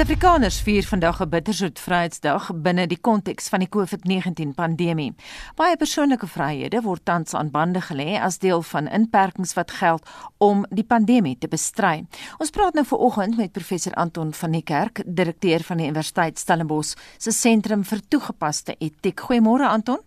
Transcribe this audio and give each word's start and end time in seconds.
Suid-Afrikaners 0.00 0.62
vier 0.64 0.86
vandag 0.88 1.20
'n 1.20 1.28
bittersoet 1.28 1.78
Vryheidsdag 1.78 2.50
binne 2.62 2.86
die 2.86 3.00
konteks 3.00 3.48
van 3.48 3.60
die 3.60 3.68
COVID-19 3.68 4.54
pandemie. 4.54 5.14
Baie 5.56 5.76
persoonlike 5.76 6.26
vryhede 6.26 6.80
word 6.82 7.04
tans 7.04 7.34
aan 7.34 7.50
bande 7.50 7.80
gelê 7.80 8.16
as 8.16 8.38
deel 8.38 8.62
van 8.62 8.86
inperkings 8.86 9.52
wat 9.54 9.70
geld 9.70 10.08
om 10.38 10.64
die 10.70 10.84
pandemie 10.84 11.38
te 11.38 11.48
bestry. 11.48 12.06
Ons 12.38 12.50
praat 12.50 12.74
nou 12.74 12.84
vanoggend 12.84 13.36
met 13.36 13.52
professor 13.52 13.92
Anton 13.92 14.32
van 14.32 14.50
die 14.50 14.62
Kerk, 14.62 15.02
direkteur 15.04 15.60
van 15.60 15.76
die 15.76 15.86
Universiteit 15.86 16.38
Stellenbosch 16.38 16.94
se 17.18 17.30
sentrum 17.30 17.84
vir 17.84 18.00
toegepaste 18.08 18.74
etiek. 18.78 19.20
Goeiemôre 19.20 19.68
Anton. 19.68 19.98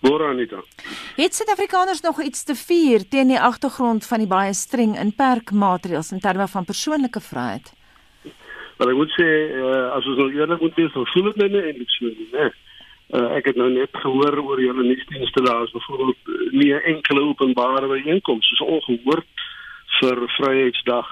Môre 0.00 0.28
Anita. 0.28 0.62
Het 1.16 1.34
Suid-Afrikaners 1.34 2.00
nog 2.00 2.22
iets 2.22 2.44
te 2.44 2.54
vier 2.54 3.08
teen 3.08 3.28
die 3.28 3.40
agtergrond 3.40 4.06
van 4.06 4.18
die 4.18 4.28
baie 4.28 4.52
streng 4.52 4.98
inperkmaatreëls 4.98 6.12
in 6.12 6.20
terme 6.20 6.48
van 6.48 6.64
persoonlike 6.64 7.20
vryheid? 7.20 7.79
Maar 8.80 8.94
ek 8.94 8.96
moet 8.96 9.10
sê 9.12 9.24
uh, 9.60 9.90
as 9.92 10.06
ons 10.08 10.16
nou 10.16 10.30
eerlik 10.32 10.62
moet 10.64 10.78
wees, 10.80 10.94
voel 11.12 11.26
dit 11.28 11.40
net 11.42 11.56
eintlik 11.60 11.90
so 11.92 12.08
nie, 12.08 12.28
né? 12.32 12.46
Uh, 13.12 13.26
ek 13.36 13.50
het 13.50 13.58
nou 13.60 13.66
net 13.74 13.98
gehoor 14.00 14.38
oor 14.40 14.62
julle 14.62 14.86
nuusdienste 14.86 15.42
daar 15.44 15.66
is 15.66 15.74
byvoorbeeld 15.74 16.30
uh, 16.32 16.46
nie 16.56 16.70
'n 16.72 16.86
enkele 16.94 17.26
openbare 17.26 17.90
byeenkoms 17.90 18.48
soos 18.48 18.62
ongehoord 18.76 19.44
vir 19.98 20.22
Vryheidsdag. 20.36 21.10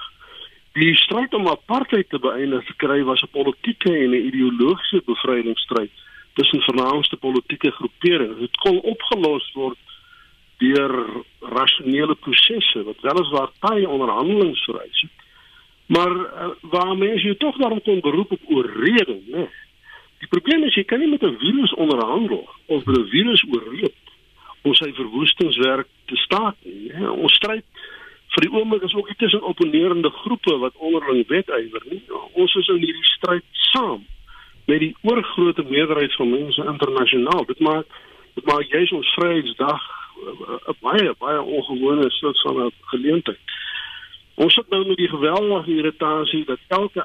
Die 0.81 0.95
stryd 0.97 1.37
om 1.37 1.51
apartheid 1.53 2.09
te 2.09 2.17
beëindig 2.17 2.73
kry 2.81 3.03
was 3.03 3.21
'n 3.21 3.35
politieke 3.37 3.93
en 3.93 4.17
'n 4.17 4.25
ideologiese 4.31 5.05
bevrydingsstryd 5.05 5.93
tussen 6.33 6.61
vernaamste 6.61 7.21
politieke 7.21 7.71
groeperings. 7.71 8.39
Dit 8.39 8.57
kon 8.65 8.81
opgelos 8.81 9.45
word 9.53 9.77
deur 10.57 10.93
rasionele 11.41 12.15
prosesse 12.15 12.83
wat 12.83 13.05
weliswaar 13.05 13.49
baie 13.59 13.89
onderhandelings 13.89 14.63
vereis 14.65 15.01
het 15.05 15.28
maar 15.89 16.11
uh, 16.15 16.49
waar 16.61 16.97
mense 16.97 17.25
jy 17.25 17.35
tog 17.41 17.57
daarom 17.57 17.81
kon 17.81 18.01
beroep 18.05 18.31
op 18.31 18.51
oorreding, 18.53 19.23
né? 19.33 19.47
Die 20.19 20.27
probleem 20.27 20.63
is 20.67 20.75
jy 20.75 20.83
kan 20.83 20.99
nie 20.99 21.09
met 21.09 21.23
'n 21.23 21.37
virus 21.41 21.73
onderhandel 21.73 22.49
of 22.65 22.85
met 22.85 22.97
'n 22.97 23.09
virus 23.09 23.43
oorleef 23.49 23.95
om 24.61 24.73
sy 24.73 24.91
verwoestingswerk 24.93 25.87
te 26.05 26.15
staak 26.15 26.55
nie. 26.63 26.91
Hè? 26.93 27.09
Ons 27.09 27.33
stryd 27.33 27.65
vir 28.35 28.45
die 28.45 28.51
oomblik 28.53 28.83
is 28.83 28.93
ook 28.93 29.07
nie 29.07 29.17
tussen 29.17 29.41
opponerende 29.41 30.09
groepe 30.09 30.57
wat 30.57 30.75
onderling 30.75 31.27
wetywer 31.27 31.83
nie. 31.89 32.03
Ons 32.33 32.55
is 32.55 32.67
in 32.67 32.83
hierdie 32.83 33.09
stryd 33.15 33.43
saam 33.71 34.05
met 34.65 34.79
die 34.79 34.95
oorgrootste 35.01 35.63
meerderheid 35.63 36.13
van 36.15 36.29
mense 36.29 36.65
internasionaal. 36.65 37.45
Dit 37.45 37.59
maak 37.59 37.85
dit 38.35 38.45
maak 38.45 38.67
juis 38.69 38.91
ons 38.91 39.13
Vryheidsdag 39.15 39.81
'n 40.67 40.77
baie 40.81 41.13
baie 41.19 41.41
ongewone 41.41 42.09
soort 42.09 42.41
van 42.41 42.71
geleentheid. 42.91 43.39
Ons 44.39 44.55
het 44.55 44.69
nou 44.69 44.85
met 44.87 44.97
die 44.97 45.09
geweldige 45.11 45.73
irritasie 45.75 46.45
dat 46.47 46.59
elke 46.67 47.03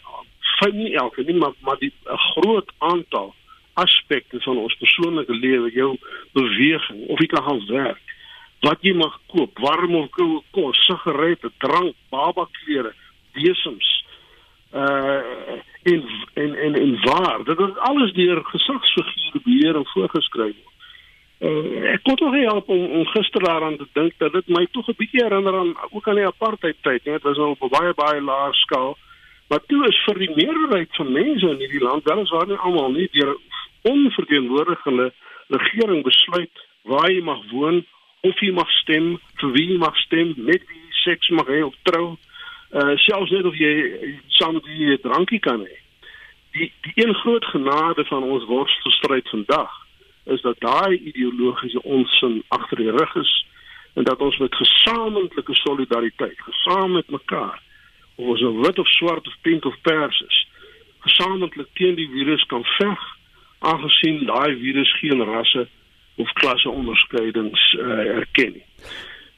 fyn 0.59 0.77
nie 0.79 0.93
elke 0.95 1.25
nie 1.27 1.35
maar 1.35 1.55
maar 1.67 1.79
die 1.81 1.93
'n 2.07 2.21
groot 2.31 2.71
aantal 2.79 3.35
aspekte 3.75 4.41
van 4.41 4.57
ons 4.57 4.77
persoonlike 4.79 5.35
lewe, 5.35 5.71
jou 5.71 5.97
beweging 6.33 7.07
of 7.09 7.19
jy 7.19 7.27
kan 7.27 7.43
gaan 7.43 7.67
werk, 7.67 8.03
wat 8.61 8.79
jy 8.81 8.95
mag 8.95 9.21
koop, 9.27 9.59
warm 9.59 9.95
of 9.95 10.11
koue 10.11 10.43
kos, 10.51 10.85
sigarette, 10.87 11.51
drank, 11.59 11.95
babaklere, 12.09 12.93
besems 13.33 14.05
uh 14.75 15.23
in 15.83 16.03
in 16.35 16.55
in 16.59 16.75
in 16.75 17.01
waar 17.03 17.45
dit 17.45 17.59
is 17.59 17.77
alles 17.77 18.12
deur 18.12 18.45
gesagsfigure 18.45 19.41
beheer 19.45 19.77
en 19.77 19.87
voorgeskryf 19.87 20.55
word. 20.62 20.73
Uh, 21.45 21.91
ek 21.92 22.05
kon 22.06 22.17
tog 22.17 22.33
help 22.33 22.69
om, 22.73 22.84
om 22.98 23.06
gister 23.12 23.42
daaraan 23.45 23.77
te 23.77 23.84
dink 23.92 24.14
dat 24.23 24.33
dit 24.33 24.47
my 24.48 24.64
tog 24.73 24.87
'n 24.89 24.97
bietjie 24.97 25.25
herinner 25.25 25.56
aan 25.59 25.75
ook 25.91 26.09
aan 26.09 26.20
die 26.20 26.27
apartheid 26.27 26.77
tyd, 26.81 27.05
net 27.05 27.23
was 27.23 27.37
nou 27.37 27.50
op 27.50 27.62
'n 27.62 27.75
baie 27.75 27.92
baie 27.95 28.20
laer 28.20 28.55
skaal. 28.55 28.97
Maar 29.49 29.60
toe 29.66 29.88
is 29.88 29.99
vir 30.06 30.19
die 30.19 30.34
meerderheid 30.34 30.88
van 30.97 31.12
mense 31.12 31.50
in 31.50 31.59
hierdie 31.59 31.84
land, 31.84 32.05
wel 32.05 32.22
is 32.22 32.31
waar 32.31 32.47
nie 32.47 32.56
almal 32.56 32.91
nie 32.93 33.09
deur 33.12 33.37
onverteenwoordigde 33.82 35.12
regering 35.49 36.03
besluit 36.03 36.56
waar 36.82 37.10
jy 37.10 37.21
mag 37.22 37.43
woon, 37.50 37.84
of 38.21 38.41
jy 38.41 38.53
mag 38.53 38.71
stem, 38.71 39.21
vir 39.37 39.53
wie 39.53 39.69
jy 39.72 39.78
mag 39.78 39.97
stem, 39.97 40.34
met 40.37 40.62
wie 40.69 40.93
seks 41.05 41.28
mag 41.28 41.47
hê 41.47 41.62
of 41.65 41.75
trou. 41.82 42.16
Uh 42.72 42.97
selfs 42.97 43.31
net 43.31 43.44
of 43.44 43.55
jy 43.55 43.72
saam 44.28 44.55
met 44.55 44.65
wie 44.65 44.88
jy 44.88 44.97
drankie 44.97 45.41
kan 45.41 45.61
hê. 45.61 45.76
Die 46.53 46.72
die 46.82 47.05
een 47.05 47.15
groot 47.15 47.44
genade 47.44 48.05
van 48.05 48.22
ons 48.22 48.44
worstelstryd 48.44 49.28
vandag 49.28 49.84
is 50.25 50.41
dat 50.41 50.61
daai 50.61 50.99
ideologiese 50.99 51.83
onsin 51.83 52.43
agter 52.49 52.77
die 52.77 52.91
rug 52.91 53.15
is 53.15 53.47
en 53.95 54.05
dat 54.05 54.19
ons 54.19 54.37
met 54.39 54.55
gesamentlike 54.55 55.55
solidariteit, 55.55 56.41
gesaam 56.41 56.93
met 56.93 57.11
mekaar, 57.11 57.62
of 58.15 58.27
ons 58.27 58.41
nou 58.41 58.61
wit 58.61 58.79
of 58.79 58.89
swart 58.89 59.27
of 59.27 59.37
pink 59.41 59.65
of 59.65 59.81
pers 59.83 60.21
is, 60.27 60.47
gesamentlik 60.99 61.69
teen 61.73 61.95
die 61.95 62.09
virus 62.11 62.45
kan 62.51 62.65
veg, 62.65 63.01
aangesien 63.59 64.25
daai 64.27 64.57
virus 64.59 64.99
geen 64.99 65.23
rasse 65.25 65.69
of 66.17 66.33
klasse 66.33 66.71
onderskeidings 66.71 67.73
uh, 67.79 67.99
erken 68.19 68.53
nie. 68.53 68.67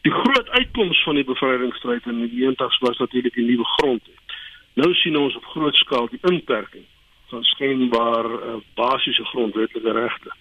Die 0.07 0.13
groot 0.13 0.49
uitkoms 0.49 1.03
van 1.03 1.15
die 1.15 1.25
bevrydingsstryd 1.25 2.07
in 2.07 2.21
die 2.25 2.45
90's 2.47 2.79
was 2.79 2.99
natuurlik 2.99 3.35
die 3.35 3.45
nuwe 3.45 3.65
grondwet. 3.77 4.37
Nou 4.75 4.93
sien 4.95 5.17
ons 5.17 5.37
op 5.37 5.45
groot 5.45 5.77
skaal 5.77 6.09
die 6.13 6.23
inperking 6.31 6.85
van 7.31 7.43
skynbaar 7.43 8.25
uh, 8.25 8.57
basiese 8.79 9.25
grondwetlike 9.33 9.93
regte. 9.93 10.35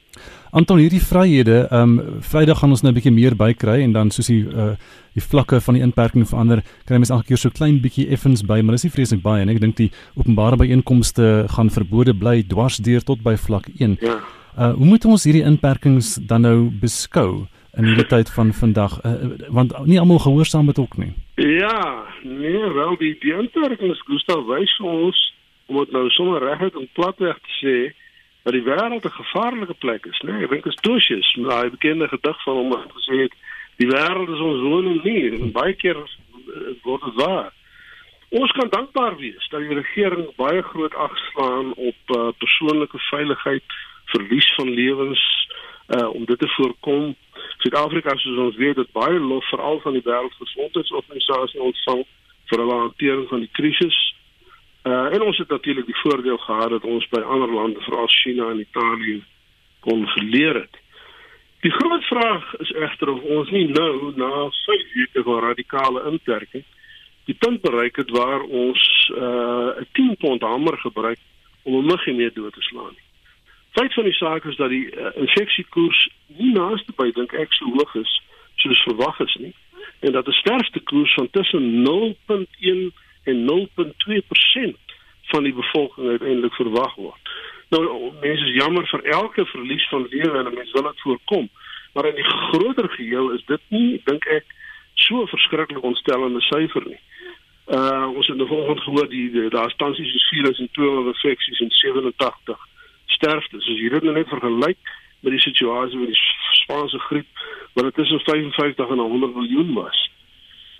Anton 0.56 0.80
hierdie 0.80 1.02
vryhede, 1.04 1.66
ehm 1.70 1.98
um, 1.98 2.22
Vrydag 2.24 2.60
gaan 2.60 2.70
ons 2.70 2.82
nou 2.82 2.92
'n 2.92 2.96
bietjie 2.96 3.12
meer 3.12 3.36
bykry 3.36 3.82
en 3.84 3.92
dan 3.92 4.12
soos 4.12 4.28
die 4.28 4.46
uh, 4.48 4.76
die 5.14 5.24
vlakke 5.24 5.62
van 5.62 5.74
die 5.74 5.84
inperking 5.84 6.28
verander, 6.28 6.64
kry 6.86 6.98
mens 6.98 7.10
elke 7.10 7.28
keer 7.28 7.38
so 7.38 7.50
klein 7.50 7.82
bietjie 7.82 8.08
effens 8.10 8.44
by, 8.44 8.62
maar 8.62 8.76
dis 8.76 8.84
nie 8.84 8.92
vreeslik 8.92 9.22
baie 9.22 9.42
en 9.42 9.50
ek 9.50 9.60
dink 9.60 9.76
die 9.76 9.92
openbare 10.16 10.58
byeenkomste 10.58 11.48
gaan 11.50 11.70
verbode 11.70 12.14
bly 12.14 12.44
dwarsdeur 12.44 13.04
tot 13.04 13.24
by 13.24 13.36
vlak 13.36 13.68
1. 13.80 13.98
Ja. 14.02 14.20
Uh 14.58 14.72
hoe 14.76 14.86
moet 14.86 15.06
ons 15.06 15.24
hierdie 15.24 15.44
inperkings 15.44 16.16
dan 16.16 16.42
nou 16.42 16.72
beskou? 16.72 17.48
in 17.78 17.90
hierdie 17.90 18.08
tyd 18.08 18.30
van 18.32 18.54
vandag 18.56 19.00
uh, 19.04 19.14
want 19.52 19.74
nie 19.86 20.00
almal 20.00 20.20
gehoorsaam 20.24 20.68
het 20.68 20.80
ook 20.80 20.98
nie. 20.98 21.14
Ja, 21.36 22.06
nee, 22.24 22.74
wel 22.74 22.96
die 22.98 23.16
die 23.20 23.34
inperkings 23.34 24.02
Gustav 24.08 24.46
wys 24.48 24.78
ons 24.80 25.20
om 25.66 25.78
dit 25.84 25.92
nou 25.92 26.10
sommer 26.10 26.44
reguit 26.44 26.76
en 26.76 26.90
platweg 26.94 27.40
te 27.42 27.54
sê 27.60 27.78
dat 28.46 28.54
die 28.54 28.64
wêreld 28.64 29.06
'n 29.06 29.20
gevaarlike 29.22 29.74
plek 29.74 30.06
is, 30.06 30.20
né? 30.22 30.32
Nee, 30.32 30.44
ek 30.44 30.50
dink 30.50 30.64
dit 30.64 30.74
is 30.74 30.82
Tosius, 30.82 31.36
maar 31.36 31.64
hy 31.64 31.70
bekende 31.70 32.08
gedig 32.08 32.44
van 32.44 32.56
hom 32.56 32.72
het 32.72 32.92
gesê 32.94 33.28
die 33.76 33.88
wêreld 33.88 34.30
is 34.30 34.40
ons 34.40 34.62
woning 34.62 35.04
nie 35.04 35.32
en 35.32 35.52
baie 35.52 35.74
keer 35.74 35.98
eh, 35.98 36.74
word 36.84 37.02
dit 37.04 37.16
waar. 37.26 37.52
Ons 38.30 38.52
kan 38.52 38.70
dankbaar 38.70 39.16
wees 39.18 39.48
dat 39.50 39.60
die 39.62 39.78
regering 39.78 40.36
baie 40.36 40.62
groot 40.62 40.94
ag 40.96 41.18
slaan 41.18 41.74
op 41.74 42.16
uh, 42.16 42.28
persoonlike 42.38 43.00
veiligheid, 43.10 43.64
verlies 44.06 44.54
van 44.56 44.70
lewens 44.70 45.24
uh 45.96 46.10
om 46.10 46.26
dit 46.26 46.40
te 46.40 46.48
voorkom. 46.48 47.16
Suid-Afrika 47.58 48.16
soos 48.18 48.38
ons 48.38 48.56
weet 48.56 48.76
het 48.76 48.92
baie 48.92 49.20
lof 49.20 49.46
veral 49.50 49.80
van 49.80 49.94
die 49.94 50.02
wêreldgesondheidsorganisasie 50.06 51.62
ontvang 51.62 52.02
vir 52.50 52.60
hulle 52.60 52.80
hantering 52.80 53.28
van 53.30 53.40
die 53.46 53.52
krisis. 53.52 54.15
Uh 54.86 55.14
en 55.14 55.22
ons 55.22 55.38
het 55.38 55.50
natuurlik 55.50 55.86
die 55.86 56.02
voordeel 56.02 56.38
gehad 56.38 56.70
dat 56.70 56.84
ons 56.84 57.08
by 57.10 57.20
ander 57.20 57.52
lande, 57.52 57.82
veral 57.82 58.08
China 58.08 58.50
en 58.50 58.60
Italië, 58.60 59.24
kon 59.80 60.08
geleer 60.08 60.54
het. 60.54 60.78
Die 61.60 61.72
groot 61.72 62.04
vraag 62.04 62.56
is 62.56 62.72
egter 62.72 63.10
of 63.10 63.22
ons 63.22 63.50
nie 63.50 63.68
nou 63.68 64.14
na 64.16 64.50
5 64.50 64.84
weke 64.94 65.24
van 65.24 65.40
radikale 65.40 66.04
inperking 66.12 66.64
die 67.26 67.34
punt 67.34 67.62
bereik 67.62 67.96
het 67.96 68.10
waar 68.10 68.42
ons 68.42 69.12
uh 69.18 69.70
'n 69.82 69.88
10 69.92 70.16
pond 70.18 70.42
hamer 70.42 70.78
gebruik 70.78 71.20
om 71.64 71.76
'n 71.76 71.86
muggie 71.86 72.14
mee 72.14 72.32
dood 72.34 72.54
te 72.54 72.62
slaan. 72.62 72.96
Feit 73.72 73.94
van 73.94 74.04
die 74.04 74.14
saak 74.14 74.44
is 74.44 74.56
dat 74.56 74.70
die 74.70 74.86
uh, 74.92 75.08
infeksiekoers 75.16 76.10
nie 76.28 76.54
naaste 76.54 76.92
by 76.96 77.12
dink 77.12 77.34
ek 77.34 77.54
so 77.54 77.66
hoog 77.66 77.96
is 77.96 78.22
soos 78.56 78.84
verwag 78.84 79.20
is 79.20 79.36
nie 79.36 79.54
en 80.00 80.12
dat 80.12 80.28
'n 80.28 80.32
sterftekoers 80.32 81.14
van 81.14 81.30
tussen 81.30 81.82
0.1 81.82 82.94
en 83.32 83.46
0.2% 83.46 84.98
van 85.34 85.44
die 85.44 85.54
bevolking 85.54 86.10
uiteindelik 86.10 86.54
verwag 86.54 86.96
word. 86.96 87.34
Nou 87.74 88.12
mense 88.22 88.46
is 88.46 88.58
jammer 88.60 88.88
vir 88.88 89.04
elke 89.04 89.46
verlies 89.46 89.88
van 89.90 90.08
lewe 90.10 90.38
en 90.38 90.54
mense 90.54 90.76
wil 90.78 90.90
dit 90.90 91.02
voorkom, 91.02 91.50
maar 91.94 92.10
in 92.12 92.20
die 92.20 92.30
groter 92.30 92.90
geheel 92.90 93.32
is 93.38 93.46
dit 93.46 93.62
nie 93.74 94.02
dink 94.06 94.26
ek 94.26 94.46
so 95.08 95.26
verskriklik 95.32 95.84
ontstellende 95.84 96.42
syfer 96.52 96.86
nie. 96.86 97.02
Uh 97.66 98.12
ons 98.14 98.28
het 98.28 98.38
nou 98.38 98.48
vanoggend 98.48 98.84
gehoor 98.86 99.10
die, 99.10 99.26
die 99.34 99.50
daar 99.50 99.74
tans 99.82 100.00
is 100.00 100.28
4200 100.30 101.16
infeksies 101.16 101.64
en 101.66 101.72
87 101.72 102.68
sterftes. 103.18 103.66
As 103.66 103.82
jy 103.82 103.90
dit 103.90 104.06
nou 104.06 104.14
net 104.14 104.30
vergelyk 104.30 104.94
met 105.26 105.34
die 105.34 105.42
situasie 105.42 105.98
met 105.98 106.14
die 106.14 106.22
Spaanse 106.62 107.00
griep 107.10 107.46
wat 107.74 107.94
tussen 107.98 108.20
55 108.20 108.90
en 108.90 109.02
100 109.02 109.36
miljoen 109.36 109.74
was. 109.74 109.98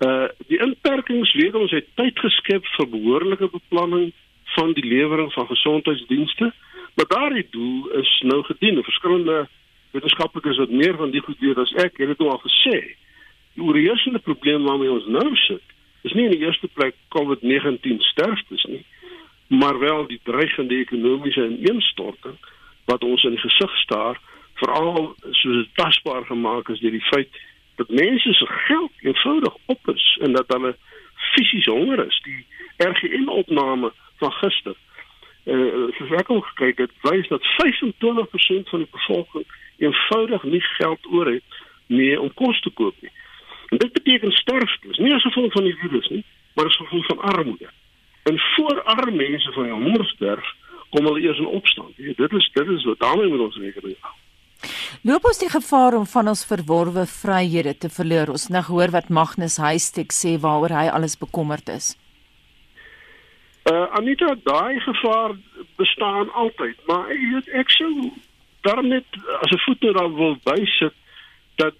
Uh 0.04 0.28
die 0.50 0.58
inperkings 0.60 1.32
weet 1.34 1.54
ons 1.54 1.72
het 1.72 1.86
tyd 1.94 2.18
geskep 2.18 2.66
vir 2.76 2.88
behoorlike 2.92 3.48
beplanning 3.52 4.12
van 4.56 4.72
die 4.72 4.84
lewering 4.84 5.32
van 5.32 5.46
gesondheidsdienste, 5.46 6.52
maar 6.94 7.08
daardie 7.08 7.46
doel 7.50 7.88
is 8.00 8.10
nou 8.24 8.42
gedien. 8.44 8.82
Verskillende 8.84 9.46
wetenskaplikes 9.90 10.58
wat 10.58 10.70
meer 10.70 10.96
van 10.96 11.10
die 11.10 11.20
goed 11.20 11.40
weet 11.40 11.58
as 11.58 11.72
ek, 11.80 11.96
het 11.96 12.12
dit 12.12 12.20
al 12.20 12.40
gesê. 12.44 12.76
Die 13.56 13.64
oorheersende 13.64 14.18
probleem 14.18 14.64
waarmee 14.68 14.92
ons 14.92 15.08
nou 15.08 15.30
sit, 15.46 15.64
is 16.02 16.12
nie 16.12 16.28
in 16.28 16.36
die 16.36 16.44
eerste 16.44 16.68
plek 16.68 16.94
COVID-19 17.16 18.04
sterftes 18.12 18.64
nie. 18.68 18.84
maar 19.46 19.78
wel 19.78 20.06
die 20.06 20.20
dreigende 20.22 20.74
ekonomiese 20.74 21.48
ineenstorting 21.48 22.38
wat 22.84 23.04
ons 23.04 23.24
in 23.24 23.36
die 23.36 23.42
gesig 23.42 23.76
staar 23.76 24.18
veral 24.54 25.14
soos 25.30 25.62
dit 25.62 25.74
tasbaar 25.74 26.24
gemaak 26.26 26.68
is 26.68 26.80
deur 26.80 26.96
die 26.96 27.08
feit 27.10 27.40
dat 27.76 27.88
mense 27.88 28.32
se 28.32 28.46
geld 28.46 28.92
eenvoudig 29.00 29.54
op 29.66 29.88
is 29.88 30.18
en 30.20 30.32
dat 30.32 30.44
hulle 30.46 30.76
fisies 31.14 31.64
honger 31.64 32.06
is. 32.06 32.20
Die 32.22 32.46
RGN 32.76 33.28
opname 33.28 33.92
van 34.16 34.32
gister 34.32 34.74
eh 35.44 35.54
uh, 36.10 36.26
al 36.26 36.40
gekyk 36.40 36.78
het 36.78 36.90
wys 37.02 37.28
dat 37.28 37.42
25% 37.42 38.68
van 38.70 38.78
die 38.78 38.88
bevolking 38.90 39.44
eenvoudig 39.78 40.42
nie 40.42 40.60
geld 40.60 41.06
oor 41.10 41.26
het 41.26 41.42
meer 41.86 42.20
om 42.20 42.34
kos 42.34 42.60
te 42.60 42.70
koop 42.70 42.94
nie. 43.00 43.10
En 43.68 43.78
dit 43.78 43.92
beteken 43.92 44.32
sterfte. 44.32 44.88
Nie 44.90 45.14
as 45.14 45.22
gevolg 45.22 45.52
van 45.52 45.64
die 45.64 45.76
virus 45.76 46.08
nie 46.08 46.24
maar 46.54 46.66
as 46.66 46.76
gevolg 46.76 47.06
van 47.06 47.18
armoede. 47.18 47.70
En 48.22 48.38
voor 48.38 48.82
arme 48.82 49.16
mense 49.16 49.52
van 49.52 49.70
honger 49.70 50.04
sterf 50.04 50.54
kom 50.90 51.04
hulle 51.04 51.20
eers 51.20 51.38
in 51.38 51.46
opstand. 51.46 51.96
Jy, 51.96 52.12
dit 52.16 52.32
is 52.32 52.50
dit 52.52 52.68
is 52.68 52.84
wat 52.84 52.98
daarmee 52.98 53.28
moet 53.28 53.40
ons 53.40 53.56
rekening 53.56 53.96
hou 54.00 54.14
Loop 55.02 55.24
ons 55.24 55.38
die 55.38 55.50
gevaar 55.50 55.94
om 55.94 56.06
van 56.06 56.28
ons 56.28 56.44
verworwe 56.44 57.06
vryhede 57.06 57.74
te 57.78 57.88
verloor. 57.88 58.32
Ons 58.34 58.48
nou 58.48 58.62
hoor 58.70 58.90
wat 58.90 59.08
Magnus 59.08 59.56
Huystek 59.62 60.12
sê 60.12 60.36
waaroor 60.40 60.74
hy 60.74 60.88
alles 60.88 61.16
bekommerd 61.18 61.68
is. 61.68 61.94
Uh 63.70 63.86
Anita, 63.98 64.34
daai 64.46 64.80
gevaar 64.80 65.34
bestaan 65.76 66.30
altyd, 66.32 66.76
maar 66.86 67.10
jy 67.10 67.32
weet 67.32 67.48
ek 67.62 67.70
sou 67.74 67.90
daarom 68.66 68.88
net 68.88 69.06
as 69.42 69.50
'n 69.50 69.62
voet 69.64 69.82
daar 69.94 70.12
wil 70.14 70.36
bysit 70.44 70.94
dat 71.56 71.74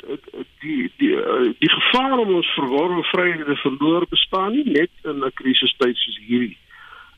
die 0.61 0.91
die 0.99 1.17
die 1.59 1.71
gevaar 1.71 2.19
om 2.19 2.35
ons 2.35 2.55
verworwe 2.59 3.03
vryhede 3.13 3.45
te 3.45 3.57
verloor 3.57 4.07
bestaan 4.11 4.53
nie 4.53 4.65
net 4.79 4.91
in 5.05 5.25
'n 5.25 5.33
krisistyd 5.35 5.97
soos 5.97 6.19
hierdie. 6.27 6.59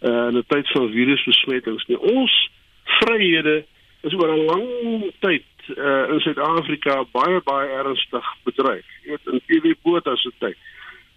Uh 0.01 0.29
in 0.29 0.37
'n 0.37 0.45
tyd 0.49 0.69
van 0.73 0.93
virusbesmettings 0.93 1.87
nie. 1.87 1.99
Ons 1.99 2.51
vryhede 3.01 3.65
is 4.03 4.15
oor 4.15 4.33
'n 4.33 4.45
lang 4.51 4.69
tyd 5.21 5.45
uh, 5.77 6.09
in 6.13 6.21
Suid-Afrika 6.21 7.05
baie 7.13 7.41
baie 7.45 7.69
ernstig 7.83 8.27
bedreig. 8.45 8.87
Jy 9.05 9.15
weet 9.15 9.33
in 9.33 9.41
TV 9.47 9.75
Botha 9.83 10.17
se 10.17 10.33
tyd. 10.39 10.59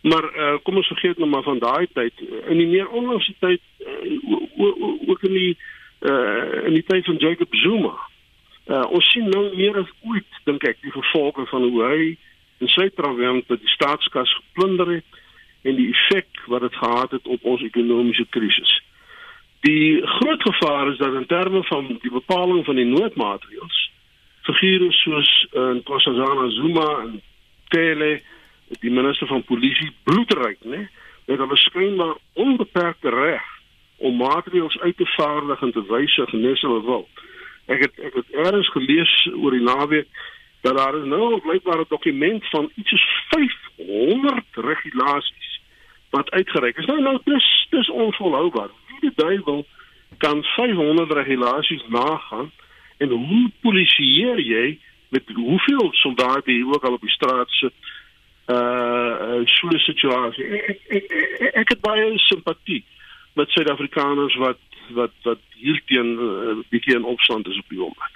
Maar 0.02 0.24
uh, 0.24 0.56
kom 0.64 0.76
ons 0.82 0.88
vergeet 0.88 1.18
nou 1.18 1.30
maar 1.30 1.44
van 1.44 1.60
daai 1.60 1.88
tyd 1.94 2.24
in 2.50 2.58
die 2.58 2.68
meer 2.68 2.90
onlangse 2.90 3.34
tyd 3.40 3.62
uh, 3.86 5.10
ook 5.10 5.24
in 5.30 5.36
die 5.38 5.58
uh, 6.00 6.66
in 6.66 6.74
die 6.74 6.86
tyd 6.88 7.06
van 7.06 7.22
Jacob 7.22 7.56
Zuma. 7.56 7.94
Uh, 8.66 8.86
ons 8.90 9.12
sien 9.12 9.30
nou 9.30 9.44
meer 9.56 9.78
as 9.78 9.90
ooit 10.10 10.42
dink 10.46 10.66
ek 10.66 10.82
die 10.82 10.94
gevolge 10.94 11.46
van 11.54 11.66
hoe 11.68 11.84
hy 11.86 12.02
in 12.62 12.70
sy 12.70 12.90
trawend 12.96 13.50
die 13.50 13.74
staatskas 13.76 14.34
geplunder 14.40 14.90
het 14.98 15.22
en 15.62 15.78
die 15.78 15.90
effek 15.94 16.46
wat 16.50 16.66
dit 16.66 16.76
gehad 16.82 17.12
het 17.18 17.28
op 17.28 17.46
ons 17.46 17.62
ekonomiese 17.66 18.26
krisis. 18.34 18.74
Die 19.62 20.02
groot 20.18 20.42
gevaar 20.42 20.90
is 20.90 20.98
dat 20.98 21.14
in 21.14 21.26
terme 21.30 21.64
van 21.70 21.88
die 22.02 22.12
bepaling 22.12 22.66
van 22.66 22.76
die 22.82 22.90
noodmaatreëls 22.90 23.91
figure 24.46 24.92
soos 24.92 25.30
uh, 25.54 25.70
in 25.70 25.82
Nkosazana 25.82 26.50
Zuma 26.50 26.88
en 27.06 27.22
Tele 27.70 28.22
die 28.80 28.92
minister 28.92 29.28
van 29.28 29.44
polisie 29.44 29.92
bloedryk 30.04 30.60
nê 30.64 30.88
met 31.28 31.38
hulle 31.38 31.58
skynbaar 31.58 32.16
onbeperkte 32.34 33.10
reg 33.10 33.48
om 33.98 34.18
maatreëls 34.18 34.80
uit 34.80 34.98
te 34.98 35.06
vaardig 35.16 35.62
en 35.62 35.72
te 35.72 35.84
wysig 35.90 36.32
nes 36.34 36.62
hulle 36.66 36.82
wil. 36.88 37.08
Ek 37.70 37.86
het 37.86 38.00
ek 38.00 38.18
het 38.20 38.34
eers 38.34 38.70
gelees 38.74 39.14
oor 39.36 39.54
die 39.54 39.66
naweek 39.66 40.08
dat 40.66 40.78
daar 40.78 40.98
is 40.98 41.06
nou 41.06 41.36
'n 41.36 41.42
blykbare 41.42 41.86
dokument 41.90 42.50
van 42.50 42.72
iets 42.76 42.90
soos 42.90 43.08
500 43.30 44.46
regulasies 44.56 45.62
wat 46.10 46.32
uitgereik 46.32 46.78
is. 46.78 46.86
Nou 46.86 47.02
nou 47.02 47.20
dis 47.24 47.68
dis 47.70 47.90
onvolhoubaar 47.90 48.70
die 49.02 49.12
duiwel 49.16 49.66
kan 50.18 50.44
500 50.44 51.12
regulasies 51.12 51.84
nagaan 51.88 52.52
en 53.04 53.10
hoe 53.10 53.44
polisieer 53.66 54.40
jy 54.40 54.78
met 55.12 55.34
hoeveel 55.36 55.90
soldate 56.04 56.52
jy 56.52 56.64
ook 56.68 56.86
al 56.88 56.98
op 56.98 57.06
die 57.06 57.16
straat 57.18 57.50
sit 57.60 57.76
uh 58.52 59.44
so 59.46 59.70
'n 59.70 59.80
situasie 59.86 60.46
ek, 60.46 60.66
ek, 60.70 60.82
ek, 60.90 61.54
ek 61.64 61.70
het 61.76 61.82
baie 61.82 62.18
simpatie 62.18 62.84
met 63.40 63.50
Suid-Afrikaners 63.50 64.36
wat 64.36 64.60
wat 64.98 65.16
wat 65.24 65.44
hierteen 65.56 66.16
'n 66.16 66.20
uh, 66.20 66.58
bietjie 66.70 66.96
in 66.96 67.08
opstand 67.16 67.48
is 67.48 67.58
op 67.58 67.70
die 67.70 67.82
oomblik 67.82 68.14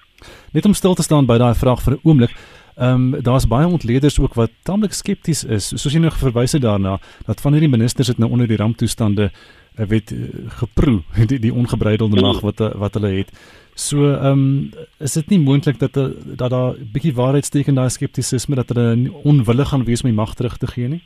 net 0.52 0.66
om 0.66 0.74
stil 0.74 0.96
te 0.96 1.08
staan 1.08 1.26
by 1.26 1.38
daai 1.38 1.56
vraag 1.56 1.84
vir 1.84 1.94
'n 1.94 2.04
oomblik 2.04 2.36
Ehm 2.76 3.14
um, 3.14 3.24
daar's 3.24 3.48
baie 3.48 3.68
ontleeders 3.68 4.20
ook 4.20 4.34
wat 4.34 4.52
tamelik 4.64 4.94
skepties 4.94 5.44
is. 5.44 5.68
Soos 5.68 5.94
jy 5.94 6.00
nou 6.04 6.12
verwys 6.12 6.52
het 6.52 6.62
daarna 6.62 6.98
dat 7.26 7.42
van 7.42 7.56
hierdie 7.56 7.72
ministers 7.72 8.08
het 8.08 8.18
nou 8.18 8.32
onder 8.32 8.48
die 8.48 8.58
ramptoestande 8.58 9.32
weet 9.76 10.12
eh, 10.12 10.50
geproe 10.62 11.02
die 11.32 11.40
die 11.40 11.54
ongebreidelde 11.54 12.22
mag 12.22 12.42
wat 12.42 12.60
wat 12.76 12.94
hulle 12.94 13.14
het. 13.20 13.32
So 13.76 14.08
ehm 14.14 14.26
um, 14.26 14.72
is 15.00 15.14
dit 15.14 15.30
nie 15.30 15.40
moontlik 15.40 15.80
dat 15.80 15.98
eh, 15.98 16.08
dat 16.24 16.50
daar 16.50 16.74
'n 16.80 16.90
bietjie 16.94 17.14
waarheid 17.14 17.46
steek 17.46 17.68
in 17.68 17.76
daai 17.76 17.90
skeptisisme 17.90 18.56
dat 18.56 18.70
hulle 18.70 19.12
onwillig 19.24 19.70
gaan 19.70 19.84
wees 19.84 20.02
om 20.02 20.10
die 20.10 20.22
mag 20.22 20.34
terug 20.36 20.58
te 20.58 20.68
gee 20.68 20.88
nie? 20.88 21.04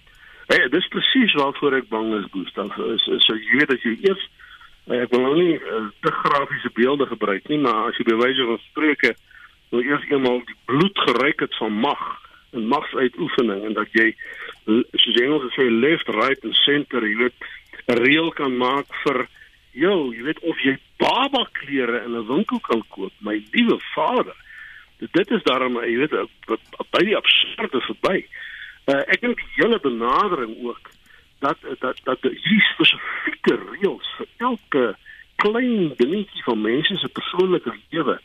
Hey, 0.48 0.70
dis 0.70 0.88
presies 0.88 1.34
waarvoor 1.34 1.74
ek 1.74 1.90
bang 1.90 2.14
is, 2.14 2.26
Gustav. 2.32 2.78
Is, 2.78 3.08
is 3.08 3.26
so 3.26 3.34
jy 3.34 3.58
weet 3.58 3.74
as 3.74 3.82
jy 3.82 3.98
eers 4.02 4.30
eh, 4.86 5.02
ek 5.02 5.10
wil 5.10 5.22
nou 5.22 5.36
nie 5.36 5.56
uh, 5.56 5.90
te 6.02 6.12
grafiese 6.12 6.70
beelde 6.74 7.06
gebruik 7.06 7.48
nie, 7.48 7.58
maar 7.58 7.90
as 7.90 7.98
jy 7.98 8.06
bewyse 8.06 8.46
van 8.46 8.60
spreuke 8.70 9.16
nou 9.70 9.84
eers 9.84 10.06
eenmal 10.10 10.42
die 10.46 10.58
bloed 10.66 10.98
geryk 10.98 11.40
het 11.40 11.56
van 11.58 11.74
mag 11.74 12.02
en 12.52 12.68
magsuitoefening 12.68 13.66
en 13.66 13.74
dat 13.74 13.90
jy 13.94 14.14
soos 14.94 15.18
Engels 15.22 15.54
sê 15.54 15.66
left 15.70 16.08
right 16.08 16.44
and 16.46 16.58
center 16.66 17.06
jy 17.06 17.16
weet 17.18 17.50
reël 17.98 18.30
kan 18.38 18.54
maak 18.58 18.88
vir 19.04 19.28
jou, 19.72 20.14
jy 20.16 20.24
weet 20.24 20.40
of 20.40 20.62
jy 20.64 20.76
baba 21.02 21.46
klere 21.62 22.04
in 22.06 22.16
'n 22.18 22.28
winkel 22.28 22.60
kan 22.60 22.84
koop, 22.90 23.14
my 23.20 23.42
liewe 23.52 23.80
vader. 23.96 24.36
Dit 24.98 25.32
is 25.32 25.44
daarom, 25.44 25.80
jy 25.84 25.98
weet, 25.98 26.16
by 26.92 27.04
die 27.04 27.16
absurde 27.16 27.82
verby. 27.82 28.26
Uh, 28.86 29.04
ek 29.08 29.22
dink 29.22 29.38
die 29.38 29.54
hele 29.56 29.80
benadering 29.80 30.56
ook 30.66 30.90
dat 31.40 31.58
dat 31.80 31.98
dat 32.04 32.22
hierdie 32.22 32.66
spesifieke 32.74 33.56
reëls 33.56 34.08
vir 34.18 34.28
elke 34.38 34.86
klein 35.36 35.94
dingetjie 35.96 36.44
van 36.44 36.62
mense 36.62 36.98
se 36.98 37.08
persoonlike 37.08 37.74
lewe 37.90 38.20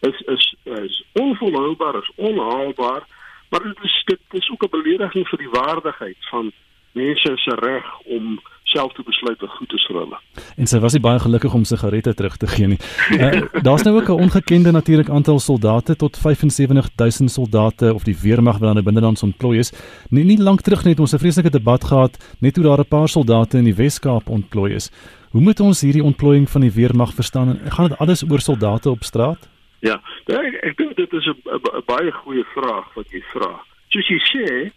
is 0.00 0.20
is 0.20 0.54
is 0.64 1.04
onvolhoubaar, 1.12 1.96
is 2.02 2.10
onhaalbaar, 2.16 3.06
maar 3.50 3.62
dit 3.62 3.78
is 3.82 4.02
dit 4.04 4.20
is 4.40 4.50
ook 4.50 4.62
'n 4.62 4.70
belediging 4.70 5.28
vir 5.28 5.38
die 5.38 5.54
waardigheid 5.60 6.28
van 6.30 6.52
mense 6.92 7.32
se 7.36 7.54
reg 7.54 7.98
om 8.00 8.40
self 8.68 8.92
te 8.92 9.02
besluit 9.06 9.40
wat 9.40 9.50
goed 9.56 9.72
is 9.72 9.84
vir 9.88 10.00
hulle. 10.02 10.18
En 10.56 10.66
sy 10.66 10.78
was 10.82 10.92
nie 10.96 11.02
baie 11.04 11.18
gelukkig 11.22 11.54
om 11.54 11.64
sigarette 11.64 12.14
terug 12.14 12.36
te 12.36 12.46
gee 12.46 12.68
nie. 12.74 12.78
Uh, 13.16 13.42
Daar's 13.66 13.84
nou 13.86 13.96
ook 13.96 14.08
'n 14.08 14.22
ongekende 14.26 14.72
natuurlik 14.72 15.08
aantal 15.10 15.38
soldate 15.40 15.96
tot 15.96 16.16
75000 16.16 17.30
soldate 17.30 17.94
of 17.94 18.04
die 18.04 18.16
weermag 18.22 18.58
wat 18.58 18.68
aan 18.68 18.80
die 18.80 18.84
binneland 18.84 19.22
ontplooi 19.22 19.58
is. 19.58 19.72
Nie 20.10 20.24
nie 20.24 20.38
lank 20.38 20.60
terug 20.60 20.84
net 20.84 21.00
ons 21.00 21.14
'n 21.14 21.18
vreeslike 21.18 21.50
debat 21.50 21.84
gehad 21.84 22.18
net 22.40 22.56
hoe 22.56 22.64
daar 22.64 22.80
'n 22.80 22.88
paar 22.88 23.08
soldate 23.08 23.58
in 23.58 23.64
die 23.64 23.74
Wes-Kaap 23.74 24.28
ontplooi 24.28 24.74
is. 24.74 24.90
Hoe 25.30 25.40
moet 25.40 25.60
ons 25.60 25.80
hierdie 25.80 26.04
ontplooiing 26.04 26.48
van 26.50 26.60
die 26.60 26.72
weermag 26.72 27.14
verstaan? 27.14 27.48
En 27.48 27.70
gaan 27.70 27.88
dit 27.88 27.98
alles 27.98 28.24
oor 28.30 28.40
soldate 28.40 28.90
op 28.90 29.04
straat? 29.04 29.48
Ja, 29.80 30.00
ek, 30.26 30.54
ek 30.62 30.76
dink 30.76 30.96
dit 30.96 31.12
is 31.12 31.26
'n 31.26 31.82
baie 31.86 32.10
goeie 32.12 32.44
vraag 32.54 32.94
wat 32.94 33.10
jy 33.10 33.22
vra. 33.32 33.60
Soos 33.88 34.08
jy 34.08 34.18
sê, 34.18 34.72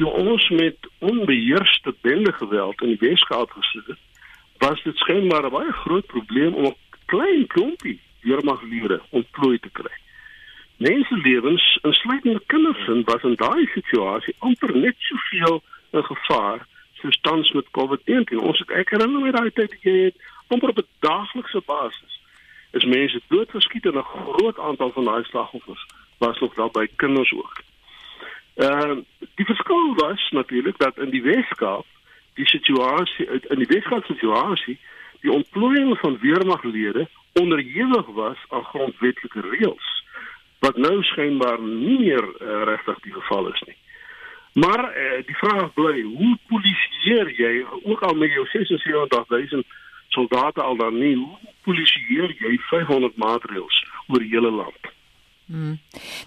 toe 0.00 0.10
ons 0.10 0.48
met 0.48 0.76
onbeheerste 0.98 1.94
bende 2.00 2.32
geweld 2.32 2.80
in 2.82 2.88
die 2.88 3.08
Weskaap 3.08 3.50
gesit 3.50 3.86
het, 3.86 3.98
was 4.58 4.82
dit 4.82 4.96
skynbaar 4.96 5.44
'n 5.44 5.56
baie 5.56 5.72
groot 5.72 6.06
probleem 6.06 6.54
om 6.54 6.64
'n 6.64 6.76
klein 7.06 7.46
klompie 7.46 8.00
weermaglede 8.22 9.00
ontplooi 9.10 9.58
te 9.58 9.70
kry. 9.72 9.94
Menselewens, 10.76 11.78
insluitend 11.82 12.46
kinders, 12.46 13.04
was 13.04 13.22
in 13.22 13.34
daai 13.34 13.66
situasie 13.66 14.34
amper 14.38 14.76
net 14.76 14.96
soveel 14.98 15.62
'n 15.92 16.02
gevaar 16.02 16.66
soos 17.00 17.20
tans 17.20 17.52
met 17.52 17.70
COVID-19. 17.70 18.38
Ons 18.38 18.58
het 18.58 18.70
ek 18.70 18.90
herinner 18.90 19.20
my 19.20 19.30
daai 19.30 19.50
tyd 19.50 19.76
jy 19.80 20.04
het 20.04 20.16
amper 20.46 20.68
op 20.68 20.78
'n 20.78 20.88
daaglikse 20.98 21.62
basis 21.66 22.20
is 22.70 22.84
mense 22.84 23.20
doodgeskiet 23.28 23.86
en 23.86 23.96
'n 23.98 24.12
groot 24.14 24.58
aantal 24.58 24.90
van 24.90 25.04
daai 25.04 25.24
slagoffers 25.24 25.86
was 26.18 26.38
nog 26.38 26.54
daar 26.54 26.70
by 26.70 26.86
kinders 26.96 27.32
ook. 27.32 27.68
Ehm 28.54 28.90
uh, 28.90 29.26
die 29.34 29.44
verskil 29.44 29.94
was 29.94 30.30
natuurlik 30.30 30.78
dat 30.78 30.98
in 30.98 31.10
die 31.10 31.22
Weskaap 31.22 31.86
die 32.34 32.46
situasie 32.46 33.26
in 33.26 33.58
die 33.58 33.70
Weskaap 33.70 34.04
situasie 34.04 34.78
die 35.20 35.32
ontplooiing 35.32 35.98
van 35.98 36.18
weermaglede 36.20 37.08
onderhewig 37.32 38.06
was 38.06 38.38
aan 38.48 38.64
grondwetlike 38.64 39.40
reëls 39.40 39.88
wat 40.58 40.76
nou 40.76 41.02
skynbaar 41.02 41.60
nie 41.60 41.98
meer 41.98 42.24
uh, 42.24 42.62
regtig 42.68 42.98
die 43.00 43.12
geval 43.12 43.48
is 43.52 43.62
nie. 43.66 43.76
Maar 44.52 44.82
uh, 44.84 45.20
die 45.26 45.36
vraag 45.36 45.72
bly, 45.74 46.02
hoe 46.02 46.34
polisieer 46.48 47.30
jy 47.38 47.52
ook 47.82 48.02
al 48.02 48.14
met 48.14 48.32
jou 48.32 48.46
76000 48.52 49.66
soldate 50.08 50.62
al 50.62 50.76
dan 50.76 50.98
nie, 50.98 51.14
hoe 51.16 51.54
polisieer 51.64 52.34
jy 52.42 52.58
500 52.68 53.16
maatreëls 53.16 53.84
oor 54.08 54.20
die 54.20 54.32
hele 54.34 54.50
land? 54.50 54.90
Hmm. 55.50 55.80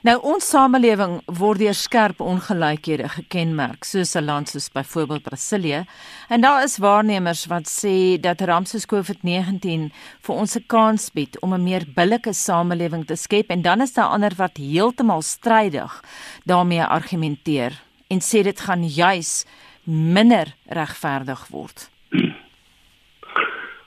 Nou 0.03 0.18
ons 0.34 0.44
samelewing 0.51 1.22
word 1.39 1.62
deur 1.62 1.75
skerp 1.80 2.20
ongelykhede 2.20 3.08
gekenmerk, 3.08 3.86
soos 3.88 4.18
'n 4.20 4.25
land 4.25 4.50
soos 4.50 4.68
byvoorbeeld 4.68 5.24
Brasilië, 5.24 5.86
en 6.30 6.42
daar 6.42 6.63
is 6.63 6.77
waarnemers 6.77 7.46
wat 7.46 7.63
sê 7.63 8.20
dat 8.20 8.42
ramp 8.42 8.68
soos 8.68 8.86
COVID-19 8.86 9.94
vir 10.22 10.36
ons 10.36 10.56
'n 10.58 10.65
kans 10.68 11.10
bied 11.13 11.39
om 11.39 11.53
'n 11.53 11.63
meer 11.63 11.86
billike 11.96 12.34
samelewing 12.34 13.06
te 13.06 13.15
skep 13.15 13.50
en 13.50 13.62
dan 13.62 13.82
is 13.82 13.94
daar 13.94 14.12
ander 14.12 14.34
wat 14.36 14.58
heeltemal 14.58 15.22
strydig 15.22 16.03
daarmee 16.46 16.84
argumenteer 16.84 17.82
en 18.10 18.20
sê 18.20 18.44
dit 18.44 18.60
gaan 18.60 18.84
juis 18.84 19.46
minder 19.84 20.53
regverdig 20.68 21.48
word. 21.48 21.89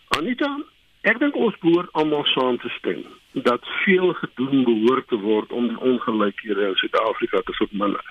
Anita, 0.09 0.57
ek 1.02 1.19
dink 1.19 1.35
ons 1.37 1.59
behoort 1.61 1.93
almal 1.93 2.25
saam 2.25 2.59
te 2.59 2.69
stem 2.69 3.05
dat 3.43 3.61
veel 3.85 4.12
gedoen 4.12 4.64
behoort 4.64 5.09
te 5.09 5.16
word 5.16 5.52
om 5.52 5.69
die 5.69 5.81
ongelykhede 5.81 6.69
in 6.69 6.75
Suid-Afrika 6.75 7.40
te 7.45 7.52
verminder. 7.52 8.05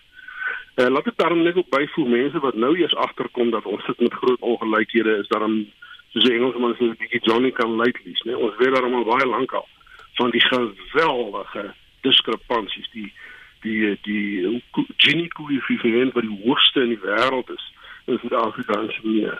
Eh 0.76 0.88
laat 0.88 1.04
dit 1.04 1.18
daarom 1.18 1.42
net 1.42 1.56
ook 1.56 1.70
byvoeg 1.70 2.08
mense 2.08 2.40
wat 2.40 2.56
nou 2.56 2.78
eers 2.78 2.96
agterkom 2.96 3.50
dat 3.50 3.66
ons 3.66 3.86
sit 3.86 4.00
met 4.00 4.14
groot 4.14 4.40
ongelykhede 4.40 5.18
is 5.18 5.28
daarom 5.28 5.66
soos 6.12 6.30
Engelsman 6.30 6.76
sê 6.78 6.92
bietjie 7.00 7.24
Johnny 7.24 7.52
kan 7.52 7.76
lightly, 7.76 8.14
né? 8.24 8.36
Ons 8.36 8.56
weet 8.58 8.74
daarom 8.76 8.94
al 8.94 9.08
baie 9.08 9.26
lank 9.26 9.52
al 9.52 9.68
van 10.14 10.30
die 10.30 10.42
geweldige 10.42 11.74
diskrepansies 12.02 12.90
die 12.92 13.14
die 13.62 13.98
die 14.02 14.62
Gini 14.98 15.28
koëffisiënt 15.28 16.14
wat 16.14 16.24
die 16.28 16.40
hoogste 16.46 16.86
in 16.86 16.94
die 16.94 17.02
wêreld 17.02 17.50
is 17.50 17.66
in 18.06 18.20
Suid-Afrika 18.22 18.80
en 18.80 18.92
Suid-Afrika. 18.94 19.40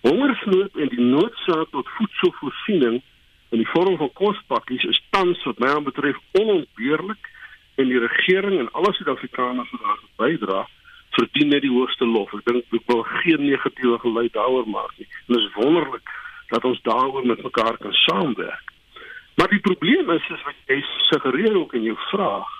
Hongersnood 0.00 0.76
en 0.76 0.88
die 0.88 1.00
noodsaak 1.00 1.70
tot 1.70 1.88
voedselvoorsiening 1.96 3.00
in 3.50 3.62
die 3.62 3.70
vorm 3.72 3.96
van 3.96 4.12
kospakkies 4.12 4.84
is 4.84 5.02
tans 5.10 5.42
wat 5.44 5.58
my 5.58 5.74
betref 5.82 6.16
onontbeerlik 6.40 7.30
en 7.78 7.88
die 7.88 8.00
regering 8.02 8.58
en 8.58 8.72
alle 8.72 8.92
Suid-Afrikaners 8.92 9.70
wat 9.70 9.84
daar 9.86 10.02
bydra 10.22 10.66
verdien 11.18 11.48
net 11.48 11.64
die 11.64 11.72
hoogste 11.72 12.06
lof. 12.06 12.32
Ek 12.34 12.44
dink 12.46 12.74
ek 12.76 12.90
wil 12.90 13.02
geen 13.22 13.44
negatiewe 13.46 13.98
geluid 14.02 14.32
daaroor 14.36 14.68
maak 14.68 14.92
nie. 14.98 15.08
Dit 15.26 15.38
is 15.40 15.52
wonderlik 15.56 16.12
dat 16.52 16.64
ons 16.64 16.80
daaroor 16.82 17.26
met 17.26 17.42
mekaar 17.42 17.78
kan 17.80 17.96
saamwerk. 18.04 18.72
Maar 19.38 19.50
die 19.54 19.64
probleem 19.64 20.10
is 20.10 20.30
is 20.34 20.44
wat 20.44 20.70
jy 20.70 20.78
suggereer 21.08 21.56
ook 21.56 21.74
in 21.78 21.86
jou 21.88 21.98
vraag 22.10 22.54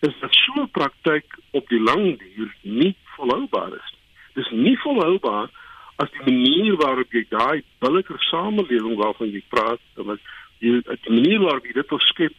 is 0.00 0.14
dat 0.20 0.34
so 0.34 0.62
'n 0.62 0.70
praktyk 0.70 1.38
op 1.50 1.68
die 1.68 1.80
lang 1.80 2.18
duur 2.18 2.54
nie 2.62 2.94
volhoubaar 3.16 3.72
is. 3.72 3.94
Dis 4.34 4.50
nie 4.50 4.78
volhoubaar 4.78 5.48
as 6.00 6.10
die 6.16 6.24
manier 6.24 6.76
waarop 6.80 7.12
jy 7.12 7.24
daai 7.28 7.62
billike 7.84 8.16
samelewing 8.30 8.96
waarvan 9.00 9.32
jy 9.34 9.42
praat, 9.52 9.82
dat 9.98 10.22
jy 10.64 10.80
die 10.86 11.12
manier 11.12 11.42
waarop 11.44 11.66
jy 11.68 11.74
dit 11.76 11.92
wil 11.92 12.02
skep, 12.06 12.36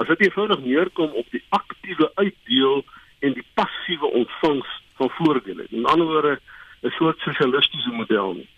as 0.00 0.08
dit 0.12 0.26
eenvoudig 0.26 0.62
neerkom 0.64 1.16
op 1.18 1.26
die 1.34 1.42
aktiewe 1.56 2.10
uitdeel 2.14 2.84
en 3.26 3.34
die 3.36 3.46
passiewe 3.58 4.12
ontvangs 4.22 4.70
van 5.00 5.10
voordele. 5.18 5.66
In 5.70 5.88
ander 5.90 6.06
woorde, 6.06 6.38
'n 6.82 6.94
soort 6.96 7.18
sosialistiese 7.20 7.92
model 7.92 8.32
nie. 8.34 8.48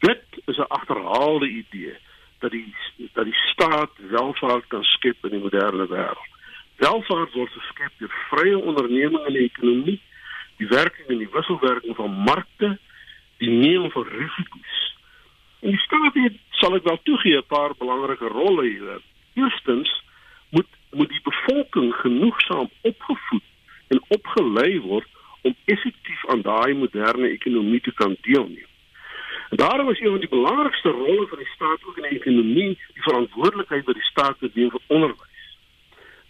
Dit 0.00 0.24
is 0.46 0.56
'n 0.56 0.72
agterhaalde 0.78 1.48
idee 1.48 1.94
dat 2.38 2.50
die 2.50 2.74
dat 3.12 3.24
die 3.24 3.40
staat 3.52 3.90
welvaart 4.10 4.66
kan 4.66 4.84
skep 4.84 5.16
in 5.24 5.30
die 5.30 5.44
moderne 5.46 5.86
wêreld. 5.86 6.30
Welvaart 6.76 7.32
word 7.32 7.52
geskep 7.52 7.92
deur 7.98 8.14
vrye 8.30 8.58
onderneming 8.58 9.26
in 9.26 9.32
die 9.32 9.50
ekonomie, 9.52 10.00
die 10.56 10.68
werking 10.68 11.08
en 11.08 11.18
die 11.18 11.32
wisselwerking 11.32 11.96
van 11.96 12.10
markte 12.10 12.78
die 13.40 13.50
neem 13.50 13.90
van 13.90 14.06
risiko's. 14.08 14.78
En 15.60 15.74
die 15.74 15.82
staat 15.84 16.14
het 16.14 16.36
sal 16.60 16.76
ek 16.76 16.88
wel 16.88 17.00
toegee 17.02 17.36
'n 17.36 17.48
paar 17.48 17.74
belangrike 17.78 18.28
rolle 18.28 18.64
hier. 18.68 19.00
Eerstens 19.34 20.02
moet 20.50 20.68
moet 20.90 21.08
die 21.08 21.22
bevolking 21.22 21.94
genoegsaam 21.94 22.68
opgevoed 22.80 23.46
en 23.88 24.02
opgelei 24.08 24.80
word 24.80 25.06
om 25.42 25.54
effektief 25.64 26.26
aan 26.26 26.42
daai 26.42 26.74
moderne 26.74 27.28
ekonomie 27.28 27.80
te 27.80 27.92
kan 27.94 28.16
deelneem. 28.20 28.70
En 29.50 29.56
daarom 29.56 29.90
is 29.90 30.00
een 30.00 30.10
van 30.10 30.20
die 30.20 30.28
belangrikste 30.28 30.88
rolle 30.88 31.26
van 31.26 31.38
die 31.38 31.52
staat 31.54 31.84
ook 31.84 31.96
in 31.96 32.08
die 32.08 32.18
ekonomie 32.18 32.78
die 32.94 33.02
verantwoordelikheid 33.02 33.84
wat 33.84 33.94
die 33.94 34.10
staat 34.10 34.40
het 34.40 34.52
vir 34.52 34.80
onderwys. 34.86 35.28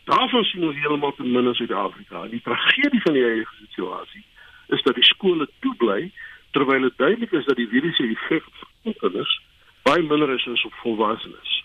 Daarvan 0.04 0.44
sien 0.44 0.64
ons 0.64 0.76
heeltemal 0.76 1.14
te 1.14 1.22
min 1.22 1.46
in 1.46 1.54
Suid-Afrika. 1.54 2.26
Die 2.26 2.40
tragedie 2.42 3.00
van 3.00 3.12
die 3.12 3.22
huidige 3.22 3.54
situasie 3.58 4.24
is 4.68 4.82
dat 4.82 4.94
die 4.94 5.04
skole 5.04 5.48
toebly 5.60 6.12
terwyl 6.50 6.80
dit 6.88 6.96
duidelik 6.96 7.32
is 7.32 7.44
dat 7.44 7.56
die 7.56 7.68
virus 7.68 7.96
se 7.96 8.08
effek 8.08 8.46
op 8.46 9.00
kinders 9.00 9.40
baie 9.82 10.02
minder 10.02 10.30
is 10.34 10.46
as 10.48 10.64
op 10.64 10.74
volwassenes. 10.82 11.64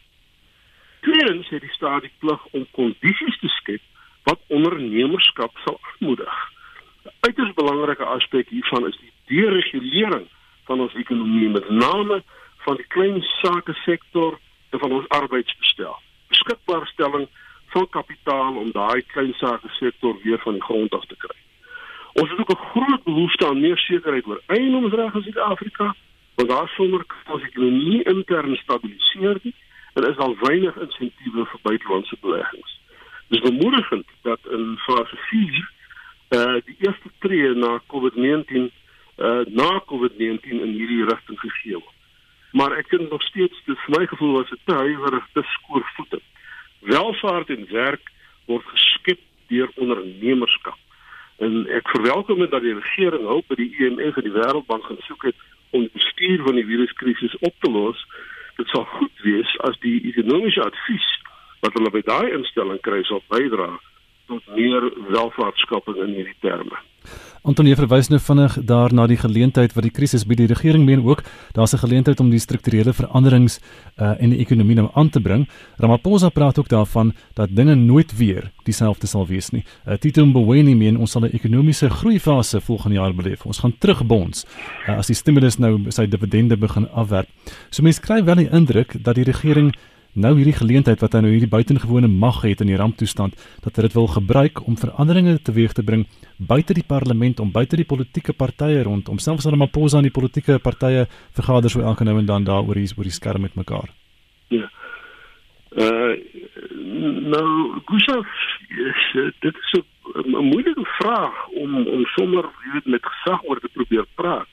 Tweedens 1.06 1.50
het 1.50 1.62
die 1.62 1.74
staat 1.74 2.02
die 2.02 2.14
plig 2.20 2.46
om 2.58 2.66
kondisies 2.72 3.40
te 3.40 3.52
skep 3.60 3.82
wat 4.24 4.42
ondernemerskap 4.48 5.58
sal 5.66 5.80
aanmoedig. 5.90 6.38
'n 7.06 7.14
Uiters 7.28 7.54
belangrike 7.54 8.06
aspek 8.06 8.50
hiervan 8.50 8.88
is 8.88 8.98
die 8.98 9.14
deregulering 9.30 10.26
van 10.66 10.80
ons 10.80 10.94
ekonomie 10.94 11.50
met 11.50 11.70
name 11.70 12.24
van 12.66 12.76
die 12.76 12.88
klein 12.88 13.22
sake 13.22 13.74
sektor 13.74 14.40
en 14.70 14.80
van 14.80 14.92
ons 14.92 15.10
arbeidsbestel. 15.10 15.96
Beskikbaarstelling 16.28 17.28
van 17.74 17.90
kapitaal 17.90 18.56
om 18.56 18.72
daai 18.72 19.02
klein 19.02 19.34
sake 19.34 19.70
sektor 19.70 20.18
weer 20.24 20.40
van 20.40 20.54
die 20.54 20.64
grond 20.64 20.94
af 20.94 21.06
te 21.06 21.16
kry. 21.18 21.45
Ons 22.22 22.30
het 22.30 22.40
ook 22.40 22.52
'n 22.52 22.66
groot 22.72 23.04
behoefte 23.04 23.48
aan 23.48 23.60
meer 23.60 23.78
sekerheid 23.78 24.26
oor 24.26 24.42
eiendomsreg 24.46 25.14
in 25.14 25.22
Suid-Afrika, 25.22 25.96
want 26.36 26.50
daar 26.50 26.68
sonder 26.68 27.06
ons 27.28 27.44
ekonomie 27.44 28.04
intern 28.04 28.56
stabiliseer 28.56 29.38
nie 29.42 29.54
en 29.94 30.10
is 30.10 30.18
al 30.18 30.38
weinig 30.40 30.76
insentiewe 30.76 31.46
vir 31.46 31.60
buitelandse 31.62 32.18
beleggings. 32.22 32.80
Dis 33.28 33.40
bemoedigend 33.40 34.08
dat 34.22 34.40
in 34.50 34.78
fase 34.78 35.16
4 35.16 35.70
eh 36.28 36.40
uh, 36.40 36.62
die 36.66 36.76
eerste 36.80 37.10
tree 37.20 37.54
na 37.54 37.82
COVID-19 37.88 38.52
eh 38.56 39.26
uh, 39.26 39.46
na 39.46 39.84
COVID-19 39.92 40.62
in 40.66 40.74
hierdie 40.80 41.06
rigting 41.06 41.40
gegee 41.40 41.74
word. 41.74 42.00
Maar 42.52 42.78
ek 42.78 42.90
dink 42.90 43.10
nog 43.10 43.22
steeds 43.22 43.62
dis 43.66 43.88
my 43.88 44.08
gevoel 44.08 44.32
was 44.32 44.50
dit 44.50 44.76
huiwerig 44.76 45.28
te 45.34 45.44
skoorvoete. 45.44 46.20
Welvaart 46.80 47.50
en 47.50 47.68
werk 47.70 48.12
word 48.46 48.66
geskep 48.66 49.20
deur 49.48 49.70
ondernemerskap 49.76 50.78
En 51.44 51.66
ek 51.68 51.90
verwelkom 51.90 52.40
dit 52.40 52.52
dat 52.52 52.64
die 52.64 52.78
regering 52.78 53.26
hulp 53.28 53.48
by 53.52 53.58
die 53.60 53.72
IMF 53.80 54.16
en 54.16 54.28
die 54.28 54.36
Wêreldbank 54.36 54.86
gaan 54.88 55.02
soek 55.08 55.28
het 55.32 55.36
om 55.76 55.84
die 55.84 55.92
bestuur 55.94 56.46
van 56.46 56.56
die 56.56 56.68
viruskrisis 56.68 57.36
op 57.40 57.56
te 57.60 57.72
los. 57.72 58.06
Dit 58.56 58.72
sal 58.72 58.86
goed 58.98 59.26
wees 59.28 59.58
as 59.68 59.76
die 59.84 59.98
ekonomiese 60.12 60.64
advies 60.64 61.10
wat 61.66 61.76
hulle 61.76 61.92
by 61.92 62.04
daai 62.08 62.32
instelling 62.38 62.80
kry 62.86 63.02
sal 63.04 63.24
bydra 63.34 63.74
tot 64.28 64.44
meer 64.56 64.92
welvaartskaping 65.10 65.98
in 66.08 66.14
hierdie 66.20 66.38
terme. 66.42 66.78
Antonie 67.46 67.76
verwys 67.78 68.08
nou 68.10 68.18
vinnig 68.18 68.56
daar 68.66 68.94
na 68.94 69.04
die 69.06 69.20
geleentheid 69.22 69.76
wat 69.78 69.86
die 69.86 69.94
krisis 69.94 70.24
bied. 70.26 70.40
Die 70.42 70.50
regering 70.50 70.86
meen 70.86 71.04
ook 71.06 71.22
daar's 71.54 71.74
'n 71.74 71.84
geleentheid 71.86 72.20
om 72.20 72.30
die 72.30 72.40
strukturele 72.40 72.94
veranderings 72.94 73.60
uh, 74.02 74.16
in 74.20 74.30
die 74.30 74.40
ekonomie 74.40 74.76
nou 74.76 74.90
aan 74.94 75.10
te 75.10 75.22
bring. 75.22 75.48
Ramaphosa 75.78 76.30
praat 76.30 76.60
ook 76.60 76.68
daarvan 76.68 77.14
dat 77.34 77.56
dinge 77.56 77.76
nooit 77.76 78.18
weer 78.18 78.52
dieselfde 78.64 79.08
sal 79.08 79.28
wees 79.28 79.50
nie. 79.50 79.64
Uh, 79.88 79.94
Tito 79.94 80.26
Mboweni 80.26 80.76
meen 80.76 80.98
ons 80.98 81.12
sal 81.12 81.22
'n 81.22 81.34
ekonomiese 81.34 81.90
groeifase 81.90 82.62
volgende 82.62 82.96
jaar 82.96 83.14
beleef. 83.14 83.46
Ons 83.46 83.60
gaan 83.60 83.78
terugbons 83.78 84.46
uh, 84.88 84.98
as 84.98 85.08
die 85.08 85.16
stimulus 85.16 85.58
nou 85.58 85.86
sy 85.90 86.08
dividende 86.08 86.58
begin 86.58 86.90
afwerk. 86.90 87.28
So 87.70 87.84
mense 87.84 88.02
kry 88.02 88.24
wel 88.24 88.36
die 88.36 88.50
indruk 88.50 89.04
dat 89.04 89.16
die 89.16 89.24
regering 89.24 89.76
nou 90.16 90.32
hierdie 90.38 90.56
geleentheid 90.56 91.02
wat 91.04 91.16
hy 91.16 91.22
nou 91.26 91.32
hierdie 91.34 91.52
buitengewone 91.52 92.08
mag 92.08 92.42
het 92.46 92.62
in 92.64 92.72
die 92.72 92.80
ramptoestand 92.80 93.36
dat 93.64 93.76
hy 93.76 93.88
dit 93.88 93.96
wil 93.98 94.08
gebruik 94.08 94.62
om 94.64 94.78
veranderinge 94.80 95.36
teweeg 95.44 95.76
te 95.76 95.84
bring 95.84 96.06
buite 96.38 96.76
die 96.78 96.86
parlement 96.88 97.42
om 97.44 97.52
buite 97.52 97.76
die 97.76 97.88
politieke 97.88 98.34
partye 98.34 98.84
rondom 98.88 99.20
selfs 99.20 99.48
aan 99.48 99.60
Maposa 99.60 100.00
en 100.00 100.08
die 100.08 100.16
politieke 100.16 100.60
partye 100.64 101.06
vergader 101.36 101.72
so 101.72 101.84
elke 101.84 102.08
nou 102.08 102.18
en 102.20 102.30
dan 102.32 102.48
daar 102.48 102.64
oor 102.64 102.80
die 102.80 102.88
oor 102.96 103.08
die 103.08 103.16
skerm 103.16 103.44
met 103.44 103.56
mekaar. 103.60 103.92
Ja. 104.50 104.70
Uh 105.76 106.16
nou 107.26 107.48
Gustav, 107.90 108.24
dit 109.44 109.56
is 109.56 109.72
'n 110.14 110.46
moeilike 110.52 110.86
vraag 111.00 111.48
om 111.48 111.76
om 111.88 112.06
sommer 112.16 112.46
weet 112.64 112.86
met 112.86 113.06
gesag 113.06 113.44
oor 113.44 113.60
te 113.60 113.70
probeer 113.74 114.06
praat. 114.16 114.48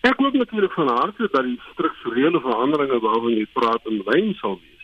Ek 0.00 0.16
glo 0.16 0.30
natuurlik 0.32 0.72
van 0.72 0.88
harte 0.88 1.28
dat 1.32 1.44
die 1.44 1.60
strukturele 1.72 2.40
veranderinge 2.40 3.00
waarvan 3.00 3.36
jy 3.36 3.46
praat 3.52 3.86
in 3.86 4.02
lyn 4.06 4.34
sal 4.34 4.60
wees 4.60 4.79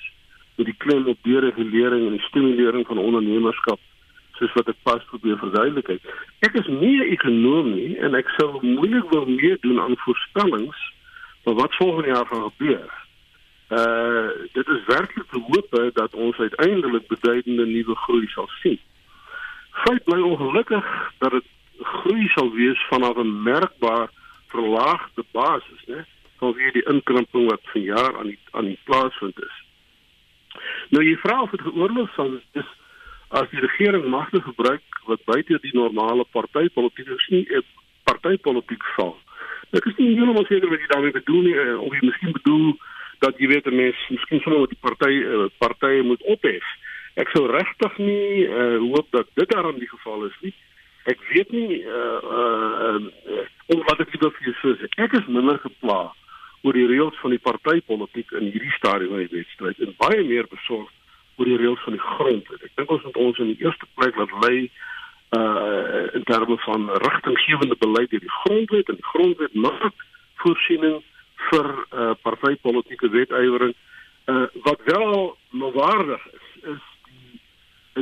met 0.57 0.67
die 0.67 0.77
klem 0.79 1.07
op 1.07 1.19
deregulering 1.23 2.07
en 2.07 2.17
die 2.17 2.29
stimulering 2.29 2.87
van 2.87 2.99
ondernemerskap 2.99 3.81
soos 4.39 4.53
wat 4.53 4.69
ek 4.69 4.79
pas 4.85 5.05
probeer 5.11 5.39
verduidelik. 5.41 6.03
Ek 6.45 6.55
is 6.61 6.69
nie 6.69 7.01
'n 7.01 7.13
ekonom 7.17 7.73
nie 7.75 7.97
en 7.99 8.15
ek 8.15 8.29
sou 8.37 8.61
moeilik 8.63 9.11
wil 9.11 9.27
meer 9.27 9.59
doen 9.61 9.81
aan 9.81 9.97
voorspellings 10.05 10.81
van 11.45 11.55
wat 11.55 11.75
volgende 11.75 12.09
jaar 12.09 12.27
gaan 12.27 12.51
gebeur. 12.51 12.91
Uh 13.71 14.29
dit 14.53 14.69
is 14.69 14.85
werklik 14.87 15.29
te 15.31 15.41
hoop 15.41 15.93
dat 15.95 16.15
ons 16.15 16.37
uiteindelik 16.37 17.07
beduidende 17.09 17.67
nuwe 17.67 17.95
groei 17.95 18.27
sal 18.29 18.49
sien. 18.63 18.79
Feit 19.71 20.05
bly 20.05 20.21
ongelukkig 20.21 20.87
dat 21.19 21.31
dit 21.31 21.45
groei 21.81 22.29
sal 22.29 22.53
wees 22.53 22.87
vanaf 22.89 23.17
'n 23.17 23.43
merkbaar 23.43 24.09
verlaagde 24.47 25.25
basis, 25.31 25.83
né? 25.87 26.05
Vanweer 26.39 26.73
die 26.73 26.89
inkrimping 26.93 27.51
wat 27.51 27.61
vanjaar 27.63 28.19
aan 28.19 28.27
die 28.27 28.39
aan 28.51 28.65
die 28.65 28.79
plaas 28.85 29.15
vind 29.19 29.43
is. 29.43 29.66
Nou 30.95 31.05
jy 31.05 31.17
vra 31.23 31.43
of 31.43 31.51
dit 31.51 31.61
geoorloof 31.61 32.13
sal 32.15 32.35
is 32.53 32.73
as 33.29 33.49
die 33.51 33.61
regering 33.61 34.07
magte 34.11 34.41
gebruik 34.41 35.01
wat 35.07 35.25
buite 35.25 35.59
die 35.63 35.75
normale 35.75 36.25
partytetiek 36.33 37.09
is 37.09 37.29
nie 37.31 37.47
'n 37.51 37.65
partytetiek 38.05 38.85
val. 38.97 39.17
Ek 39.75 39.87
is 39.87 39.97
nie 39.99 40.15
heeltemal 40.15 40.47
seker 40.47 40.71
wat 40.71 40.81
jy 40.81 40.89
daarmee 40.93 41.17
bedoel 41.17 41.43
nie 41.43 41.57
eh, 41.59 41.81
of 41.81 41.93
jy 41.93 42.07
miskien 42.07 42.33
bedoel 42.33 42.77
dat 43.19 43.39
jy 43.39 43.49
weet 43.49 43.71
mens 43.73 43.97
miskien 44.09 44.41
sommer 44.41 44.61
met 44.61 44.75
die 44.75 44.85
party 44.85 45.15
uh, 45.25 45.47
partye 45.59 46.03
moet 46.03 46.23
ophef. 46.23 46.65
Ek 47.17 47.29
sou 47.33 47.47
regtig 47.49 47.99
nie 47.99 48.45
uh, 48.45 48.77
hoop 48.93 49.09
dat 49.11 49.27
dit 49.35 49.49
daarom 49.49 49.79
die 49.79 49.89
geval 49.89 50.27
is 50.29 50.37
nie. 50.45 50.53
Ek 51.09 51.21
weet 51.33 51.51
nie 51.55 51.81
uh 51.87 52.21
uh, 52.39 53.01
uh 53.33 53.45
om 53.73 53.83
wat 53.89 54.01
ek 54.05 54.13
wil 54.21 54.31
vir 54.31 54.51
jou 54.51 54.77
sê. 54.77 54.89
Ek 55.03 55.17
is 55.17 55.27
minder 55.27 55.59
gepla 55.63 56.13
oor 56.63 56.77
die 56.77 56.87
reëls 56.87 57.19
van 57.21 57.35
die 57.35 57.43
partytetiek 57.43 58.33
in 58.39 58.51
hierdie 58.51 58.77
stadium 58.79 59.15
van 59.15 59.25
die 59.25 59.35
wedstryd 59.39 59.81
en 59.85 59.95
baie 60.01 60.23
meer 60.25 60.49
besorgd 60.51 60.95
oor 61.37 61.51
die 61.51 61.59
reëls 61.61 61.83
van 61.85 61.97
die 61.97 62.03
grondwet. 62.03 62.63
Ek 62.65 62.77
dink 62.81 62.91
ons 62.91 63.05
moet 63.05 63.23
ons 63.27 63.41
in 63.45 63.53
die 63.53 63.65
eerste 63.65 63.89
plek 63.99 64.17
laat 64.17 64.37
lei 64.47 64.71
uh 65.37 66.15
in 66.15 66.23
terme 66.23 66.57
van 66.63 66.91
rigtinggewende 67.03 67.77
beleid 67.79 68.11
deur 68.11 68.23
die 68.23 68.37
grondwet 68.43 68.89
en 68.89 68.99
die 69.01 69.11
grondwet 69.13 69.55
maak 69.55 70.05
voorsiening 70.43 71.01
vir 71.49 71.67
uh 71.93 72.13
partytetiese 72.23 73.11
wetywering 73.11 73.75
uh 74.31 74.47
wat 74.69 74.81
wel 74.85 75.37
noodwaardig 75.51 76.27
is 76.33 76.47
is 76.75 76.85
die 77.11 77.41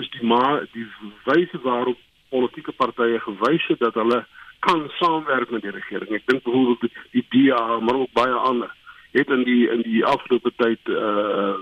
is 0.00 0.10
die 0.10 0.26
maar 0.26 0.66
die 0.72 0.86
wyse 1.24 1.60
waarop 1.62 1.98
politieke 2.28 2.72
partye 2.72 3.20
gewys 3.20 3.66
het 3.72 3.78
dat 3.78 3.94
hulle 3.94 4.24
kan 4.64 4.86
saamwerk 4.98 5.50
met 5.50 5.62
die 5.62 5.74
regering. 5.74 6.16
Ek 6.16 6.26
dink 6.30 6.42
byvoorbeeld 6.46 6.96
die 7.12 7.26
DA 7.34 7.78
maar 7.80 8.00
ook 8.04 8.12
baie 8.16 8.40
ander 8.48 8.72
het 9.14 9.30
in 9.30 9.44
die 9.46 9.68
in 9.70 9.82
die 9.86 10.02
afgelope 10.04 10.52
tyd 10.56 10.90
uh 10.90 11.54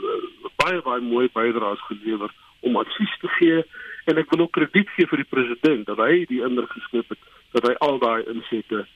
baie 0.63 0.81
baie 0.87 1.03
mooi 1.03 1.29
bydraes 1.35 1.83
gelewer 1.89 2.31
om 2.61 2.79
advies 2.81 3.15
te 3.21 3.29
gee 3.39 3.61
en 4.11 4.19
ek 4.23 4.31
wil 4.31 4.45
ook 4.47 4.55
krediet 4.57 4.91
gee 4.97 5.09
vir 5.11 5.23
die 5.23 5.31
president 5.35 5.87
dat 5.91 6.01
hy 6.01 6.25
die 6.31 6.41
indruk 6.47 6.73
geskep 6.79 7.13
het 7.15 7.31
dat 7.57 7.69
hy 7.69 7.75
al 7.87 7.99
daai 8.03 8.23
insette 8.33 8.87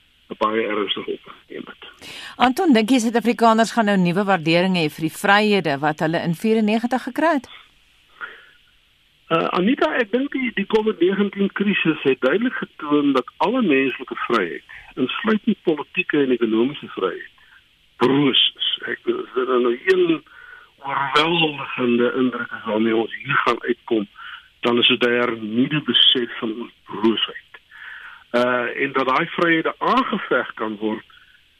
baie 0.41 0.63
ernstig 0.67 1.07
opgeneem 1.07 1.67
het. 1.69 1.85
Anton, 2.35 2.73
dink 2.75 2.91
jy 2.91 2.99
Suid-Afrikaners 2.99 3.71
gaan 3.75 3.87
nou 3.87 3.95
nuwe 4.01 4.25
waardering 4.27 4.75
hê 4.75 4.87
vir 4.91 5.07
die 5.07 5.13
vryhede 5.13 5.77
wat 5.83 6.03
hulle 6.03 6.19
in 6.27 6.35
94 6.35 7.07
gekry 7.11 7.37
het? 7.37 7.47
Uh, 9.27 9.49
Anita, 9.51 9.89
ek 9.99 10.13
dink 10.13 10.31
die, 10.31 10.53
die 10.55 10.63
COVID-19 10.71 11.49
krisis 11.59 12.03
het 12.07 12.21
duidelik 12.23 12.53
getoon 12.61 13.09
dat 13.11 13.27
alle 13.43 13.59
menslike 13.61 14.15
vryheid, 14.23 14.63
insluitend 14.95 15.57
politieke 15.67 16.21
en 16.21 16.31
ekonomiese 16.31 16.87
vryheid, 16.93 17.33
broos 17.99 18.43
is. 18.55 18.69
Ek 18.93 19.01
dis 19.03 19.33
nou 19.35 19.73
een 19.75 20.21
oorweldigende 20.79 22.13
indruk 22.21 22.53
as 22.55 22.63
waarmee 22.69 22.95
ons 22.95 23.17
hier 23.25 23.41
gaan 23.43 23.59
uitkom, 23.65 24.07
dan 24.63 24.79
is 24.79 24.87
dit 24.95 25.35
nie 25.41 25.67
die 25.75 25.83
besef 25.89 26.39
van 26.39 26.53
ons 26.63 26.71
broosheid. 26.87 27.59
Uh 28.31 28.67
en 28.83 28.95
dat 28.95 29.11
daai 29.11 29.27
vryhede 29.35 29.73
aangeveg 29.79 30.53
kan 30.55 30.79
word 30.79 31.03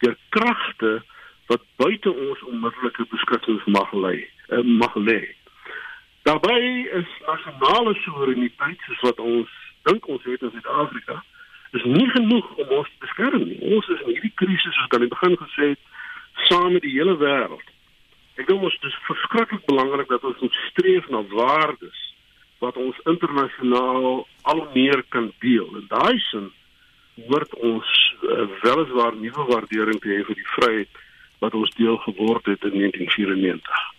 deur 0.05 0.15
kragte 0.29 1.01
wat 1.51 1.67
buite 1.75 2.15
ons 2.15 2.47
onmiddellike 2.47 3.09
beskikkings 3.11 3.67
mag 3.75 3.91
lê, 3.91 4.23
uh, 4.55 4.63
mag 4.63 4.95
lê. 4.95 5.19
Daarbey 6.27 6.89
is 6.91 7.07
nasionale 7.25 7.93
soewereiniteit 8.03 8.81
soos 8.83 9.03
wat 9.05 9.19
ons 9.23 9.51
dink 9.87 10.07
ons 10.11 10.25
het 10.27 10.41
in 10.43 10.51
Suid-Afrika 10.51 11.21
is 11.79 11.85
nie 11.87 12.07
genoeg 12.11 12.49
om 12.63 12.73
ons 12.79 12.89
te 12.89 13.05
beskerm 13.05 13.45
nie. 13.47 13.59
Ons 13.75 13.87
is 13.95 14.01
in 14.03 14.11
hierdie 14.11 14.33
krisis 14.41 14.75
soos 14.75 14.91
aan 14.97 15.05
die 15.05 15.13
begin 15.13 15.37
gesê 15.39 15.69
het, 15.69 15.87
saam 16.49 16.75
met 16.75 16.83
die 16.83 16.91
hele 16.97 17.15
wêreld. 17.23 17.71
Ek 18.35 18.43
dink 18.43 18.67
ons 18.67 18.75
dis 18.83 18.99
verskriklik 19.07 19.63
belangrik 19.71 20.11
dat 20.11 20.27
ons 20.27 20.43
moet 20.43 20.59
streef 20.65 21.07
na 21.15 21.23
waardes 21.31 22.03
wat 22.59 22.75
ons 22.83 22.99
internasionaal 23.15 24.27
al 24.51 24.63
meer 24.75 25.07
kan 25.15 25.31
deel. 25.45 25.69
En 25.79 25.87
daai 25.95 26.19
sin 26.27 26.51
word 27.31 27.55
ons 27.63 27.99
uh, 28.19 28.49
weliswaar 28.67 29.15
nuwe 29.15 29.51
waardering 29.53 30.03
te 30.03 30.11
hê 30.11 30.23
vir 30.27 30.43
die 30.43 30.51
vryheid 30.57 31.05
wat 31.39 31.55
ons 31.55 31.71
deel 31.79 32.01
geword 32.03 32.51
het 32.51 32.67
in 32.67 32.81
1994. 32.83 33.93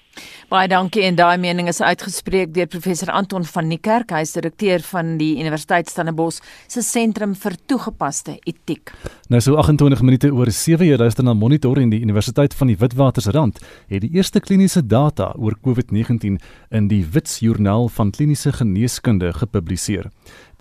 Baie 0.49 0.65
dankie 0.65 1.03
en 1.05 1.13
daai 1.13 1.37
mening 1.37 1.67
is 1.69 1.83
uitgespreek 1.85 2.55
deur 2.57 2.71
professor 2.73 3.11
Anton 3.13 3.45
van 3.45 3.67
Niekerk, 3.69 4.15
hy 4.17 4.23
is 4.25 4.31
direkteur 4.33 4.81
van 4.95 5.11
die 5.21 5.35
Universiteit 5.43 5.91
Stellenbosch 5.93 6.39
se 6.73 6.81
sentrum 6.81 7.35
vir 7.37 7.59
toegepaste 7.69 8.39
etiek. 8.49 8.95
Nou 9.29 9.43
so 9.45 9.61
28 9.61 10.01
minute 10.01 10.31
oor 10.33 10.49
7 10.49 10.89
jy 10.89 10.97
luister 10.97 11.27
na 11.29 11.35
Monitor 11.37 11.77
en 11.83 11.93
die 11.93 12.01
Universiteit 12.01 12.57
van 12.57 12.73
die 12.73 12.79
Witwatersrand 12.81 13.61
het 13.93 14.07
die 14.07 14.15
eerste 14.17 14.41
kliniese 14.41 14.81
data 14.81 15.35
oor 15.37 15.59
COVID-19 15.61 16.41
in 16.41 16.89
die 16.89 17.03
Wits 17.05 17.43
Joernaal 17.45 17.93
van 17.93 18.17
Kliniese 18.17 18.55
Geneeskunde 18.57 19.35
gepubliseer. 19.37 20.09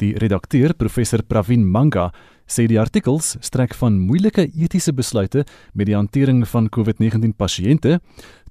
Die 0.03 0.17
redakteur, 0.19 0.75
professor 0.75 1.23
Pravin 1.23 1.63
Manga, 1.63 2.11
sê 2.47 2.65
die 2.67 2.79
artikels 2.79 3.35
strek 3.43 3.75
van 3.77 3.99
moeilike 3.99 4.47
etiese 4.55 4.93
besluite 4.95 5.43
met 5.73 5.89
die 5.89 5.95
hantering 5.95 6.45
van 6.47 6.69
COVID-19 6.71 7.35
pasiënte 7.37 7.99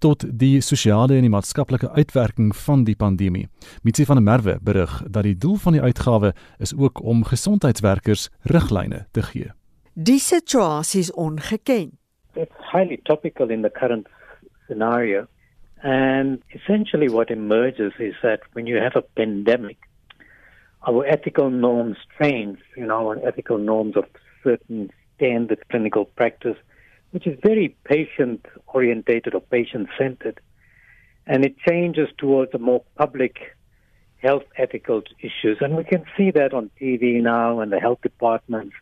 tot 0.04 0.26
die 0.28 0.60
sosiale 0.60 1.16
en 1.16 1.24
die 1.24 1.32
maatskaplike 1.32 1.90
uitwerking 1.96 2.52
van 2.66 2.84
die 2.84 2.96
pandemie. 2.96 3.46
Mitsi 3.82 4.04
van 4.04 4.20
der 4.20 4.26
Merwe 4.26 4.58
berig 4.62 4.98
dat 5.08 5.24
die 5.24 5.36
doel 5.36 5.56
van 5.64 5.78
die 5.78 5.82
uitgawe 5.82 6.34
is 6.60 6.74
ook 6.76 7.02
om 7.02 7.24
gesondheidswerkers 7.24 8.28
riglyne 8.52 9.06
te 9.12 9.22
gee. 9.22 9.50
Die 9.94 10.20
situasie 10.20 11.00
is 11.00 11.12
ongeken. 11.12 11.96
It's 12.36 12.70
highly 12.72 13.00
topical 13.04 13.48
in 13.50 13.62
the 13.62 13.72
current 13.72 14.08
scenario 14.66 15.26
and 15.82 16.42
essentially 16.48 17.08
what 17.08 17.30
emerges 17.30 17.92
is 17.98 18.14
that 18.22 18.40
when 18.52 18.66
you 18.66 18.80
have 18.80 18.96
a 18.96 19.04
pandemic 19.14 19.78
our 20.82 21.04
ethical 21.06 21.50
norms 21.50 21.96
change, 22.20 22.58
you 22.76 22.86
know, 22.86 23.08
our 23.08 23.26
ethical 23.26 23.58
norms 23.58 23.96
of 23.96 24.04
certain 24.42 24.90
standard 25.16 25.58
clinical 25.70 26.04
practice, 26.04 26.56
which 27.10 27.26
is 27.26 27.38
very 27.42 27.76
patient 27.84 28.46
orientated 28.68 29.34
or 29.34 29.40
patient 29.40 29.88
centered. 29.98 30.40
And 31.26 31.44
it 31.44 31.56
changes 31.58 32.08
towards 32.18 32.54
a 32.54 32.58
more 32.58 32.84
public 32.96 33.56
health 34.18 34.44
ethical 34.56 35.02
issues. 35.20 35.58
And 35.60 35.76
we 35.76 35.84
can 35.84 36.04
see 36.16 36.30
that 36.30 36.54
on 36.54 36.70
TV 36.80 37.22
now 37.22 37.60
and 37.60 37.72
the 37.72 37.80
health 37.80 38.00
department's 38.02 38.74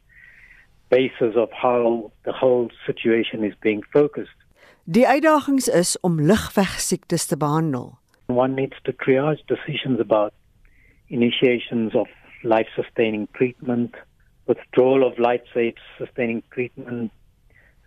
basis 0.90 1.34
of 1.36 1.50
how 1.50 2.12
the 2.24 2.32
whole 2.32 2.70
situation 2.86 3.44
is 3.44 3.54
being 3.60 3.82
focused. 3.92 4.38
Die 4.84 5.06
uitdagings 5.08 5.68
is 5.68 5.96
om 6.00 6.20
lugweegsiektes 6.20 7.26
te 7.26 7.36
behandel. 7.36 7.98
One 8.26 8.54
needs 8.54 8.76
to 8.84 8.92
triage 8.92 9.40
decisions 9.46 10.00
about 10.00 10.32
initiations 11.08 11.94
of 11.94 12.06
life 12.42 12.66
sustaining 12.76 13.28
treatment, 13.34 13.94
withdrawal 14.46 15.06
of 15.06 15.18
life 15.18 15.42
sustaining 15.98 16.42
treatment, 16.50 17.10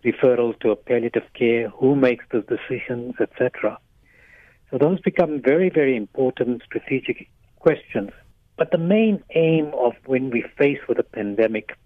referral 0.04 0.58
to 0.60 0.70
a 0.70 0.76
palliative 0.76 1.32
care, 1.34 1.68
who 1.70 1.96
makes 1.96 2.24
those 2.32 2.44
decisions, 2.46 3.14
etc. 3.20 3.78
So 4.70 4.78
those 4.78 5.00
become 5.00 5.40
very, 5.40 5.70
very 5.70 5.96
important 5.96 6.62
strategic 6.64 7.28
questions. 7.58 8.10
But 8.56 8.70
the 8.70 8.78
main 8.78 9.22
aim 9.34 9.72
of 9.74 9.92
when 10.06 10.30
we 10.30 10.44
face 10.56 10.80
with 10.88 10.98
a 10.98 11.04
pandemic, 11.04 11.76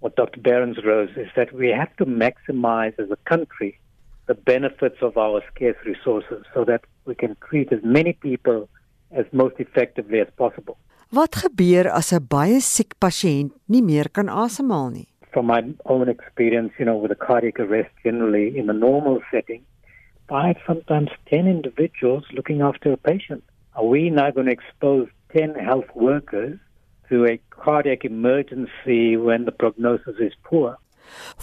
what 0.00 0.16
Dr. 0.16 0.40
Behrens 0.40 0.78
rose 0.84 1.10
is 1.16 1.28
that 1.36 1.52
we 1.52 1.68
have 1.68 1.94
to 1.96 2.06
maximize 2.06 2.98
as 2.98 3.10
a 3.10 3.16
country 3.28 3.78
the 4.26 4.34
benefits 4.34 4.96
of 5.02 5.16
our 5.16 5.42
scarce 5.52 5.76
resources 5.84 6.44
so 6.54 6.64
that 6.64 6.84
we 7.04 7.14
can 7.14 7.36
treat 7.48 7.72
as 7.72 7.80
many 7.82 8.12
people 8.12 8.68
as 9.10 9.26
most 9.32 9.56
effectively 9.58 10.20
as 10.20 10.28
possible. 10.36 10.76
Wat 11.10 11.34
gebeur 11.34 11.86
as 11.86 12.12
'n 12.12 12.26
baie 12.28 12.60
siek 12.60 12.98
pasiënt 12.98 13.52
nie 13.68 13.82
meer 13.82 14.08
kan 14.08 14.28
asemhaal 14.28 14.90
nie? 14.90 15.08
From 15.32 15.46
my 15.46 15.62
own 15.84 16.08
experience, 16.08 16.72
you 16.78 16.84
know, 16.84 16.96
with 16.96 17.12
a 17.12 17.26
cardiac 17.26 17.60
arrest 17.60 17.92
generally 18.02 18.58
in 18.58 18.70
a 18.70 18.72
normal 18.72 19.20
setting, 19.30 19.62
five 20.28 20.56
sometimes 20.66 21.10
10 21.30 21.46
individuals 21.46 22.24
looking 22.32 22.60
after 22.60 22.92
a 22.92 22.96
patient. 22.96 23.44
Are 23.74 23.86
we 23.86 24.10
now 24.10 24.30
going 24.30 24.46
to 24.46 24.52
expose 24.52 25.08
10 25.36 25.54
health 25.54 25.90
workers 25.94 26.58
to 27.08 27.26
a 27.26 27.40
cardiac 27.50 28.04
emergency 28.04 29.16
when 29.16 29.44
the 29.44 29.52
prognosis 29.52 30.16
is 30.18 30.32
poor? 30.42 30.76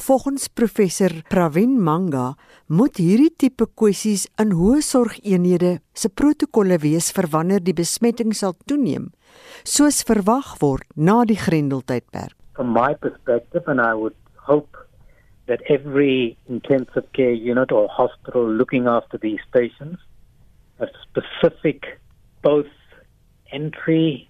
Volgens 0.08 0.48
professor 0.48 1.12
Pravin 1.30 1.80
Manga 1.82 2.34
moet 2.68 2.98
hierdie 3.02 3.32
tipe 3.38 3.68
kwessies 3.80 4.26
in 4.42 4.54
hoë 4.58 4.82
sorgeenhede 4.86 5.78
se 5.94 6.10
protokolle 6.10 6.80
wees 6.84 7.12
vir 7.16 7.30
wanneer 7.34 7.64
die 7.64 7.76
besmetting 7.78 8.34
sal 8.38 8.56
toeneem, 8.68 9.12
soos 9.64 10.04
verwag 10.08 10.56
word 10.62 10.88
na 10.96 11.24
die 11.26 11.40
Grendeltydperk. 11.40 12.36
From 12.56 12.74
my 12.74 12.94
perspective 12.94 13.64
and 13.68 13.82
I 13.82 13.94
would 13.94 14.18
hope 14.36 14.78
that 15.48 15.62
every 15.70 16.38
intensive 16.48 17.06
care 17.14 17.34
unit 17.34 17.72
or 17.72 17.88
hospital 17.90 18.48
looking 18.48 18.88
after 18.88 19.18
these 19.18 19.42
patients 19.52 20.00
have 20.80 20.90
specific 21.04 22.00
both 22.42 22.72
entry, 23.52 24.30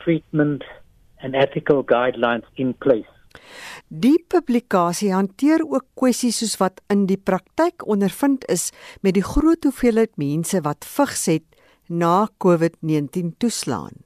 treatment 0.00 0.64
and 1.22 1.34
ethical 1.34 1.82
guidelines 1.84 2.44
in 2.56 2.74
place 2.74 3.12
Die 3.88 4.18
publikasie 4.28 5.12
hanteer 5.12 5.64
ook 5.64 5.86
kwessies 5.94 6.38
soos 6.42 6.58
wat 6.60 6.82
in 6.92 7.06
die 7.06 7.16
praktyk 7.16 7.86
ondervind 7.86 8.44
is 8.48 8.70
met 9.02 9.14
die 9.14 9.24
groot 9.24 9.64
hoeveelheid 9.64 10.16
mense 10.16 10.60
wat 10.66 10.84
vigs 10.84 11.26
het 11.26 11.46
na 11.88 12.28
COVID-19 12.44 13.34
toeslaan. 13.38 14.04